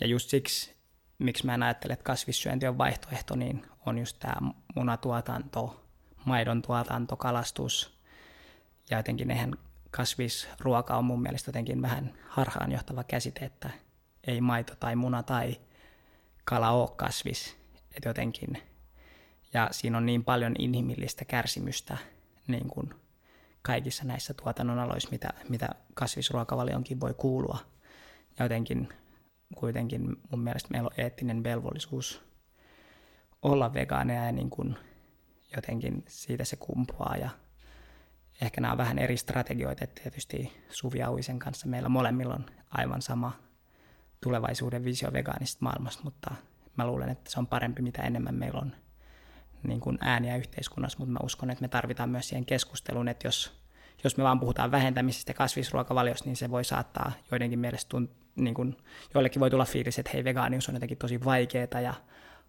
Ja 0.00 0.06
just 0.06 0.30
siksi, 0.30 0.74
miksi 1.18 1.46
mä 1.46 1.54
en 1.54 1.62
ajattele, 1.62 1.92
että 1.92 2.04
kasvissyönti 2.04 2.66
on 2.66 2.78
vaihtoehto, 2.78 3.36
niin 3.36 3.66
on 3.86 3.98
just 3.98 4.18
tämä 4.18 4.50
munatuotanto, 4.74 5.86
maidon 6.24 6.62
tuotanto, 6.62 7.16
kalastus 7.16 8.00
ja 8.90 8.96
jotenkin 8.96 9.30
eihän 9.30 9.54
kasvisruoka 9.90 10.96
on 10.96 11.04
mun 11.04 11.22
mielestä 11.22 11.48
jotenkin 11.48 11.82
vähän 11.82 12.12
harhaanjohtava 12.28 13.04
käsite, 13.04 13.44
että 13.44 13.70
ei 14.26 14.40
maito 14.40 14.74
tai 14.80 14.96
muna 14.96 15.22
tai 15.22 15.60
kala 16.50 16.70
ole 16.70 16.88
kasvis. 16.96 17.56
Et 17.96 18.04
jotenkin, 18.04 18.62
ja 19.52 19.68
siinä 19.70 19.98
on 19.98 20.06
niin 20.06 20.24
paljon 20.24 20.54
inhimillistä 20.58 21.24
kärsimystä 21.24 21.96
niin 22.48 22.68
kuin 22.68 22.94
kaikissa 23.62 24.04
näissä 24.04 24.34
tuotannon 24.34 24.78
aloissa, 24.78 25.08
mitä, 25.10 25.28
mitä 25.48 25.68
kasvisruokavalionkin 25.94 27.00
voi 27.00 27.14
kuulua. 27.14 27.58
Ja 28.38 28.44
jotenkin 28.44 28.88
kuitenkin 29.54 30.16
mun 30.30 30.40
mielestä 30.40 30.68
meillä 30.70 30.86
on 30.86 31.04
eettinen 31.04 31.44
velvollisuus 31.44 32.22
olla 33.42 33.74
vegaaneja 33.74 34.24
ja 34.24 34.32
niin 34.32 34.50
kuin 34.50 34.76
jotenkin 35.56 36.04
siitä 36.08 36.44
se 36.44 36.56
kumpuaa. 36.56 37.16
Ja 37.16 37.30
ehkä 38.42 38.60
nämä 38.60 38.72
on 38.72 38.78
vähän 38.78 38.98
eri 38.98 39.16
strategioita, 39.16 39.84
että 39.84 40.02
tietysti 40.02 40.52
Suvi 40.70 41.02
Auisen 41.02 41.38
kanssa 41.38 41.68
meillä 41.68 41.88
molemmilla 41.88 42.34
on 42.34 42.46
aivan 42.70 43.02
sama 43.02 43.49
tulevaisuuden 44.20 44.84
visio 44.84 45.12
vegaanista 45.12 45.58
maailmasta, 45.64 46.04
mutta 46.04 46.34
mä 46.76 46.86
luulen, 46.86 47.08
että 47.08 47.30
se 47.30 47.38
on 47.40 47.46
parempi, 47.46 47.82
mitä 47.82 48.02
enemmän 48.02 48.34
meillä 48.34 48.60
on 48.60 48.72
niin 49.62 49.80
kuin 49.80 49.98
ääniä 50.00 50.36
yhteiskunnassa, 50.36 50.98
mutta 50.98 51.12
mä 51.12 51.18
uskon, 51.22 51.50
että 51.50 51.62
me 51.62 51.68
tarvitaan 51.68 52.10
myös 52.10 52.28
siihen 52.28 52.44
keskusteluun, 52.44 53.08
että 53.08 53.28
jos, 53.28 53.52
jos 54.04 54.16
me 54.16 54.24
vaan 54.24 54.40
puhutaan 54.40 54.70
vähentämisestä 54.70 55.34
kasvisruokavaliosta, 55.34 56.24
niin 56.28 56.36
se 56.36 56.50
voi 56.50 56.64
saattaa 56.64 57.12
joidenkin 57.30 57.58
mielestä 57.58 57.88
tunt, 57.88 58.10
niin 58.36 58.54
kuin, 58.54 58.76
joillekin 59.14 59.40
voi 59.40 59.50
tulla 59.50 59.64
fiilis, 59.64 59.98
että 59.98 60.10
hei, 60.14 60.24
vegaanius 60.24 60.68
on 60.68 60.74
jotenkin 60.74 60.98
tosi 60.98 61.24
vaikeaa 61.24 61.80
ja 61.82 61.94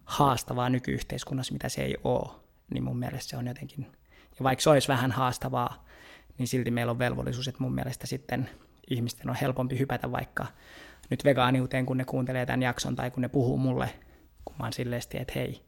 haastavaa 0.04 0.68
nykyyhteiskunnassa, 0.68 1.52
mitä 1.52 1.68
se 1.68 1.82
ei 1.82 1.96
ole, 2.04 2.30
niin 2.70 2.84
mun 2.84 2.98
mielestä 2.98 3.30
se 3.30 3.36
on 3.36 3.46
jotenkin, 3.46 3.92
ja 4.38 4.42
vaikka 4.42 4.62
se 4.62 4.70
olisi 4.70 4.88
vähän 4.88 5.12
haastavaa, 5.12 5.86
niin 6.38 6.48
silti 6.48 6.70
meillä 6.70 6.90
on 6.90 6.98
velvollisuus, 6.98 7.48
että 7.48 7.62
mun 7.62 7.74
mielestä 7.74 8.06
sitten 8.06 8.50
ihmisten 8.90 9.30
on 9.30 9.36
helpompi 9.36 9.78
hypätä 9.78 10.12
vaikka 10.12 10.46
nyt 11.10 11.24
vegaaniuteen, 11.24 11.86
kun 11.86 11.96
ne 11.96 12.04
kuuntelee 12.04 12.46
tämän 12.46 12.62
jakson 12.62 12.96
tai 12.96 13.10
kun 13.10 13.22
ne 13.22 13.28
puhuu 13.28 13.56
mulle, 13.56 13.90
kun 14.44 14.56
mä 14.58 14.64
oon 14.64 14.72
silleen, 14.72 15.02
että 15.14 15.32
hei, 15.34 15.64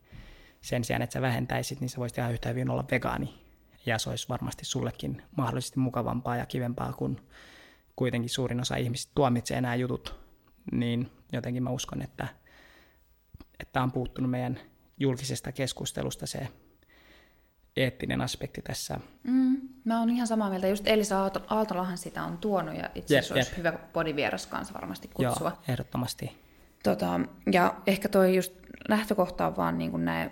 sen 0.61 0.85
sijaan, 0.85 1.03
että 1.03 1.15
sä 1.15 1.21
vähentäisit, 1.21 1.81
niin 1.81 1.89
sä 1.89 1.97
voisit 1.97 2.19
ihan 2.19 2.33
yhtä 2.33 2.49
hyvin 2.49 2.71
olla 2.71 2.85
vegaani. 2.91 3.45
Ja 3.87 3.99
se 3.99 4.11
olisi 4.11 4.29
varmasti 4.29 4.65
sullekin 4.65 5.23
mahdollisesti 5.37 5.81
mukavampaa 5.81 6.37
ja 6.37 6.47
kivempaa, 6.47 6.93
kun 6.93 7.21
kuitenkin 7.97 8.31
suurin 8.31 8.61
osa 8.61 8.77
ihmisistä 8.77 9.13
tuomitsee 9.15 9.61
nämä 9.61 9.75
jutut. 9.75 10.21
Niin 10.73 11.11
jotenkin 11.33 11.63
mä 11.63 11.71
uskon, 11.71 12.03
että, 12.03 12.29
että 13.61 13.83
on 13.83 13.93
puuttunut 13.93 14.31
meidän 14.31 14.61
julkisesta 15.01 15.53
keskustelusta 15.53 16.27
se 16.27 16.49
eettinen 17.77 18.21
aspekti 18.21 18.63
tässä. 18.63 19.01
Mm, 19.23 19.57
mä 19.85 19.99
oon 20.01 20.11
ihan 20.11 20.27
samaa 20.27 20.51
mieltä. 20.51 20.69
Just 20.69 20.87
Elisa 20.87 21.31
Aaltolahan 21.49 21.99
sitä 21.99 22.23
on 22.23 22.39
tuonut 22.39 22.77
ja 22.77 22.91
itse 22.95 23.19
asiassa 23.19 23.35
olisi 23.35 23.57
hyvä 23.57 23.73
podivieras 23.73 24.47
kanssa 24.47 24.75
varmasti 24.75 25.11
kutsua. 25.15 25.49
Joo, 25.49 25.63
ehdottomasti. 25.69 26.37
Tota, 26.83 27.21
ja 27.53 27.75
ehkä 27.87 28.09
toi 28.09 28.37
just 28.37 28.53
lähtökohta 28.89 29.47
on 29.47 29.57
vaan 29.57 29.79
niin 29.79 29.91
kuin 29.91 30.05
näin, 30.05 30.31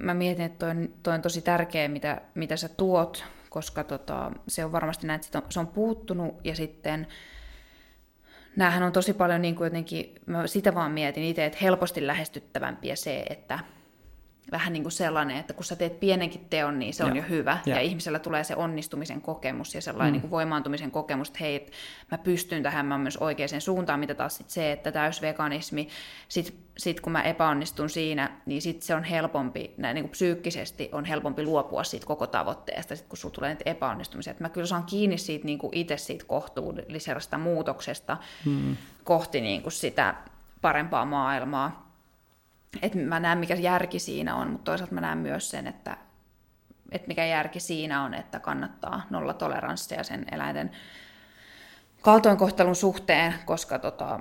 mä 0.00 0.14
mietin, 0.14 0.44
että 0.44 0.66
toi, 0.66 0.90
toi 1.02 1.14
on 1.14 1.22
tosi 1.22 1.42
tärkeä, 1.42 1.88
mitä, 1.88 2.20
mitä 2.34 2.56
sä 2.56 2.68
tuot, 2.68 3.24
koska 3.50 3.84
tota, 3.84 4.32
se 4.48 4.64
on 4.64 4.72
varmasti 4.72 5.06
näin, 5.06 5.20
että 5.24 5.42
se 5.50 5.60
on 5.60 5.66
puuttunut 5.66 6.34
ja 6.44 6.56
sitten 6.56 7.06
näähän 8.56 8.82
on 8.82 8.92
tosi 8.92 9.12
paljon 9.12 9.42
niin 9.42 9.54
kuin 9.54 9.66
jotenkin, 9.66 10.14
mä 10.26 10.46
sitä 10.46 10.74
vaan 10.74 10.92
mietin 10.92 11.24
itse, 11.24 11.44
että 11.44 11.58
helposti 11.62 12.06
lähestyttävämpiä 12.06 12.96
se, 12.96 13.24
että 13.30 13.58
vähän 14.50 14.72
niin 14.72 14.82
kuin 14.82 14.92
sellainen, 14.92 15.36
että 15.36 15.52
kun 15.52 15.64
sä 15.64 15.76
teet 15.76 16.00
pienenkin 16.00 16.46
teon, 16.50 16.78
niin 16.78 16.94
se 16.94 17.04
on 17.04 17.16
ja. 17.16 17.22
jo 17.22 17.28
hyvä. 17.28 17.58
Ja. 17.66 17.74
ja 17.74 17.80
ihmisellä 17.80 18.18
tulee 18.18 18.44
se 18.44 18.56
onnistumisen 18.56 19.20
kokemus 19.20 19.74
ja 19.74 19.80
sellainen 19.80 20.10
mm. 20.10 20.12
niin 20.12 20.20
kuin 20.20 20.30
voimaantumisen 20.30 20.90
kokemus, 20.90 21.28
että 21.28 21.38
hei, 21.40 21.66
mä 22.10 22.18
pystyn 22.18 22.62
tähän, 22.62 22.86
mä 22.86 22.98
myös 22.98 23.16
oikeaan 23.16 23.60
suuntaan, 23.60 24.00
mitä 24.00 24.14
taas 24.14 24.36
sit 24.36 24.50
se, 24.50 24.72
että 24.72 24.92
täysveganismi, 24.92 25.88
sit, 26.28 26.54
sit 26.76 27.00
kun 27.00 27.12
mä 27.12 27.22
epäonnistun 27.22 27.90
siinä, 27.90 28.30
niin 28.46 28.62
sit 28.62 28.82
se 28.82 28.94
on 28.94 29.04
helpompi, 29.04 29.74
näin 29.76 29.94
niin 29.94 30.04
kuin 30.04 30.10
psyykkisesti 30.10 30.88
on 30.92 31.04
helpompi 31.04 31.42
luopua 31.42 31.84
siitä 31.84 32.06
koko 32.06 32.26
tavoitteesta, 32.26 32.96
sit 32.96 33.06
kun 33.06 33.18
sulla 33.18 33.34
tulee 33.34 33.50
niitä 33.50 33.70
epäonnistumisia. 33.70 34.30
Että 34.30 34.44
mä 34.44 34.48
kyllä 34.48 34.66
saan 34.66 34.84
kiinni 34.84 35.18
siitä 35.18 35.44
niin 35.44 35.58
kuin 35.58 35.76
itse 35.76 35.96
siitä 35.96 36.24
kohtuullisesta 36.28 37.38
muutoksesta 37.38 38.16
mm. 38.44 38.76
kohti 39.04 39.40
niin 39.40 39.62
kuin 39.62 39.72
sitä 39.72 40.14
parempaa 40.60 41.04
maailmaa 41.04 41.85
että 42.82 42.98
mä 42.98 43.20
näen, 43.20 43.38
mikä 43.38 43.54
järki 43.54 43.98
siinä 43.98 44.34
on, 44.34 44.50
mutta 44.50 44.64
toisaalta 44.64 44.94
mä 44.94 45.00
näen 45.00 45.18
myös 45.18 45.50
sen, 45.50 45.66
että, 45.66 45.96
että 46.92 47.08
mikä 47.08 47.24
järki 47.24 47.60
siinä 47.60 48.02
on, 48.02 48.14
että 48.14 48.40
kannattaa 48.40 49.02
nolla 49.10 49.34
toleranssia 49.34 50.04
sen 50.04 50.26
eläinten 50.32 50.70
kaltoinkohtelun 52.02 52.76
suhteen, 52.76 53.34
koska, 53.44 53.78
tota, 53.78 54.20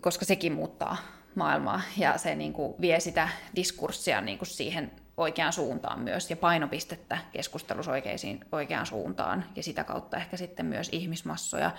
koska 0.00 0.24
sekin 0.24 0.52
muuttaa 0.52 0.96
maailmaa 1.34 1.80
ja 1.96 2.18
se 2.18 2.34
niin 2.34 2.52
kuin, 2.52 2.74
vie 2.80 3.00
sitä 3.00 3.28
diskurssia 3.56 4.20
niin 4.20 4.38
kuin 4.38 4.48
siihen 4.48 4.90
oikeaan 5.16 5.52
suuntaan 5.52 6.00
myös 6.00 6.30
ja 6.30 6.36
painopistettä 6.36 7.18
keskustelussa 7.32 7.92
oikeisiin, 7.92 8.44
oikeaan 8.52 8.86
suuntaan 8.86 9.44
ja 9.56 9.62
sitä 9.62 9.84
kautta 9.84 10.16
ehkä 10.16 10.36
sitten 10.36 10.66
myös 10.66 10.88
ihmismassoja. 10.92 11.70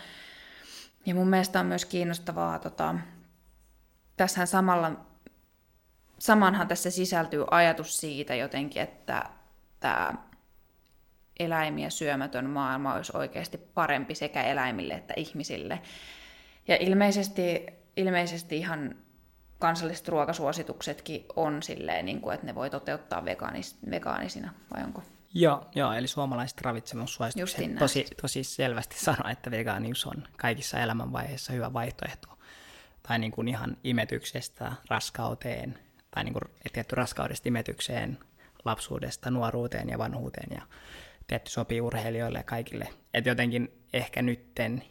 Ja 1.06 1.16
mun 1.16 1.28
mielestä 1.28 1.60
on 1.60 1.66
myös 1.66 1.86
kiinnostavaa, 1.86 2.60
tota, 2.60 2.96
tässähän 4.18 4.48
samalla 4.48 4.92
samanhan 6.20 6.68
tässä 6.68 6.92
sisältyy 6.92 7.46
ajatus 7.52 8.00
siitä 8.00 8.36
jotenkin, 8.36 8.82
että 8.82 9.24
tämä 9.80 10.14
eläimiä 11.40 11.90
syömätön 11.90 12.50
maailma 12.50 12.94
olisi 12.94 13.18
oikeasti 13.18 13.58
parempi 13.58 14.16
sekä 14.16 14.44
eläimille 14.44 14.94
että 14.94 15.14
ihmisille. 15.18 15.82
Ja 16.68 16.78
ilmeisesti, 16.80 17.66
ilmeisesti 17.98 18.58
ihan 18.58 18.96
kansalliset 19.60 20.08
ruokasuosituksetkin 20.08 21.26
on 21.36 21.64
silleen, 21.64 22.06
niin 22.06 22.22
kuin, 22.22 22.34
että 22.34 22.46
ne 22.46 22.56
voi 22.56 22.70
toteuttaa 22.70 23.26
vegaanis, 23.26 23.78
vegaanisina, 23.90 24.54
vai 24.74 24.84
onko? 24.84 25.04
Joo, 25.34 25.66
joo 25.76 25.94
eli 25.94 26.08
suomalaiset 26.08 26.62
ravitsemussuositukset 26.62 27.76
tosi, 27.80 28.06
tosi 28.22 28.44
selvästi 28.44 29.00
sanoo, 29.00 29.30
että 29.32 29.52
vegaanius 29.52 30.06
on 30.06 30.28
kaikissa 30.38 30.80
elämänvaiheissa 30.80 31.54
hyvä 31.54 31.74
vaihtoehto. 31.74 32.28
Tai 33.08 33.20
niin 33.20 33.32
kuin 33.32 33.48
ihan 33.48 33.78
imetyksestä 33.84 34.72
raskauteen, 34.90 35.80
tai 36.16 36.24
niin 36.24 36.34
kuin 36.34 36.44
tietty 36.74 36.96
raskaudesta 36.96 37.50
imetykseen, 37.50 38.18
lapsuudesta 38.66 39.32
nuoruuteen 39.32 39.90
ja 39.90 39.98
vanhuuteen, 39.98 40.48
ja 40.52 40.62
tietty 41.28 41.52
sopii 41.52 41.82
urheilijoille 41.82 42.38
ja 42.38 42.44
kaikille. 42.44 42.90
Että 43.14 43.30
jotenkin 43.30 43.86
ehkä 43.94 44.22
nytten 44.22 44.84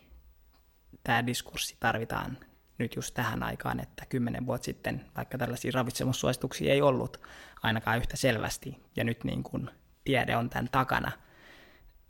tämä 1.05 1.27
diskurssi 1.27 1.77
tarvitaan 1.81 2.39
nyt 2.79 2.97
just 2.97 3.15
tähän 3.15 3.43
aikaan, 3.43 3.81
että 3.81 4.07
kymmenen 4.07 4.47
vuotta 4.47 4.65
sitten 4.65 5.05
vaikka 5.17 5.39
tällaisia 5.39 5.71
ravitsemussuosituksia 5.75 6.73
ei 6.73 6.83
ollut 6.83 7.21
ainakaan 7.63 7.99
yhtä 7.99 8.17
selvästi, 8.17 8.81
ja 8.97 9.05
nyt 9.05 9.25
niin 9.25 9.43
kuin 9.43 9.71
tiede 10.05 10.37
on 10.37 10.51
tämän 10.51 10.69
takana, 10.73 11.13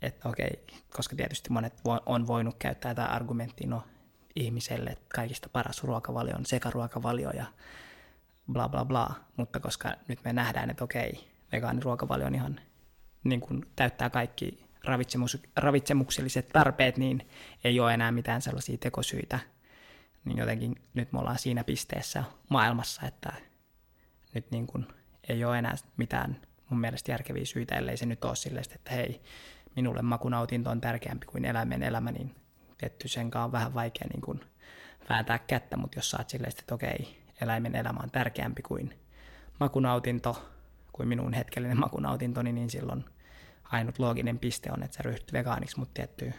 että 0.01 0.29
okei, 0.29 0.63
koska 0.89 1.15
tietysti 1.15 1.49
monet 1.49 1.73
on 2.05 2.27
voinut 2.27 2.55
käyttää 2.59 2.95
tätä 2.95 3.07
argumenttia, 3.07 3.67
no 3.67 3.83
ihmiselle 4.35 4.89
että 4.89 5.05
kaikista 5.15 5.49
paras 5.49 5.83
ruokavalio 5.83 6.35
on 6.35 6.45
sekaruokavalio 6.45 7.31
ja 7.31 7.45
bla 8.51 8.69
bla 8.69 8.85
bla, 8.85 9.15
mutta 9.37 9.59
koska 9.59 9.91
nyt 10.07 10.19
me 10.23 10.33
nähdään, 10.33 10.69
että 10.69 10.83
okei, 10.83 11.27
vegaaniruokavalio 11.51 12.27
on 12.27 12.35
ihan 12.35 12.59
niin 13.23 13.41
kuin 13.41 13.65
täyttää 13.75 14.09
kaikki 14.09 14.65
ravitsemus, 14.83 15.37
ravitsemukselliset 15.55 16.49
tarpeet, 16.49 16.97
niin 16.97 17.27
ei 17.63 17.79
ole 17.79 17.93
enää 17.93 18.11
mitään 18.11 18.41
sellaisia 18.41 18.77
tekosyitä. 18.77 19.39
Niin 20.25 20.37
jotenkin 20.37 20.75
nyt 20.93 21.11
me 21.11 21.19
ollaan 21.19 21.39
siinä 21.39 21.63
pisteessä 21.63 22.23
maailmassa, 22.49 23.01
että 23.07 23.33
nyt 24.33 24.51
niin 24.51 24.67
kuin 24.67 24.87
ei 25.29 25.45
ole 25.45 25.59
enää 25.59 25.75
mitään 25.97 26.41
mun 26.69 26.79
mielestä 26.79 27.11
järkeviä 27.11 27.45
syitä, 27.45 27.75
ellei 27.75 27.97
se 27.97 28.05
nyt 28.05 28.25
ole 28.25 28.35
silleen, 28.35 28.65
että 28.75 28.91
hei, 28.91 29.21
minulle 29.75 30.01
makunautinto 30.01 30.69
on 30.69 30.81
tärkeämpi 30.81 31.25
kuin 31.25 31.45
eläimen 31.45 31.83
elämä, 31.83 32.11
niin 32.11 32.35
tietty 32.77 33.07
senkaan 33.07 33.45
on 33.45 33.51
vähän 33.51 33.73
vaikea 33.73 34.07
niin 34.13 34.21
kuin 34.21 34.41
vääntää 35.09 35.39
kättä, 35.39 35.77
mutta 35.77 35.97
jos 35.97 36.09
saat 36.09 36.29
silleen, 36.29 36.53
että 36.59 36.75
okei, 36.75 37.24
eläimen 37.41 37.75
elämä 37.75 37.99
on 38.03 38.11
tärkeämpi 38.11 38.61
kuin 38.61 38.99
makunautinto, 39.59 40.49
kuin 40.93 41.07
minun 41.07 41.33
hetkellinen 41.33 41.79
makunautintoni, 41.79 42.51
niin 42.51 42.69
silloin 42.69 43.05
ainut 43.63 43.99
looginen 43.99 44.39
piste 44.39 44.71
on, 44.71 44.83
että 44.83 44.97
sä 44.97 45.03
ryhdyt 45.03 45.33
vegaaniksi, 45.33 45.79
mutta 45.79 45.93
tietty 45.93 46.33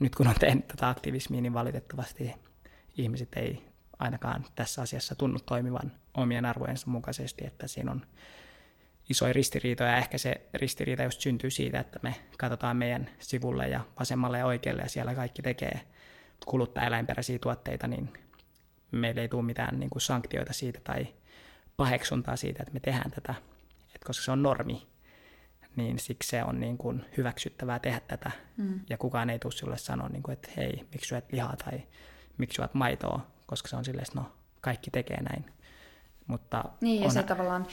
nyt 0.00 0.14
kun 0.14 0.26
on 0.26 0.34
tehnyt 0.40 0.68
tätä 0.68 0.88
aktivismia, 0.88 1.40
niin 1.40 1.54
valitettavasti 1.54 2.34
ihmiset 2.96 3.28
ei 3.36 3.64
ainakaan 3.98 4.46
tässä 4.54 4.82
asiassa 4.82 5.14
tunnu 5.14 5.38
toimivan 5.46 5.92
omien 6.14 6.44
arvojensa 6.44 6.90
mukaisesti, 6.90 7.46
että 7.46 7.66
siinä 7.66 7.90
on 7.90 8.02
isoja 9.10 9.32
ristiriitoja. 9.32 9.96
Ehkä 9.96 10.18
se 10.18 10.40
ristiriita 10.54 11.02
just 11.02 11.20
syntyy 11.20 11.50
siitä, 11.50 11.80
että 11.80 11.98
me 12.02 12.14
katsotaan 12.38 12.76
meidän 12.76 13.10
sivulle 13.18 13.68
ja 13.68 13.80
vasemmalle 13.98 14.38
ja 14.38 14.46
oikealle 14.46 14.82
ja 14.82 14.88
siellä 14.88 15.14
kaikki 15.14 15.42
tekee 15.42 15.80
kuluttaa 16.46 16.86
eläinperäisiä 16.86 17.38
tuotteita, 17.38 17.86
niin 17.86 18.12
meillä 18.90 19.20
ei 19.22 19.28
tule 19.28 19.42
mitään 19.42 19.80
niin 19.80 19.90
kuin 19.90 20.02
sanktioita 20.02 20.52
siitä 20.52 20.80
tai 20.84 21.06
paheksuntaa 21.76 22.36
siitä, 22.36 22.62
että 22.62 22.72
me 22.72 22.80
tehdään 22.80 23.10
tätä, 23.10 23.34
Et 23.94 24.04
koska 24.04 24.24
se 24.24 24.30
on 24.30 24.42
normi, 24.42 24.86
niin 25.76 25.98
siksi 25.98 26.28
se 26.28 26.44
on 26.44 26.60
niin 26.60 26.78
kuin 26.78 27.04
hyväksyttävää 27.16 27.78
tehdä 27.78 28.00
tätä. 28.00 28.30
Mm. 28.56 28.80
Ja 28.90 28.98
kukaan 28.98 29.30
ei 29.30 29.38
tule 29.38 29.52
sinulle 29.52 29.78
sanoa, 29.78 30.08
niin 30.08 30.22
kuin, 30.22 30.32
että 30.32 30.48
hei, 30.56 30.86
miksi 30.92 31.08
syöt 31.08 31.32
lihaa 31.32 31.56
tai 31.56 31.82
miksi 32.38 32.56
syöt 32.56 32.74
maitoa, 32.74 33.26
koska 33.46 33.68
se 33.68 33.76
on 33.76 33.84
silleen, 33.84 34.06
että 34.08 34.20
no, 34.20 34.32
kaikki 34.60 34.90
tekee 34.90 35.22
näin. 35.22 35.44
Mutta 36.26 36.64
niin, 36.80 37.00
ja 37.00 37.06
on... 37.06 37.12
se 37.12 37.22
tavallaan 37.22 37.66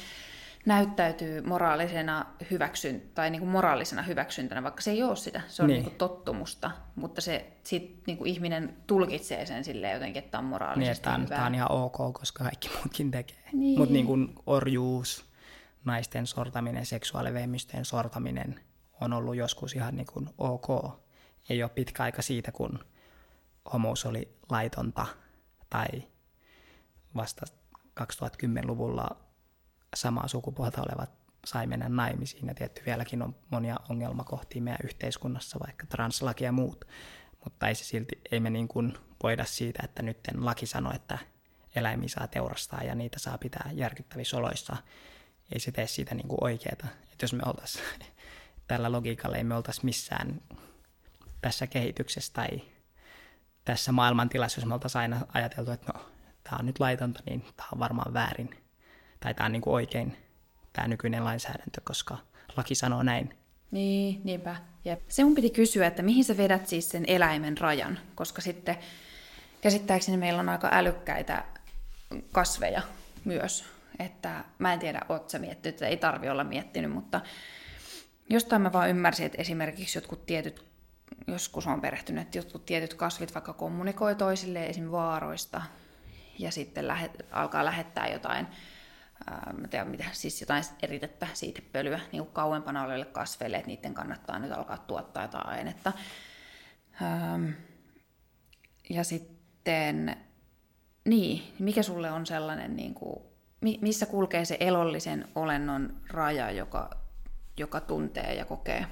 näyttäytyy 0.68 1.42
moraalisena 1.42 2.26
hyväksyn, 2.52 3.02
tai 3.16 3.30
niin 3.30 3.40
kuin 3.40 3.50
moraalisena 3.50 4.02
hyväksyntänä, 4.02 4.64
vaikka 4.64 4.82
se 4.82 4.92
ei 4.92 5.04
ole 5.04 5.16
sitä, 5.16 5.42
se 5.48 5.64
on 5.64 5.68
niin. 5.68 5.76
Niin 5.76 5.84
kuin 5.84 5.98
tottumusta, 5.98 6.72
mutta 6.96 7.22
se 7.22 7.58
sit 7.64 8.02
niin 8.08 8.18
kuin 8.18 8.28
ihminen 8.28 8.78
tulkitsee 8.88 9.46
sen 9.46 9.64
silleen 9.64 9.94
jotenkin, 9.94 10.24
että 10.24 10.40
on 10.40 10.46
moraalisesti 10.46 11.10
niin, 11.10 11.28
tämä 11.28 11.46
on 11.46 11.56
ihan 11.56 11.72
ok, 11.72 12.14
koska 12.14 12.44
kaikki 12.44 12.70
muutkin 12.76 13.12
tekee. 13.12 13.44
Niin. 13.54 13.80
Mutta 13.80 13.94
niin 13.94 14.06
kuin 14.06 14.36
orjuus, 14.46 15.26
naisten 15.86 16.28
sortaminen, 16.28 16.86
seksuaalivähemmistöjen 16.86 17.86
sortaminen 17.86 18.60
on 19.02 19.14
ollut 19.14 19.36
joskus 19.36 19.76
ihan 19.76 19.96
niin 19.96 20.08
kuin 20.14 20.30
ok. 20.38 20.68
Ei 21.50 21.64
ole 21.64 21.72
pitkä 21.76 22.04
aika 22.04 22.22
siitä, 22.22 22.52
kun 22.52 22.80
homous 23.74 24.06
oli 24.06 24.38
laitonta 24.50 25.06
tai 25.70 25.88
vasta 27.16 27.46
2010-luvulla 28.00 29.27
samaa 29.96 30.28
sukupuolta 30.28 30.82
olevat 30.82 31.10
sai 31.46 31.68
mennä 31.68 31.90
naimisiin. 31.90 32.48
Ja 32.48 32.54
tietty 32.54 32.82
vieläkin 32.86 33.22
on 33.22 33.36
monia 33.50 33.76
ongelmakohtia 33.90 34.62
meidän 34.62 34.80
yhteiskunnassa, 34.84 35.60
vaikka 35.60 35.86
translaki 35.86 36.44
ja 36.44 36.52
muut. 36.52 36.86
Mutta 37.44 37.68
ei, 37.68 37.76
se 37.76 37.84
silti, 37.84 38.22
ei 38.32 38.40
me 38.40 38.50
niin 38.50 38.68
kuin 38.68 38.98
voida 39.24 39.46
siitä, 39.46 39.82
että 39.84 40.04
nyt 40.04 40.18
laki 40.38 40.66
sanoo, 40.66 40.94
että 40.94 41.18
eläimiä 41.76 42.08
saa 42.08 42.28
teurastaa 42.28 42.84
ja 42.84 42.96
niitä 42.96 43.20
saa 43.20 43.38
pitää 43.38 43.70
järkyttävissä 43.74 44.38
oloissa. 44.38 44.78
Ei 45.54 45.60
se 45.60 45.72
tee 45.72 45.88
siitä 45.88 46.16
niin 46.16 46.28
kuin 46.28 46.44
oikeeta. 46.44 46.88
Että 47.12 47.24
jos 47.24 47.34
me 47.34 47.44
oltaisiin 47.46 47.86
tällä 48.68 48.92
logiikalla, 48.92 49.38
ei 49.38 49.44
me 49.44 49.56
oltaisiin 49.56 49.86
missään 49.86 50.42
tässä 51.42 51.68
kehityksessä 51.68 52.34
tai 52.34 52.62
tässä 53.66 53.92
maailmantilassa, 53.92 54.60
jos 54.60 54.66
me 54.66 54.74
oltaisiin 54.74 55.02
aina 55.02 55.26
ajateltu, 55.34 55.72
että 55.72 55.94
no, 55.94 56.06
tämä 56.44 56.58
on 56.60 56.66
nyt 56.66 56.80
laitonta, 56.80 57.24
niin 57.26 57.42
tämä 57.56 57.70
on 57.74 57.80
varmaan 57.80 58.14
väärin– 58.14 58.50
tai 59.20 59.34
tämä 59.34 59.46
on 59.46 59.52
niin 59.52 59.62
kuin 59.62 59.74
oikein 59.74 60.18
tämä 60.74 60.88
nykyinen 60.88 61.24
lainsäädäntö, 61.24 61.82
koska 61.84 62.18
laki 62.58 62.76
sanoo 62.76 63.04
näin. 63.04 63.38
Niin, 63.72 64.22
niinpä. 64.24 64.56
Jep. 64.86 65.02
Se 65.08 65.24
mun 65.24 65.36
piti 65.36 65.50
kysyä, 65.50 65.88
että 65.88 66.04
mihin 66.04 66.24
sä 66.24 66.38
vedät 66.38 66.68
siis 66.68 66.90
sen 66.90 67.04
eläimen 67.08 67.58
rajan, 67.58 68.00
koska 68.16 68.42
sitten 68.42 68.78
käsittääkseni 69.62 70.18
meillä 70.18 70.40
on 70.40 70.50
aika 70.50 70.70
älykkäitä 70.72 71.44
kasveja 72.32 72.82
myös. 73.26 73.66
Että 74.00 74.44
mä 74.60 74.74
en 74.74 74.80
tiedä, 74.80 75.02
oot 75.10 75.30
sä 75.30 75.40
miettinyt, 75.40 75.76
että 75.76 75.88
ei 75.88 75.98
tarvi 75.98 76.30
olla 76.30 76.44
miettinyt, 76.44 76.92
mutta 76.92 77.22
jostain 78.30 78.62
mä 78.62 78.74
vaan 78.74 78.90
ymmärsin, 78.90 79.26
että 79.26 79.42
esimerkiksi 79.42 79.98
jotkut 79.98 80.26
tietyt, 80.26 80.66
joskus 81.28 81.68
on 81.68 81.82
perehtynyt, 81.82 82.22
että 82.22 82.38
jotkut 82.38 82.66
tietyt 82.66 82.94
kasvit 82.94 83.34
vaikka 83.34 83.54
kommunikoi 83.54 84.16
toisille 84.16 84.66
esim. 84.66 84.92
vaaroista 84.92 85.62
ja 86.40 86.52
sitten 86.52 86.88
lähet, 86.88 87.12
alkaa 87.32 87.66
lähettää 87.66 88.08
jotain 88.08 88.48
mä 89.58 89.68
tiedän 89.68 89.88
mitä, 89.88 90.04
siis 90.12 90.42
jotain 90.42 90.64
eritettä, 90.82 91.28
siitepölyä 91.34 92.00
niin 92.12 92.24
kuin 92.24 92.34
kauempana 92.34 92.84
oleville 92.84 93.06
kasveille, 93.06 93.58
että 93.58 93.68
niiden 93.68 93.94
kannattaa 93.94 94.40
nyt 94.40 94.52
alkaa 94.52 94.78
tuottaa 94.78 95.24
jotain 95.24 95.46
ainetta. 95.48 95.94
Ähm, 97.02 97.50
ja 98.90 99.04
sitten, 99.04 100.18
niin, 101.06 101.54
mikä 101.60 101.84
sulle 101.84 102.12
on 102.12 102.26
sellainen, 102.26 102.76
niin 102.76 102.94
kuin, 102.94 103.20
missä 103.82 104.06
kulkee 104.06 104.46
se 104.46 104.58
elollisen 104.60 105.28
olennon 105.36 106.02
raja, 106.10 106.52
joka, 106.52 106.90
joka 107.58 107.80
tuntee 107.80 108.34
ja 108.34 108.46
kokee? 108.46 108.88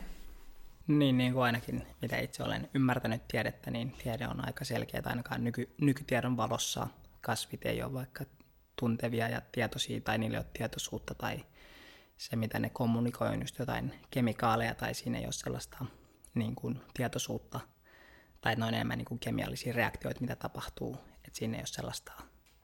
Niin, 0.87 1.17
niin 1.17 1.33
kuin 1.33 1.43
ainakin 1.43 1.83
mitä 2.01 2.17
itse 2.17 2.43
olen 2.43 2.69
ymmärtänyt 2.73 3.27
tiedettä, 3.27 3.71
niin 3.71 3.95
tiede 4.03 4.27
on 4.27 4.45
aika 4.45 4.65
selkeä, 4.65 4.97
että 4.97 5.09
ainakaan 5.09 5.43
nyky, 5.43 5.75
nykytiedon 5.81 6.37
valossa 6.37 6.87
kasvit 7.21 7.65
ei 7.65 7.83
ole 7.83 7.93
vaikka 7.93 8.25
tuntevia 8.75 9.29
ja 9.29 9.41
tietoisia 9.51 10.01
tai 10.01 10.17
niillä 10.17 10.37
ei 10.37 10.43
ole 10.43 10.51
tietoisuutta 10.53 11.15
tai 11.15 11.45
se, 12.17 12.35
mitä 12.35 12.59
ne 12.59 12.69
kommunikoi, 12.69 13.27
on 13.27 13.41
just 13.41 13.59
jotain 13.59 13.93
kemikaaleja 14.11 14.75
tai 14.75 14.93
siinä 14.93 15.17
ei 15.17 15.25
ole 15.25 15.33
sellaista 15.33 15.85
niin 16.35 16.55
kuin, 16.55 16.81
tietoisuutta 16.93 17.59
tai 18.41 18.55
noin 18.55 18.73
enemmän 18.73 18.97
niin 18.97 19.05
kuin 19.05 19.19
kemiallisia 19.19 19.73
reaktioita, 19.73 20.21
mitä 20.21 20.35
tapahtuu. 20.35 20.97
Että 21.15 21.39
siinä 21.39 21.57
ei 21.57 21.61
ole 21.61 21.67
sellaista, 21.67 22.13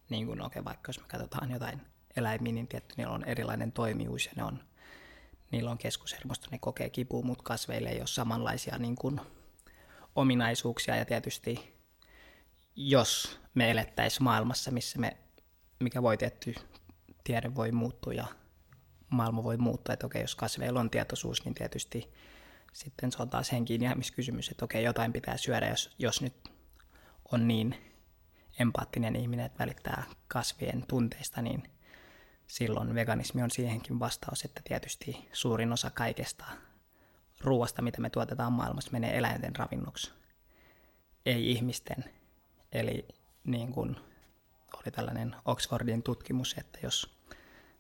niin 0.10 0.26
kuin, 0.26 0.42
okay, 0.42 0.64
vaikka 0.64 0.90
jos 0.90 1.00
me 1.00 1.06
katsotaan 1.08 1.52
jotain 1.52 1.82
eläimiä, 2.16 2.54
niin 2.54 2.68
tietty 2.68 2.94
niillä 2.98 3.14
on 3.14 3.24
erilainen 3.24 3.72
toimijuus 3.72 4.26
ja 4.26 4.32
ne 4.36 4.44
on, 4.44 4.64
niillä 5.52 5.72
on 5.72 5.78
keskushermosto, 5.78 6.48
ne 6.52 6.60
kokee 6.60 6.90
kipua, 6.90 7.24
mutta 7.24 7.44
kasveille 7.44 7.90
ei 7.90 8.00
ole 8.00 8.08
samanlaisia 8.08 8.78
niin 8.78 8.96
kuin, 8.96 9.22
ominaisuuksia 10.16 10.96
ja 10.96 11.06
tietysti 11.06 11.82
jos 12.76 13.40
me 13.54 13.72
elettäisiin 13.72 14.24
maailmassa, 14.24 14.72
missä 14.72 15.00
me 15.00 15.18
mikä 15.82 16.02
voi 16.02 16.18
tietty, 16.18 16.56
tiede 17.24 17.56
voi 17.56 17.72
muuttua 17.72 18.14
ja 18.14 18.26
maailma 19.10 19.44
voi 19.44 19.58
muuttua, 19.58 19.94
että 19.94 20.06
okei, 20.06 20.22
jos 20.22 20.36
kasveilla 20.36 20.80
on 20.80 20.90
tietoisuus, 20.90 21.46
niin 21.46 21.56
tietysti 21.56 22.14
sitten 22.74 23.12
se 23.12 23.22
on 23.22 23.30
taas 23.30 23.52
henkiin 23.52 23.84
jäämiskysymys, 23.84 24.50
että 24.50 24.66
okei, 24.66 24.84
jotain 24.84 25.14
pitää 25.14 25.38
syödä, 25.38 25.70
jos, 25.70 25.96
jos 26.00 26.22
nyt 26.22 26.52
on 27.32 27.48
niin 27.48 27.76
empaattinen 28.60 29.16
ihminen, 29.16 29.46
että 29.46 29.60
välittää 29.60 30.04
kasvien 30.28 30.86
tunteista, 30.88 31.42
niin 31.42 31.64
silloin 32.48 32.96
veganismi 32.96 33.44
on 33.44 33.52
siihenkin 33.52 34.00
vastaus, 34.00 34.46
että 34.46 34.62
tietysti 34.64 35.30
suurin 35.34 35.74
osa 35.74 35.90
kaikesta 35.90 36.46
ruoasta, 37.42 37.82
mitä 37.82 38.02
me 38.02 38.10
tuotetaan 38.10 38.54
maailmassa, 38.54 38.92
menee 38.92 39.18
eläinten 39.18 39.56
ravinnoksi, 39.56 40.12
ei 41.26 41.52
ihmisten. 41.52 42.04
Eli 42.72 43.08
niin 43.44 43.74
kuin 43.74 43.96
oli 44.74 44.92
tällainen 44.92 45.36
Oxfordin 45.46 46.04
tutkimus, 46.04 46.56
että 46.58 46.80
jos 46.84 47.22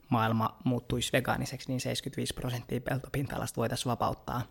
maailma 0.09 0.59
muuttuisi 0.63 1.13
vegaaniseksi, 1.13 1.67
niin 1.67 1.81
75 1.81 2.33
prosenttia 2.33 2.81
peltopinta-alasta 2.81 3.57
voitaisiin 3.57 3.91
vapauttaa. 3.91 4.41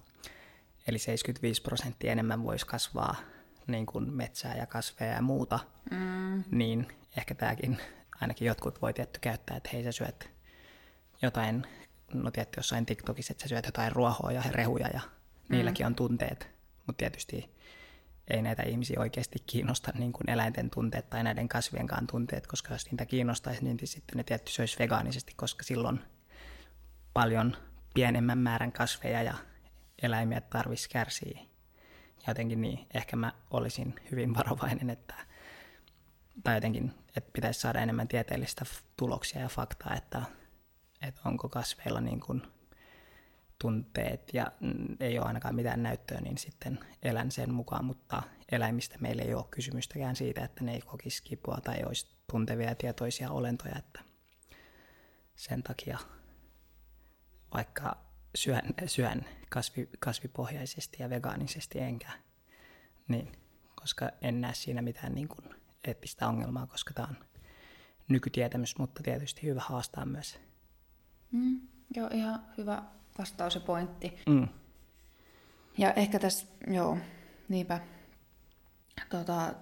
Eli 0.86 0.98
75 0.98 1.62
prosenttia 1.62 2.12
enemmän 2.12 2.44
voisi 2.44 2.66
kasvaa 2.66 3.16
niin 3.66 3.86
kuin 3.86 4.12
metsää 4.12 4.56
ja 4.56 4.66
kasveja 4.66 5.12
ja 5.12 5.22
muuta. 5.22 5.58
Mm. 5.90 6.44
Niin 6.50 6.88
ehkä 7.16 7.34
tämäkin, 7.34 7.78
ainakin 8.20 8.46
jotkut 8.46 8.82
voi 8.82 8.92
tietty 8.92 9.20
käyttää, 9.20 9.56
että 9.56 9.70
hei 9.72 9.84
sä 9.84 9.92
syöt 9.92 10.30
jotain, 11.22 11.66
no 12.14 12.30
tietty 12.30 12.58
jossain 12.58 12.86
TikTokissa, 12.86 13.32
että 13.32 13.42
sä 13.42 13.48
syöt 13.48 13.66
jotain 13.66 13.92
ruohoa 13.92 14.32
ja 14.32 14.42
rehuja 14.50 14.88
ja 14.94 15.00
mm. 15.00 15.56
niilläkin 15.56 15.86
on 15.86 15.94
tunteet. 15.94 16.48
Mutta 16.86 16.98
tietysti 16.98 17.56
ei 18.30 18.42
näitä 18.42 18.62
ihmisiä 18.62 19.00
oikeasti 19.00 19.38
kiinnosta 19.46 19.92
niin 19.94 20.12
kuin 20.12 20.30
eläinten 20.30 20.70
tunteet 20.70 21.10
tai 21.10 21.24
näiden 21.24 21.48
kasvienkaan 21.48 22.06
tunteet, 22.06 22.46
koska 22.46 22.74
jos 22.74 22.90
niitä 22.90 23.06
kiinnostaisi, 23.06 23.64
niin 23.64 23.78
sitten 23.84 24.16
ne 24.16 24.24
tietysti 24.24 24.52
söisi 24.52 24.78
vegaanisesti, 24.78 25.32
koska 25.36 25.62
silloin 25.62 26.00
paljon 27.12 27.56
pienemmän 27.94 28.38
määrän 28.38 28.72
kasveja 28.72 29.22
ja 29.22 29.34
eläimiä 30.02 30.40
tarvitsisi 30.40 30.90
kärsiä. 30.90 31.40
Jotenkin 32.26 32.60
niin, 32.60 32.86
ehkä 32.94 33.16
mä 33.16 33.32
olisin 33.50 33.94
hyvin 34.10 34.34
varovainen, 34.34 34.90
että, 34.90 35.14
tai 36.44 36.54
jotenkin, 36.54 36.94
että 37.16 37.30
pitäisi 37.32 37.60
saada 37.60 37.80
enemmän 37.80 38.08
tieteellistä 38.08 38.64
tuloksia 38.96 39.40
ja 39.40 39.48
faktaa, 39.48 39.94
että, 39.96 40.22
että 41.02 41.20
onko 41.24 41.48
kasveilla 41.48 42.00
niin 42.00 42.20
kuin 42.20 42.42
tunteet 43.60 44.34
ja 44.34 44.52
ei 45.00 45.18
ole 45.18 45.26
ainakaan 45.26 45.54
mitään 45.54 45.82
näyttöä, 45.82 46.20
niin 46.20 46.38
sitten 46.38 46.78
elän 47.02 47.30
sen 47.30 47.54
mukaan, 47.54 47.84
mutta 47.84 48.22
eläimistä 48.52 48.98
meillä 49.00 49.22
ei 49.22 49.34
ole 49.34 49.44
kysymystäkään 49.50 50.16
siitä, 50.16 50.44
että 50.44 50.64
ne 50.64 50.74
ei 50.74 50.80
kokisi 50.80 51.22
kipua 51.22 51.58
tai 51.64 51.82
olisi 51.86 52.06
tuntevia 52.30 52.74
tietoisia 52.74 53.30
olentoja, 53.30 53.78
että 53.78 54.00
sen 55.36 55.62
takia 55.62 55.98
vaikka 57.54 57.96
syön, 58.34 58.74
syön 58.86 59.24
kasvi, 59.50 59.88
kasvipohjaisesti 60.00 60.96
ja 61.02 61.10
vegaanisesti 61.10 61.78
enkä, 61.78 62.10
niin, 63.08 63.32
koska 63.74 64.10
en 64.22 64.40
näe 64.40 64.54
siinä 64.54 64.82
mitään 64.82 65.14
niin 65.14 65.28
kuin 65.28 65.54
eettistä 65.84 66.28
ongelmaa, 66.28 66.66
koska 66.66 66.94
tämä 66.94 67.08
on 67.10 67.16
nykytietämys, 68.08 68.78
mutta 68.78 69.02
tietysti 69.02 69.42
hyvä 69.42 69.60
haastaa 69.60 70.06
myös. 70.06 70.38
Mm, 71.32 71.60
joo, 71.96 72.08
ihan 72.12 72.46
hyvä 72.58 72.82
vastaus 73.18 73.54
ja 73.54 73.60
pointti. 73.60 74.18
Mm. 74.26 74.48
Ja 75.78 75.92
ehkä 75.92 76.18
tässä, 76.18 76.46
joo, 76.66 76.98
niinpä. 77.48 77.80
Tota, 79.08 79.54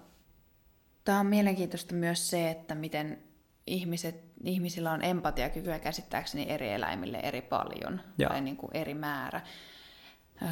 Tämä 1.09 1.19
on 1.19 1.25
mielenkiintoista 1.25 1.95
myös 1.95 2.29
se, 2.29 2.49
että 2.49 2.75
miten 2.75 3.23
ihmiset, 3.67 4.23
ihmisillä 4.43 4.91
on 4.91 5.03
empatiakykyä 5.03 5.79
käsittääkseni 5.79 6.49
eri 6.49 6.71
eläimille 6.71 7.17
eri 7.17 7.41
paljon 7.41 8.01
Joo. 8.17 8.29
tai 8.29 8.41
niin 8.41 8.57
kuin 8.57 8.69
eri 8.73 8.93
määrä. 8.93 9.41
Öö, 10.41 10.49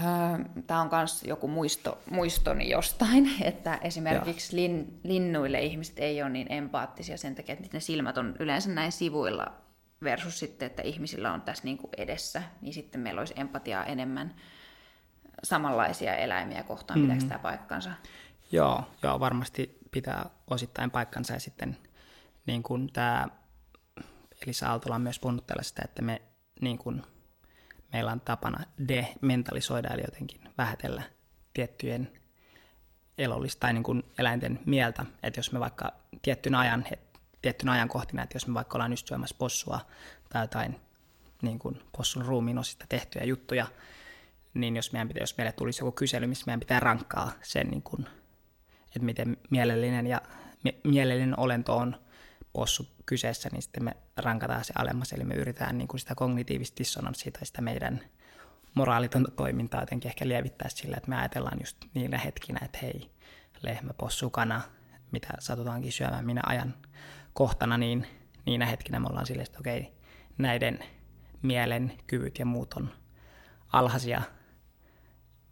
Tämä 0.68 0.82
on 0.82 0.90
myös 0.92 1.24
joku 1.24 1.48
muisto, 1.48 1.98
muistoni 2.12 2.70
jostain, 2.70 3.30
että 3.42 3.80
esimerkiksi 3.82 4.56
lin, 4.56 5.00
linnuille 5.04 5.62
ihmiset 5.62 6.00
ei 6.00 6.22
ole 6.22 6.30
niin 6.30 6.52
empaattisia 6.54 7.18
sen 7.18 7.36
takia, 7.36 7.54
että 7.54 7.68
ne 7.74 7.80
silmät 7.80 8.18
on 8.18 8.36
yleensä 8.40 8.70
näin 8.70 8.92
sivuilla 8.92 9.54
versus 10.04 10.40
sitten, 10.40 10.66
että 10.66 10.82
ihmisillä 10.82 11.34
on 11.34 11.42
tässä 11.42 11.64
niin 11.64 11.78
kuin 11.78 11.92
edessä, 11.98 12.44
niin 12.62 12.74
sitten 12.74 13.02
meillä 13.02 13.22
olisi 13.22 13.34
empatiaa 13.38 13.86
enemmän 13.86 14.36
samanlaisia 15.44 16.16
eläimiä 16.16 16.64
kohtaan. 16.64 17.00
Mm-hmm. 17.00 17.14
Pitääkö 17.14 17.30
tämä 17.30 17.40
paikkansa? 17.40 17.92
Joo, 18.52 18.84
joo, 19.04 19.20
varmasti 19.20 19.78
pitää 19.92 20.30
osittain 20.48 20.92
paikkansa 20.92 21.34
ja 21.34 21.40
sitten 21.40 21.78
niin 22.46 22.64
kuin 22.64 22.94
tämä 22.94 23.28
Elisa 24.46 24.70
Aaltola 24.70 24.96
on 24.96 25.02
myös 25.02 25.20
puhunut 25.20 25.48
tällaista, 25.48 25.82
että 25.86 26.02
me 26.02 26.22
niin 26.62 26.78
kuin, 26.78 27.04
meillä 27.94 28.12
on 28.12 28.22
tapana 28.22 28.64
dementalisoida, 28.88 29.90
eli 29.90 30.02
jotenkin 30.02 30.42
vähätellä 30.58 31.02
tiettyjen 31.54 32.12
elollista 33.18 33.60
tai 33.60 33.74
niin 33.74 33.84
kuin 33.84 34.04
eläinten 34.18 34.60
mieltä, 34.66 35.06
että 35.24 35.40
jos 35.40 35.52
me 35.52 35.60
vaikka 35.60 35.94
tiettyn 36.22 36.56
ajan 36.56 36.86
tiettynä 37.42 37.72
ajankohtina, 37.72 38.24
että 38.24 38.36
jos 38.36 38.48
me 38.48 38.54
vaikka 38.54 38.78
ollaan 38.78 38.92
just 38.92 39.08
syömässä 39.08 39.36
possua 39.40 39.80
tai 40.30 40.44
jotain 40.44 40.80
niin 41.42 41.60
kuin 41.60 41.82
possun 41.98 42.26
ruumiin 42.26 42.58
osista 42.58 42.86
tehtyjä 42.90 43.26
juttuja, 43.26 43.68
niin 44.54 44.76
jos, 44.76 44.92
meidän 44.92 45.08
pitää, 45.08 45.22
jos 45.22 45.38
meille 45.38 45.52
tulisi 45.52 45.82
joku 45.82 45.92
kysely, 45.92 46.28
missä 46.28 46.44
meidän 46.46 46.60
pitää 46.60 46.80
rankkaa 46.80 47.32
sen, 47.42 47.68
niin 47.68 47.82
kuin, 47.82 48.08
että 48.86 49.06
miten 49.06 49.38
mielellinen 49.50 50.08
ja 50.08 50.22
mielellinen 50.84 51.40
olento 51.40 51.78
on 51.78 51.96
possu 52.54 52.88
kyseessä, 53.06 53.50
niin 53.52 53.62
sitten 53.62 53.84
me 53.84 53.98
rankataan 54.18 54.64
se 54.64 54.74
alemmas, 54.78 55.14
eli 55.14 55.24
me 55.24 55.36
yritetään 55.36 55.78
niin 55.78 55.88
kuin 55.88 56.00
sitä 56.00 56.16
kognitiivista 56.16 56.78
dissonanssia 56.78 57.32
tai 57.32 57.46
sitä 57.46 57.62
meidän 57.62 58.02
moraalitonta 58.74 59.32
toimintaa 59.32 59.82
jotenkin 59.82 60.10
ehkä 60.10 60.28
lievittää 60.28 60.70
sillä, 60.70 60.98
että 60.98 61.10
me 61.10 61.18
ajatellaan 61.18 61.58
just 61.60 61.78
niillä 61.94 62.18
hetkinä, 62.18 62.60
että 62.66 62.80
hei, 62.82 63.12
lehmä, 63.62 63.94
possu, 63.94 64.30
kana, 64.30 64.62
mitä 65.12 65.28
satutaankin 65.40 65.92
syömään, 65.92 66.26
minä 66.26 66.42
ajan 66.46 66.74
kohtana, 67.38 67.78
niin 67.78 68.08
niinä 68.46 68.66
hetkinä 68.66 69.00
me 69.00 69.08
ollaan 69.10 69.26
silleen, 69.26 69.46
että 69.46 69.60
okei, 69.60 69.94
näiden 70.38 70.80
mielen 71.42 71.94
kyvyt 72.08 72.40
ja 72.40 72.46
muut 72.46 72.74
on 72.74 72.90
alhaisia 73.74 74.22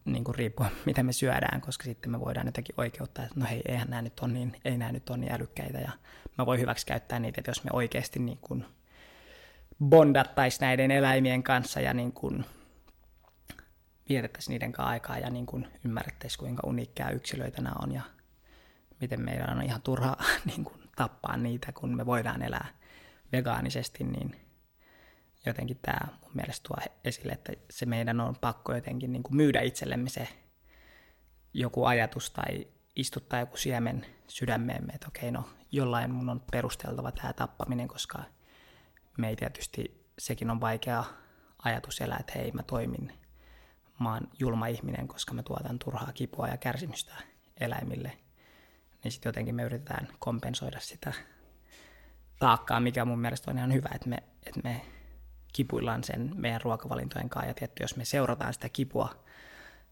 niin 0.06 0.24
kuin 0.24 0.36
riippuen 0.36 0.72
mitä 0.86 1.04
me 1.04 1.14
syödään, 1.14 1.62
koska 1.62 1.84
sitten 1.84 2.12
me 2.12 2.20
voidaan 2.20 2.48
jotenkin 2.48 2.76
oikeuttaa, 2.78 3.26
että 3.26 3.40
no 3.40 3.46
hei, 3.50 3.62
eihän 3.68 3.90
nämä 3.90 4.02
nyt 4.02 4.20
ole 4.20 4.32
niin, 4.32 4.56
ei 4.66 4.78
nämä 4.78 4.92
nyt 4.92 5.10
ole 5.10 5.18
niin 5.18 5.34
älykkäitä. 5.34 5.78
Ja 5.78 5.92
mä 6.38 6.46
voin 6.46 6.60
hyväksi 6.60 6.86
käyttää 6.86 7.20
niitä, 7.20 7.42
että 7.42 7.50
jos 7.50 7.64
me 7.64 7.70
oikeasti 7.74 8.20
niin 8.20 8.40
kuin 8.42 8.66
bondattaisiin 9.86 10.62
näiden 10.62 10.92
eläimien 10.92 11.44
kanssa 11.44 11.80
ja 11.80 11.94
niin 11.94 12.12
kuin 12.12 12.46
vietettäisiin 14.10 14.54
niiden 14.54 14.72
kanssa 14.72 14.90
aikaa 14.90 15.18
ja 15.18 15.30
niin 15.30 15.46
kuin 15.46 15.68
ymmärrettäisiin, 15.86 16.40
kuinka 16.40 16.68
uniikkia 16.68 17.10
yksilöitä 17.10 17.62
nämä 17.62 17.76
on 17.82 17.92
ja 17.92 18.02
miten 19.02 19.22
meidän 19.22 19.58
on 19.58 19.64
ihan 19.64 19.82
turha 19.82 20.18
niin 20.46 20.64
kuin, 20.64 20.85
tappaa 20.96 21.38
niitä, 21.38 21.72
kun 21.72 21.96
me 21.96 22.06
voidaan 22.06 22.42
elää 22.42 22.68
vegaanisesti, 23.32 24.04
niin 24.04 24.36
jotenkin 25.46 25.80
tämä 25.82 26.08
mun 26.22 26.32
mielestä 26.34 26.68
tuo 26.68 26.78
esille, 27.04 27.34
että 27.34 27.54
se 27.70 27.86
meidän 27.86 28.20
on 28.20 28.36
pakko 28.36 28.76
jotenkin 28.76 29.12
niin 29.12 29.24
kuin 29.24 29.36
myydä 29.36 29.62
itsellemme 29.62 30.10
se 30.10 30.28
joku 31.54 31.86
ajatus 31.86 32.32
tai 32.32 32.68
istuttaa 32.96 33.40
joku 33.40 33.58
siemen 33.58 34.06
sydämeemme, 34.28 34.94
että 34.94 35.08
okei, 35.08 35.32
no 35.32 35.50
jollain 35.72 36.12
mun 36.12 36.30
on 36.30 36.42
perusteltava 36.52 37.12
tämä 37.12 37.34
tappaminen, 37.34 37.88
koska 37.88 38.24
me 39.18 39.30
ei 39.30 39.36
tietysti, 39.36 40.06
sekin 40.20 40.50
on 40.50 40.62
vaikea 40.62 41.04
ajatus 41.64 42.02
elää, 42.02 42.18
että 42.20 42.34
hei, 42.36 42.52
mä 42.52 42.64
toimin, 42.64 43.14
mä 44.00 44.14
oon 44.14 44.28
julma 44.40 44.68
ihminen, 44.68 45.08
koska 45.08 45.34
mä 45.34 45.44
tuotan 45.44 45.80
turhaa 45.80 46.12
kipua 46.14 46.48
ja 46.48 46.58
kärsimystä 46.58 47.14
eläimille– 47.60 48.18
niin 49.06 49.12
sitten 49.12 49.30
jotenkin 49.30 49.56
me 49.56 49.64
yritetään 49.64 50.08
kompensoida 50.20 50.80
sitä 50.80 51.14
taakkaa, 52.40 52.80
mikä 52.80 53.06
mun 53.06 53.20
mielestä 53.20 53.52
on 53.52 53.58
ihan 53.58 53.74
hyvä, 53.74 53.90
että 53.96 54.10
me, 54.10 54.18
että 54.46 54.62
me 54.64 54.82
kipuillaan 55.54 56.04
sen 56.04 56.32
meidän 56.36 56.62
ruokavalintojen 56.62 57.30
kanssa, 57.30 57.48
ja 57.48 57.54
tietty, 57.54 57.84
jos 57.84 57.96
me 57.96 58.06
seurataan 58.06 58.54
sitä 58.54 58.70
kipua, 58.70 59.24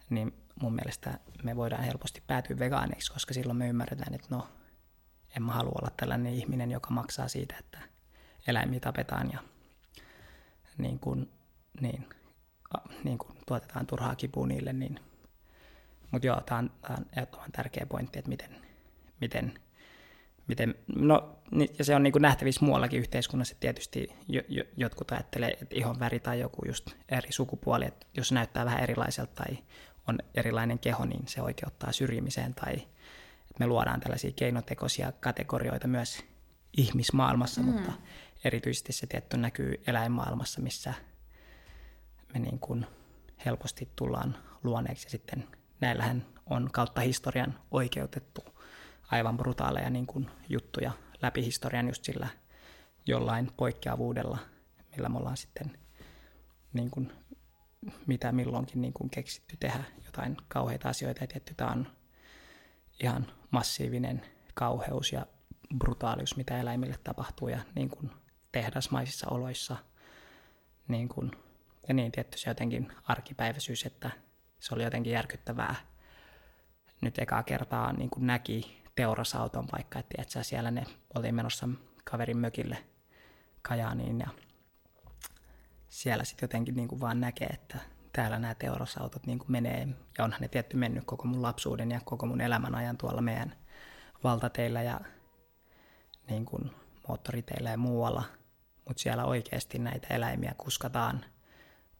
niin 0.09 0.33
mun 0.61 0.75
mielestä 0.75 1.19
me 1.43 1.55
voidaan 1.55 1.83
helposti 1.83 2.23
päätyä 2.27 2.59
vegaaneiksi, 2.59 3.13
koska 3.13 3.33
silloin 3.33 3.57
me 3.57 3.67
ymmärretään, 3.67 4.13
että 4.13 4.27
no, 4.29 4.47
en 5.37 5.43
mä 5.43 5.51
halua 5.51 5.73
olla 5.81 5.91
tällainen 5.97 6.33
ihminen, 6.33 6.71
joka 6.71 6.89
maksaa 6.89 7.27
siitä, 7.27 7.55
että 7.59 7.79
eläimiä 8.47 8.79
tapetaan 8.79 9.31
ja 9.31 9.39
niin 10.77 10.99
kuin, 10.99 11.31
niin, 11.81 12.09
niin 13.03 13.17
kuin 13.17 13.37
tuotetaan 13.47 13.87
turhaa 13.87 14.15
kipua 14.15 14.47
niille, 14.47 14.73
niin 14.73 14.99
mutta 16.11 16.27
joo, 16.27 16.41
tämä 16.41 16.57
on, 16.57 16.71
on 16.89 17.05
ehdottoman 17.15 17.51
tärkeä 17.51 17.85
pointti, 17.85 18.19
että 18.19 18.29
miten, 18.29 18.72
miten, 19.23 19.53
miten 20.47 20.75
no, 20.95 21.35
ja 21.77 21.85
se 21.85 21.95
on 21.95 22.03
niin 22.03 22.11
kuin 22.11 22.21
nähtävissä 22.21 22.65
muuallakin 22.65 22.99
yhteiskunnassa, 22.99 23.55
tietysti 23.59 24.07
jo, 24.27 24.41
jo, 24.49 24.63
jotkut 24.77 25.11
ajattelee, 25.11 25.57
että 25.61 25.75
ihon 25.75 25.99
väri 25.99 26.19
tai 26.19 26.39
joku 26.39 26.61
just 26.67 26.91
eri 27.09 27.31
sukupuoli, 27.31 27.85
että 27.85 28.05
jos 28.17 28.31
näyttää 28.31 28.65
vähän 28.65 28.83
erilaiselta 28.83 29.33
tai 29.35 29.57
on 30.07 30.19
erilainen 30.35 30.79
keho, 30.79 31.05
niin 31.05 31.27
se 31.27 31.41
oikeuttaa 31.41 31.91
syrjimiseen 31.91 32.53
tai 32.53 32.75
me 33.59 33.67
luodaan 33.67 33.99
tällaisia 33.99 34.31
keinotekoisia 34.35 35.11
kategorioita 35.11 35.87
myös 35.87 36.23
ihmismaailmassa, 36.77 37.61
mm. 37.61 37.67
mutta 37.67 37.91
erityisesti 38.43 38.93
se 38.93 39.07
tietty 39.07 39.37
näkyy 39.37 39.83
eläinmaailmassa, 39.87 40.61
missä 40.61 40.93
me 42.33 42.39
niin 42.39 42.59
kuin 42.59 42.85
helposti 43.45 43.89
tullaan 43.95 44.37
luoneeksi 44.63 45.05
ja 45.05 45.09
sitten 45.11 45.47
näillähän 45.81 46.25
on 46.45 46.69
kautta 46.71 47.01
historian 47.01 47.59
oikeutettu 47.71 48.52
aivan 49.11 49.37
brutaaleja 49.37 49.89
niin 49.89 50.07
kuin 50.07 50.31
juttuja 50.49 50.91
läpi 51.21 51.45
historian 51.45 51.87
just 51.87 52.03
sillä 52.03 52.27
jollain 53.05 53.51
poikkeavuudella, 53.57 54.37
millä 54.95 55.09
me 55.09 55.17
ollaan 55.17 55.37
sitten 55.37 55.77
niin 56.73 56.91
kuin, 56.91 57.11
mitä 58.07 58.31
milloinkin 58.31 58.81
niin 58.81 58.93
kuin 58.93 59.09
keksitty 59.09 59.57
tehdä 59.57 59.83
jotain 60.05 60.37
kauheita 60.47 60.89
asioita. 60.89 61.23
Ja 61.23 61.27
tietty 61.27 61.53
tämä 61.53 61.71
on 61.71 61.87
ihan 63.03 63.27
massiivinen 63.51 64.25
kauheus 64.53 65.11
ja 65.11 65.25
brutaalius, 65.77 66.37
mitä 66.37 66.59
eläimille 66.59 66.95
tapahtuu 67.03 67.47
ja 67.47 67.59
niin 67.75 67.89
kuin 67.89 68.11
tehdasmaisissa 68.51 69.29
oloissa. 69.29 69.77
Niin 70.87 71.09
kuin, 71.09 71.31
ja 71.87 71.93
niin 71.93 72.11
tietty 72.11 72.37
se 72.37 72.49
jotenkin 72.49 72.93
arkipäiväisyys, 73.03 73.85
että 73.85 74.11
se 74.59 74.75
oli 74.75 74.83
jotenkin 74.83 75.13
järkyttävää. 75.13 75.75
Nyt 77.01 77.19
ekaa 77.19 77.43
kertaa 77.43 77.93
niin 77.93 78.09
kuin 78.09 78.27
näki 78.27 78.82
teurasauton 78.95 79.67
vaikka, 79.71 79.99
että 79.99 80.15
tiedätkö, 80.15 80.43
siellä 80.43 80.71
ne 80.71 80.83
oli 81.15 81.31
menossa 81.31 81.69
kaverin 82.03 82.37
mökille 82.37 82.77
Kajaaniin 83.61 84.19
ja 84.19 84.27
siellä 85.89 86.23
sitten 86.23 86.43
jotenkin 86.47 86.75
niin 86.75 86.87
kuin 86.87 87.01
vaan 87.01 87.21
näkee, 87.21 87.47
että 87.47 87.77
täällä 88.13 88.39
nämä 88.39 88.55
teurasautot 88.55 89.25
niin 89.25 89.39
kuin 89.39 89.51
menee, 89.51 89.87
ja 90.17 90.23
onhan 90.23 90.41
ne 90.41 90.47
tietty 90.47 90.77
mennyt 90.77 91.03
koko 91.05 91.27
mun 91.27 91.41
lapsuuden 91.41 91.91
ja 91.91 91.99
koko 92.05 92.25
mun 92.25 92.41
elämän 92.41 92.75
ajan 92.75 92.97
tuolla 92.97 93.21
meidän 93.21 93.55
valtateillä 94.23 94.81
ja 94.81 94.99
niin 96.29 96.45
kuin 96.45 96.71
moottoriteillä 97.07 97.69
ja 97.69 97.77
muualla, 97.77 98.23
mutta 98.87 99.03
siellä 99.03 99.25
oikeasti 99.25 99.79
näitä 99.79 100.07
eläimiä 100.07 100.55
kuskataan 100.57 101.25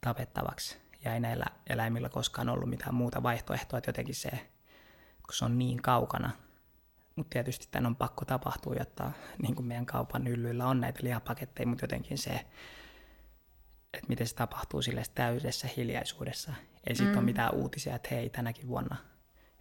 tapettavaksi, 0.02 0.78
ja 1.06 1.14
ei 1.14 1.20
näillä 1.20 1.46
eläimillä 1.68 2.10
koskaan 2.10 2.50
ollut 2.50 2.70
mitään 2.70 2.96
muuta 2.96 3.24
vaihtoehtoa, 3.24 3.78
että 3.78 3.89
jotenkin 3.89 4.16
se, 4.16 4.30
kun 5.26 5.34
se 5.34 5.46
on 5.46 5.60
niin 5.60 5.82
kaukana, 5.82 6.32
mutta 7.16 7.30
tietysti 7.34 7.68
tämän 7.72 7.86
on 7.86 7.95
pakko 7.95 8.26
tapahtua, 8.26 8.76
jotta 8.76 9.11
niin 9.41 9.55
kuin 9.55 9.66
meidän 9.66 9.86
kaupan 9.86 10.28
hyllyillä 10.28 10.68
on 10.68 10.82
näitä 10.82 10.99
lihapaketteja, 11.03 11.68
mutta 11.68 11.84
jotenkin 11.84 12.18
se, 12.18 12.45
että 13.93 14.07
miten 14.07 14.28
se 14.28 14.36
tapahtuu 14.36 14.82
sille 14.82 15.03
täydessä 15.16 15.68
hiljaisuudessa. 15.78 16.53
Ei 16.88 16.95
siitä 16.95 17.11
mm. 17.11 17.18
ole 17.18 17.26
mitään 17.26 17.53
uutisia, 17.53 17.95
että 17.95 18.16
hei, 18.16 18.30
tänäkin 18.30 18.68
vuonna 18.68 18.95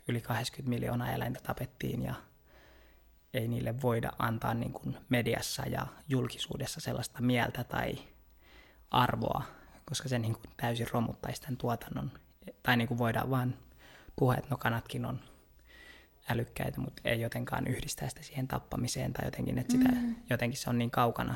yli 0.08 0.20
80 0.20 0.70
miljoonaa 0.70 1.12
eläintä 1.12 1.40
tapettiin 1.42 2.02
ja 2.02 2.14
ei 3.34 3.48
niille 3.48 3.82
voida 3.82 4.12
antaa 4.18 4.54
niin 4.54 4.72
kuin 4.72 4.96
mediassa 5.08 5.66
ja 5.66 5.86
julkisuudessa 6.08 6.80
sellaista 6.80 7.22
mieltä 7.22 7.64
tai 7.64 7.98
arvoa, 8.90 9.42
koska 9.84 10.08
se 10.08 10.18
niin 10.18 10.34
kuin 10.34 10.50
täysin 10.56 10.86
romuttaisi 10.92 11.42
tämän 11.42 11.56
tuotannon. 11.56 12.10
Tai 12.62 12.76
niin 12.76 12.88
kuin 12.88 12.98
voidaan 12.98 13.30
vaan 13.30 13.54
puhua, 14.16 14.34
että 14.34 14.50
no 14.50 14.56
kanatkin 14.56 15.04
on 15.04 15.20
älykkäitä, 16.28 16.80
mutta 16.80 17.02
ei 17.04 17.20
jotenkaan 17.20 17.66
yhdistää 17.66 18.08
sitä 18.08 18.22
siihen 18.22 18.48
tappamiseen 18.48 19.12
tai 19.12 19.24
jotenkin, 19.24 19.58
että 19.58 19.72
sitä, 19.72 19.88
mm. 19.88 20.14
jotenkin 20.30 20.58
se 20.58 20.70
on 20.70 20.78
niin 20.78 20.90
kaukana 20.90 21.34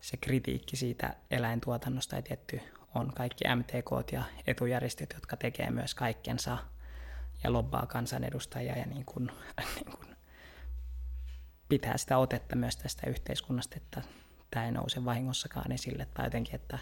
se 0.00 0.16
kritiikki 0.16 0.76
siitä 0.76 1.14
eläintuotannosta 1.30 2.16
ja 2.16 2.22
tietty 2.22 2.60
on 2.94 3.12
kaikki 3.12 3.44
MTK 3.54 4.12
ja 4.12 4.22
etujärjestöt, 4.46 5.12
jotka 5.14 5.36
tekee 5.36 5.70
myös 5.70 5.94
kaikkensa 5.94 6.58
ja 7.44 7.52
lobbaa 7.52 7.86
kansanedustajia 7.86 8.78
ja 8.78 8.86
niin 8.86 9.04
kuin, 9.04 9.30
niin 9.74 9.96
kuin 9.96 10.16
pitää 11.68 11.96
sitä 11.96 12.18
otetta 12.18 12.56
myös 12.56 12.76
tästä 12.76 13.10
yhteiskunnasta, 13.10 13.76
että 13.76 14.02
tämä 14.50 14.66
ei 14.66 14.72
nouse 14.72 15.04
vahingossakaan 15.04 15.72
esille 15.72 16.06
tai 16.14 16.26
jotenkin, 16.26 16.54
että 16.54 16.78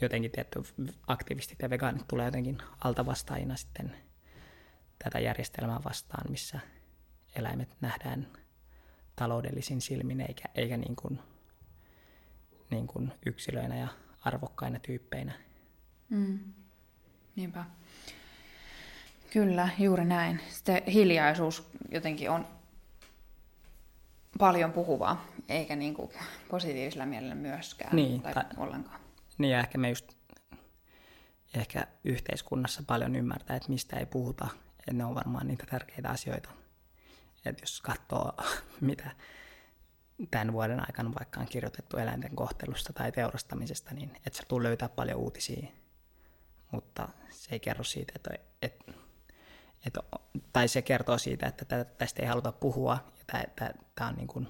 jotenkin 0.00 0.30
tietty 0.30 0.60
aktivistit 1.06 1.58
ja 1.62 1.70
vegaanit 1.70 2.08
tulee 2.08 2.24
jotenkin 2.24 2.58
altavastaajina 2.84 3.56
sitten 3.56 3.96
tätä 5.04 5.18
järjestelmää 5.18 5.80
vastaan, 5.84 6.30
missä 6.30 6.60
eläimet 7.36 7.76
nähdään 7.80 8.28
taloudellisin 9.16 9.80
silmin 9.80 10.20
eikä, 10.20 10.44
eikä 10.54 10.76
niin 10.76 10.96
kuin 10.96 11.20
niin 12.70 12.86
kuin 12.86 13.12
yksilöinä 13.26 13.76
ja 13.76 13.88
arvokkaina 14.20 14.78
tyyppeinä. 14.78 15.32
Mm. 16.08 16.38
Niinpä. 17.36 17.64
Kyllä, 19.32 19.68
juuri 19.78 20.04
näin. 20.04 20.40
Sitten 20.48 20.82
hiljaisuus 20.86 21.70
jotenkin 21.90 22.30
on 22.30 22.46
paljon 24.38 24.72
puhuvaa, 24.72 25.26
eikä 25.48 25.76
niin 25.76 25.94
kuin 25.94 26.10
positiivisella 26.48 27.06
mielellä 27.06 27.34
myöskään 27.34 27.96
niin, 27.96 28.22
tai, 28.22 28.34
tai 28.34 28.44
ollenkaan. 28.56 29.00
Niin 29.38 29.50
ja 29.50 29.58
ehkä 29.58 29.78
me 29.78 29.88
just 29.88 30.12
ehkä 31.54 31.86
yhteiskunnassa 32.04 32.82
paljon 32.86 33.16
ymmärtää, 33.16 33.56
että 33.56 33.68
mistä 33.68 33.96
ei 33.96 34.06
puhuta, 34.06 34.48
että 34.82 34.92
ne 34.92 35.04
on 35.04 35.14
varmaan 35.14 35.46
niitä 35.46 35.66
tärkeitä 35.66 36.08
asioita. 36.08 36.50
Että 37.44 37.62
jos 37.62 37.80
katsoo, 37.80 38.32
mitä 38.80 39.10
tämän 40.30 40.52
vuoden 40.52 40.80
aikana 40.80 41.14
vaikka 41.18 41.40
on 41.40 41.46
kirjoitettu 41.46 41.96
eläinten 41.96 42.36
kohtelusta 42.36 42.92
tai 42.92 43.12
teurastamisesta, 43.12 43.94
niin 43.94 44.12
et 44.26 44.34
sä 44.34 44.42
tuu 44.48 44.62
löytää 44.62 44.88
paljon 44.88 45.18
uutisia, 45.18 45.68
mutta 46.70 47.08
se 47.30 47.48
ei 47.52 47.60
kerro 47.60 47.84
siitä, 47.84 48.12
että, 48.16 48.30
että, 48.62 48.92
että 49.86 50.00
tai 50.52 50.68
se 50.68 50.82
kertoo 50.82 51.18
siitä, 51.18 51.46
että 51.46 51.84
tästä 51.84 52.22
ei 52.22 52.28
haluta 52.28 52.52
puhua, 52.52 53.12
ja 53.32 53.44
tämä 53.94 54.08
on 54.08 54.14
niin 54.14 54.28
kuin, 54.28 54.48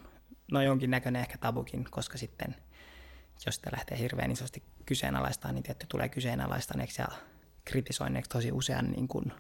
no 0.53 0.63
jonkinnäköinen 0.63 1.23
ehkä 1.23 1.39
tabukin, 1.39 1.85
koska 1.91 2.19
sitten 2.19 2.57
jos 3.47 3.55
sitä 3.55 3.71
lähtee 3.73 3.99
hirveän 3.99 4.31
isosti 4.31 4.63
kyseenalaistaan, 4.87 5.55
niin 5.55 5.63
tietty 5.63 5.87
tulee 5.87 6.09
kyseenalaistaneeksi 6.09 7.03
ja 7.03 7.09
kritisoinneeksi 7.65 8.31
tosi 8.31 8.53
usean 8.53 8.91
niin 8.91 9.09
kuin, 9.09 9.33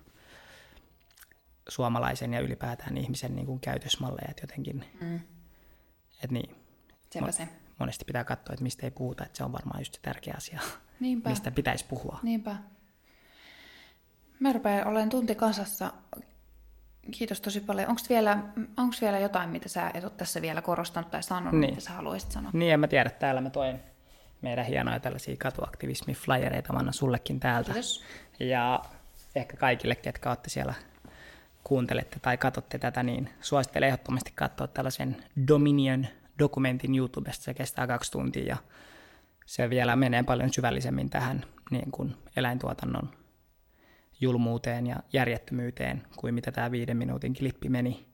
suomalaisen 1.68 2.32
ja 2.32 2.40
ylipäätään 2.40 2.96
ihmisen 2.96 3.36
niin 3.36 3.46
kuin 3.46 3.60
käytösmalleja, 3.60 4.28
että 4.30 4.42
jotenkin 4.42 4.84
mm 5.00 5.20
että 6.22 6.34
niin, 6.34 6.56
Sepä 7.10 7.32
se. 7.32 7.48
monesti 7.78 8.04
pitää 8.04 8.24
katsoa, 8.24 8.52
että 8.52 8.62
mistä 8.62 8.86
ei 8.86 8.90
puhuta, 8.90 9.24
että 9.24 9.36
se 9.36 9.44
on 9.44 9.52
varmaan 9.52 9.80
just 9.80 9.94
se 9.94 10.00
tärkeä 10.02 10.34
asia, 10.36 10.60
Niinpä. 11.00 11.30
mistä 11.30 11.50
pitäisi 11.50 11.84
puhua. 11.84 12.18
Niinpä. 12.22 12.56
Mä 14.40 14.52
rupean 14.52 14.86
olen 14.86 15.08
tunti 15.08 15.34
kasassa. 15.34 15.92
Kiitos 17.10 17.40
tosi 17.40 17.60
paljon. 17.60 17.88
Onko 17.88 18.00
vielä, 18.08 18.38
onks 18.76 19.00
vielä 19.00 19.18
jotain, 19.18 19.50
mitä 19.50 19.68
sä 19.68 19.90
et 19.94 20.04
ole 20.04 20.12
tässä 20.16 20.42
vielä 20.42 20.62
korostanut 20.62 21.10
tai 21.10 21.22
sanonut, 21.22 21.60
niin. 21.60 21.70
mitä 21.70 21.80
sä 21.80 21.92
haluaisit 21.92 22.32
sanoa? 22.32 22.50
Niin, 22.54 22.72
en 22.72 22.80
mä 22.80 22.88
tiedä. 22.88 23.10
Täällä 23.10 23.40
mä 23.40 23.50
toin 23.50 23.80
meidän 24.42 24.66
hienoja 24.66 25.00
tällaisia 25.00 25.36
katuaktivismi-flyereita. 25.36 26.72
Mä 26.72 26.78
annan 26.78 26.94
sullekin 26.94 27.40
täältä. 27.40 27.72
Kiitos. 27.72 28.04
Ja 28.40 28.82
ehkä 29.34 29.56
kaikille, 29.56 29.94
ketkä 29.94 30.28
olette 30.28 30.50
siellä 30.50 30.74
kuuntelette 31.64 32.18
tai 32.22 32.36
katsotte 32.36 32.78
tätä, 32.78 33.02
niin 33.02 33.28
suosittelen 33.40 33.86
ehdottomasti 33.86 34.32
katsoa 34.34 34.66
tällaisen 34.66 35.16
Dominion 35.48 36.06
dokumentin 36.38 36.94
YouTubesta. 36.94 37.44
Se 37.44 37.54
kestää 37.54 37.86
kaksi 37.86 38.12
tuntia 38.12 38.44
ja 38.44 38.56
se 39.46 39.70
vielä 39.70 39.96
menee 39.96 40.22
paljon 40.22 40.52
syvällisemmin 40.52 41.10
tähän 41.10 41.44
niin 41.70 41.90
kuin 41.90 42.16
eläintuotannon 42.36 43.10
julmuuteen 44.20 44.86
ja 44.86 44.96
järjettömyyteen 45.12 46.02
kuin 46.16 46.34
mitä 46.34 46.52
tämä 46.52 46.70
viiden 46.70 46.96
minuutin 46.96 47.34
klippi 47.34 47.68
meni. 47.68 48.06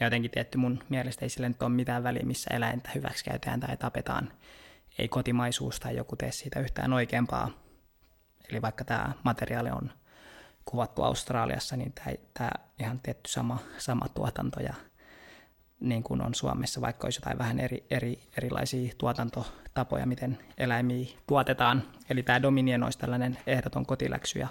Ja 0.00 0.06
jotenkin 0.06 0.30
tietty 0.30 0.58
mun 0.58 0.84
mielestä 0.88 1.24
ei 1.24 1.28
sille 1.28 1.48
nyt 1.48 1.62
ole 1.62 1.70
mitään 1.70 2.02
väliä, 2.02 2.22
missä 2.22 2.54
eläintä 2.54 2.90
hyväksikäytetään 2.94 3.60
tai 3.60 3.76
tapetaan. 3.76 4.32
Ei 4.98 5.08
kotimaisuus 5.08 5.80
tai 5.80 5.96
joku 5.96 6.16
tee 6.16 6.32
siitä 6.32 6.60
yhtään 6.60 6.92
oikeampaa. 6.92 7.50
Eli 8.50 8.62
vaikka 8.62 8.84
tämä 8.84 9.12
materiaali 9.24 9.70
on 9.70 9.92
kuvattu 10.66 11.02
Australiassa, 11.02 11.76
niin 11.76 11.92
tämä, 12.34 12.50
ihan 12.78 13.00
tietty 13.00 13.30
sama, 13.30 13.58
sama 13.78 14.08
tuotanto 14.08 14.60
ja 14.60 14.74
niin 15.80 16.02
kuin 16.02 16.22
on 16.22 16.34
Suomessa, 16.34 16.80
vaikka 16.80 17.06
olisi 17.06 17.20
jotain 17.20 17.38
vähän 17.38 17.60
eri, 17.60 17.86
eri, 17.90 18.18
erilaisia 18.38 18.92
tuotantotapoja, 18.98 20.06
miten 20.06 20.38
eläimiä 20.58 21.06
tuotetaan. 21.26 21.82
Eli 22.10 22.22
tämä 22.22 22.42
Dominion 22.42 22.82
olisi 22.82 22.98
tällainen 22.98 23.38
ehdoton 23.46 23.86
kotiläksy. 23.86 24.38
Ja 24.38 24.48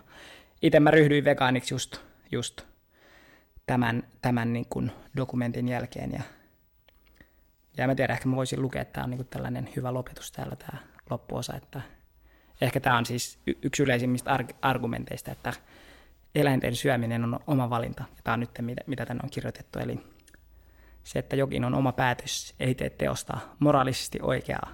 itse 0.61 0.79
mä 0.79 0.91
ryhdyin 0.91 1.25
vegaaniksi 1.25 1.73
just, 1.73 1.97
just 2.31 2.61
tämän, 3.65 4.03
tämän 4.21 4.53
niin 4.53 4.65
kuin 4.69 4.91
dokumentin 5.17 5.67
jälkeen. 5.67 6.11
Ja, 6.11 6.21
ja 7.77 7.87
mä 7.87 7.95
tiedän, 7.95 8.13
ehkä 8.13 8.29
mä 8.29 8.35
voisin 8.35 8.61
lukea, 8.61 8.81
että 8.81 8.93
tämä 8.93 9.03
on 9.03 9.09
niin 9.09 9.17
kuin 9.17 9.27
tällainen 9.27 9.69
hyvä 9.75 9.93
lopetus 9.93 10.31
täällä 10.31 10.55
tämä 10.55 10.77
loppuosa. 11.09 11.55
Että 11.55 11.81
ehkä 12.61 12.79
tämä 12.79 12.97
on 12.97 13.05
siis 13.05 13.39
yksi 13.61 13.83
yleisimmistä 13.83 14.39
argumenteista, 14.61 15.31
että 15.31 15.53
eläinten 16.35 16.75
syöminen 16.75 17.23
on 17.23 17.39
oma 17.47 17.69
valinta. 17.69 18.03
Tämä 18.23 18.33
on 18.33 18.39
nyt 18.39 18.49
mitä, 18.61 18.81
mitä 18.87 19.05
tänne 19.05 19.21
on 19.23 19.29
kirjoitettu. 19.29 19.79
Eli 19.79 19.99
se, 21.03 21.19
että 21.19 21.35
jokin 21.35 21.65
on 21.65 21.75
oma 21.75 21.91
päätös, 21.91 22.55
ei 22.59 22.75
tee 22.75 22.89
teosta 22.89 23.37
moraalisesti 23.59 24.19
oikeaa. 24.21 24.69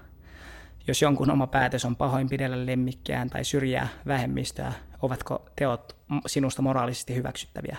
Jos 0.87 1.01
jonkun 1.01 1.31
oma 1.31 1.47
päätös 1.47 1.85
on 1.85 1.95
pahoinpidellä 1.95 2.65
lemmikkiään 2.65 3.29
tai 3.29 3.43
syrjää 3.43 3.87
vähemmistöä, 4.07 4.73
ovatko 5.01 5.49
teot 5.55 5.95
sinusta 6.27 6.61
moraalisesti 6.61 7.15
hyväksyttäviä? 7.15 7.77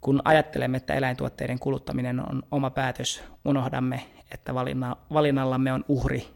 Kun 0.00 0.22
ajattelemme, 0.24 0.76
että 0.76 0.94
eläintuotteiden 0.94 1.58
kuluttaminen 1.58 2.20
on 2.20 2.42
oma 2.50 2.70
päätös, 2.70 3.24
unohdamme, 3.44 4.06
että 4.30 4.54
valinna, 4.54 4.96
valinnallamme 5.12 5.72
on 5.72 5.84
uhri, 5.88 6.28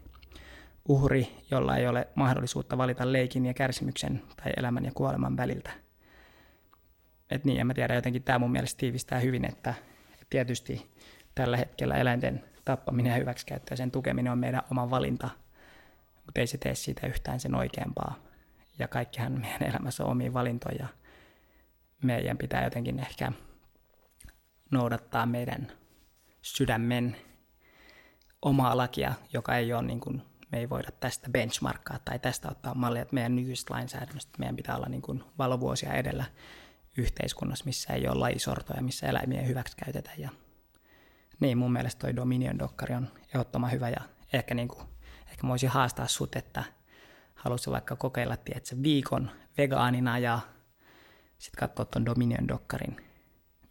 uhri, 0.87 1.27
jolla 1.51 1.77
ei 1.77 1.87
ole 1.87 2.07
mahdollisuutta 2.15 2.77
valita 2.77 3.11
leikin 3.11 3.45
ja 3.45 3.53
kärsimyksen 3.53 4.21
tai 4.43 4.51
elämän 4.57 4.85
ja 4.85 4.91
kuoleman 4.93 5.37
väliltä– 5.37 5.71
et 7.29 7.45
niin, 7.45 7.59
en 7.59 7.67
mä 7.67 7.73
tiedä, 7.73 7.95
jotenkin 7.95 8.23
tämä 8.23 8.39
mun 8.39 8.51
mielestä 8.51 8.79
tiivistää 8.79 9.19
hyvin, 9.19 9.45
että 9.45 9.73
tietysti 10.29 10.91
tällä 11.35 11.57
hetkellä 11.57 11.95
eläinten 11.95 12.43
tappaminen 12.65 13.11
ja 13.11 13.17
hyväksikäyttö 13.17 13.73
ja 13.73 13.77
sen 13.77 13.91
tukeminen 13.91 14.31
on 14.31 14.39
meidän 14.39 14.61
oma 14.71 14.89
valinta, 14.89 15.29
mutta 16.25 16.41
ei 16.41 16.47
se 16.47 16.57
tee 16.57 16.75
siitä 16.75 17.07
yhtään 17.07 17.39
sen 17.39 17.55
oikeampaa. 17.55 18.15
Ja 18.79 18.87
kaikkihan 18.87 19.41
meidän 19.41 19.63
elämässä 19.63 20.03
on 20.03 20.11
omia 20.11 20.33
valintoja. 20.33 20.87
Meidän 22.03 22.37
pitää 22.37 22.63
jotenkin 22.63 22.99
ehkä 22.99 23.31
noudattaa 24.71 25.25
meidän 25.25 25.71
sydämen 26.41 27.15
omaa 28.41 28.77
lakia, 28.77 29.13
joka 29.33 29.55
ei 29.55 29.73
ole 29.73 29.81
niin 29.81 29.99
kuin, 29.99 30.21
me 30.51 30.59
ei 30.59 30.69
voida 30.69 30.91
tästä 30.99 31.29
benchmarkkaa 31.29 31.99
tai 32.05 32.19
tästä 32.19 32.47
ottaa 32.51 32.75
mallia, 32.75 33.01
että 33.01 33.13
meidän 33.13 33.35
nykyisestä 33.35 33.73
lainsäädännöstä 33.73 34.39
meidän 34.39 34.55
pitää 34.55 34.75
olla 34.75 34.89
niin 34.89 35.01
kuin 35.01 35.23
valovuosia 35.37 35.93
edellä 35.93 36.25
yhteiskunnassa, 36.97 37.65
missä 37.65 37.93
ei 37.93 38.07
ole 38.07 38.19
lajisortoja, 38.19 38.81
missä 38.81 39.07
eläimiä 39.07 39.41
hyväksikäytetään. 39.41 40.19
Ja 40.19 40.29
niin, 41.39 41.57
mun 41.57 41.71
mielestä 41.71 41.99
toi 41.99 42.15
Dominion 42.15 42.59
Dokkari 42.59 42.95
on 42.95 43.07
ehdottoman 43.27 43.71
hyvä 43.71 43.89
ja 43.89 44.01
ehkä, 44.33 44.53
niin 44.55 44.67
kuin, 44.67 44.87
ehkä 45.31 45.43
mä 45.43 45.49
voisin 45.49 45.69
haastaa 45.69 46.07
sut, 46.07 46.35
että 46.35 46.63
haluaisin 47.35 47.73
vaikka 47.73 47.95
kokeilla, 47.95 48.37
tiedätkö, 48.37 48.75
viikon 48.83 49.31
vegaanina 49.57 50.19
ja 50.19 50.39
sitten 51.37 51.59
katsoa 51.59 51.85
tuon 51.85 52.05
Dominion 52.05 52.47
Dokkarin, 52.47 52.97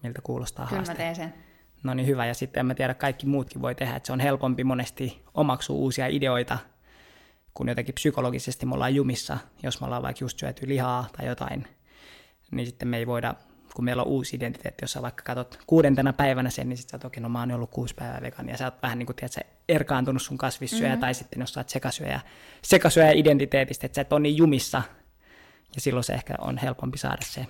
miltä 0.02 0.20
kuulostaa 0.22 0.66
Kyllä 0.66 0.78
haaste. 0.78 0.92
mä 0.94 0.96
teen 0.96 1.16
sen. 1.16 1.34
No 1.82 1.94
niin 1.94 2.06
hyvä, 2.06 2.26
ja 2.26 2.34
sitten 2.34 2.60
en 2.60 2.66
mä 2.66 2.74
tiedä, 2.74 2.94
kaikki 2.94 3.26
muutkin 3.26 3.62
voi 3.62 3.74
tehdä, 3.74 3.96
että 3.96 4.06
se 4.06 4.12
on 4.12 4.20
helpompi 4.20 4.64
monesti 4.64 5.22
omaksua 5.34 5.76
uusia 5.76 6.06
ideoita, 6.06 6.58
kun 7.54 7.68
jotenkin 7.68 7.94
psykologisesti 7.94 8.66
me 8.66 8.74
ollaan 8.74 8.94
jumissa, 8.94 9.38
jos 9.62 9.80
me 9.80 9.84
ollaan 9.84 10.02
vaikka 10.02 10.24
just 10.24 10.38
syöty 10.38 10.68
lihaa 10.68 11.08
tai 11.16 11.26
jotain, 11.26 11.66
niin 12.50 12.66
sitten 12.66 12.88
me 12.88 12.96
ei 12.96 13.06
voida, 13.06 13.34
kun 13.74 13.84
meillä 13.84 14.02
on 14.02 14.08
uusi 14.08 14.36
identiteetti, 14.36 14.82
jos 14.82 14.92
sä 14.92 15.02
vaikka 15.02 15.22
katsot 15.22 15.58
kuudentena 15.66 16.12
päivänä 16.12 16.50
sen, 16.50 16.68
niin 16.68 16.76
sitten 16.76 16.90
sä 16.90 16.96
oot, 16.96 17.04
okei, 17.04 17.22
no 17.22 17.28
mä 17.28 17.40
oon 17.40 17.52
ollut 17.52 17.70
kuusi 17.70 17.94
päivää 17.94 18.20
vegaani, 18.22 18.52
ja 18.52 18.58
sä 18.58 18.64
oot 18.64 18.82
vähän 18.82 18.98
niin 18.98 19.06
kuin, 19.06 19.16
tiedät, 19.16 19.36
erkaantunut 19.68 20.22
sun 20.22 20.38
kasvissyöjä, 20.38 20.88
mm-hmm. 20.88 21.00
tai 21.00 21.14
sitten 21.14 21.40
jos 21.40 21.52
sä 21.52 21.60
oot 21.60 21.68
sekasyöjä, 21.68 22.20
sekasyöjä 22.62 23.10
identiteetistä, 23.10 23.86
että 23.86 23.94
sä 23.94 24.00
et 24.00 24.12
ole 24.12 24.20
niin 24.20 24.36
jumissa, 24.36 24.82
ja 25.74 25.80
silloin 25.80 26.04
se 26.04 26.12
ehkä 26.12 26.34
on 26.38 26.58
helpompi 26.58 26.98
saada 26.98 27.22
se 27.24 27.46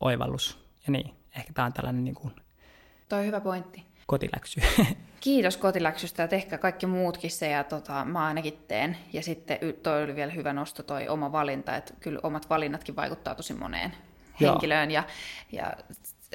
oivallus. 0.00 0.58
Ja 0.86 0.92
niin, 0.92 1.10
ehkä 1.36 1.52
tää 1.52 1.64
on 1.64 1.72
tällainen 1.72 2.04
niin 2.04 2.14
kuin 2.14 2.34
Toi 3.08 3.26
hyvä 3.26 3.40
pointti. 3.40 3.84
kotiläksy. 4.06 4.60
Kiitos 5.20 5.56
kotiläksystä 5.56 6.22
ja 6.22 6.28
tehkää 6.28 6.58
kaikki 6.58 6.86
muutkin 6.86 7.30
se 7.30 7.48
ja 7.48 7.64
tota, 7.64 8.04
mä 8.04 8.26
ainakin 8.26 8.64
teen. 8.68 8.96
Ja 9.12 9.22
sitten 9.22 9.58
toi 9.82 10.04
oli 10.04 10.16
vielä 10.16 10.32
hyvä 10.32 10.52
nosto 10.52 10.82
toi 10.82 11.08
oma 11.08 11.32
valinta, 11.32 11.76
että 11.76 11.94
kyllä 12.00 12.20
omat 12.22 12.50
valinnatkin 12.50 12.96
vaikuttaa 12.96 13.34
tosi 13.34 13.54
moneen. 13.54 13.94
Henkilöön 14.40 14.90
ja, 14.90 15.02
ja 15.52 15.72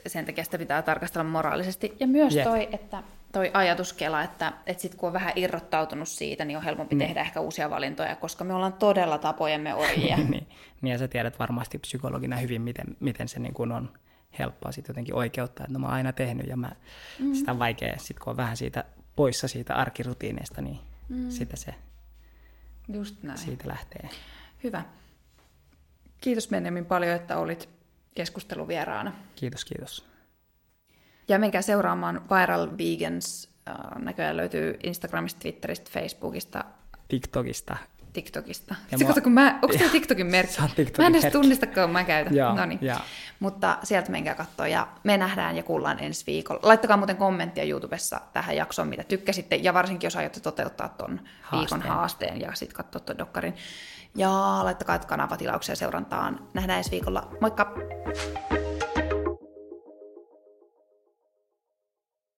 sen 0.08 0.26
takia 0.26 0.44
sitä 0.44 0.58
pitää 0.58 0.82
tarkastella 0.82 1.24
moraalisesti. 1.24 1.96
Ja 2.00 2.08
myös 2.08 2.36
Jep. 2.36 2.44
toi, 2.44 2.70
että 2.72 3.04
toi 3.32 3.52
ajatuskela, 3.54 4.24
että, 4.24 4.54
että 4.66 4.82
sit 4.82 4.96
kun 4.96 5.08
on 5.08 5.14
vähän 5.14 5.34
irrottautunut 5.36 6.08
siitä, 6.08 6.46
niin 6.46 6.58
on 6.58 6.64
helpompi 6.64 6.96
Mm. 6.96 7.00
tehdä 7.00 7.22
ehkä 7.22 7.40
uusia 7.40 7.70
valintoja, 7.70 8.16
koska 8.16 8.44
me 8.44 8.54
ollaan 8.54 8.74
todella 8.74 9.18
tapojemme 9.18 9.74
orjia. 9.74 10.18
niin, 10.32 10.48
niin, 10.82 10.92
ja 10.92 10.98
sä 10.98 11.08
tiedät 11.08 11.40
varmasti 11.40 11.78
psykologina 11.78 12.38
hyvin, 12.38 12.62
miten, 12.62 12.98
miten 13.00 13.28
se 13.28 13.40
niin 13.40 13.54
kuin 13.54 13.72
on 13.72 13.90
helppoa 14.40 14.72
sitten 14.72 14.94
jotenkin 14.94 15.16
oikeuttaa, 15.16 15.64
että 15.64 15.74
no 15.74 15.80
mä 15.80 15.86
oon 15.88 15.96
aina 15.96 16.14
tehnyt 16.14 16.48
ja 16.48 16.58
mä, 16.58 16.72
mm. 17.20 17.34
sitä 17.34 17.52
on 17.52 17.60
vaikea, 17.60 17.94
sit 17.98 18.20
kun 18.20 18.32
on 18.32 18.38
vähän 18.38 18.58
siitä 18.58 18.84
poissa 19.16 19.48
siitä 19.48 19.76
arkirutiineista, 19.76 20.62
niin 20.62 20.80
mm. 21.10 21.30
sitä 21.30 21.56
se 21.56 21.76
Just 22.88 23.24
näin. 23.24 23.38
siitä 23.38 23.68
lähtee. 23.68 24.10
Hyvä. 24.64 24.84
Kiitos 26.22 26.48
Benjamin 26.48 26.86
paljon, 26.86 27.16
että 27.16 27.38
olit 27.38 27.70
keskusteluvieraana. 28.24 29.12
Kiitos, 29.36 29.66
kiitos. 29.66 30.06
Ja 31.28 31.40
menkää 31.40 31.62
seuraamaan 31.62 32.22
Viral 32.30 32.68
Vegans. 32.78 33.50
Äh, 33.70 33.76
Näköjään 34.04 34.38
löytyy 34.38 34.80
Instagramista, 34.84 35.40
Twitteristä, 35.40 35.92
Facebookista, 35.94 36.64
TikTokista. 37.08 37.78
TikTokista. 38.14 38.76
Ja 38.92 38.98
Se, 38.98 39.04
mua- 39.04 39.10
kato, 39.14 39.22
kun 39.24 39.32
mä, 39.32 39.60
onko 39.62 39.78
se 39.80 39.90
TikTokin 39.90 40.28
merkki? 40.28 40.54
Se 40.56 40.62
on 40.62 40.70
TikTokin 40.76 41.04
mä 41.04 41.08
en 41.08 41.12
edes 41.14 41.24
merkki. 41.24 41.40
tunnista, 41.40 41.68
kun 41.68 41.90
mä 41.90 42.04
käytän. 42.04 42.36
Joo, 42.36 42.56
Noniin. 42.56 42.80
joo. 42.82 42.98
Mutta 43.40 43.78
sieltä 43.84 44.12
menkää 44.12 44.36
katsoa 44.36 44.68
ja 44.68 44.88
me 45.04 45.18
nähdään 45.18 45.58
ja 45.58 45.64
kuullaan 45.64 46.00
ensi 46.00 46.26
viikolla. 46.28 46.60
Laittakaa 46.64 46.98
muuten 46.98 47.18
kommenttia 47.18 47.64
YouTubessa 47.64 48.22
tähän 48.34 48.56
jaksoon, 48.56 48.88
mitä 48.88 49.04
tykkäsitte. 49.04 49.56
Ja 49.56 49.74
varsinkin, 49.74 50.08
jos 50.08 50.16
aiotte 50.16 50.40
toteuttaa 50.40 50.90
ton 50.90 51.12
viikon 51.52 51.82
Haasteen. 51.82 51.82
haasteen 51.94 52.42
ja 52.42 52.56
sitten 52.56 52.76
katsoa 52.76 53.00
ton 53.02 53.18
dokkarin. 53.18 53.56
Ja 54.16 54.60
laittakaa 54.64 55.00
kanavatilauksia 55.00 55.76
seurantaan. 55.76 56.40
Nähdään 56.54 56.78
ensi 56.78 56.92
viikolla. 56.92 57.28
Moikka! 57.42 57.74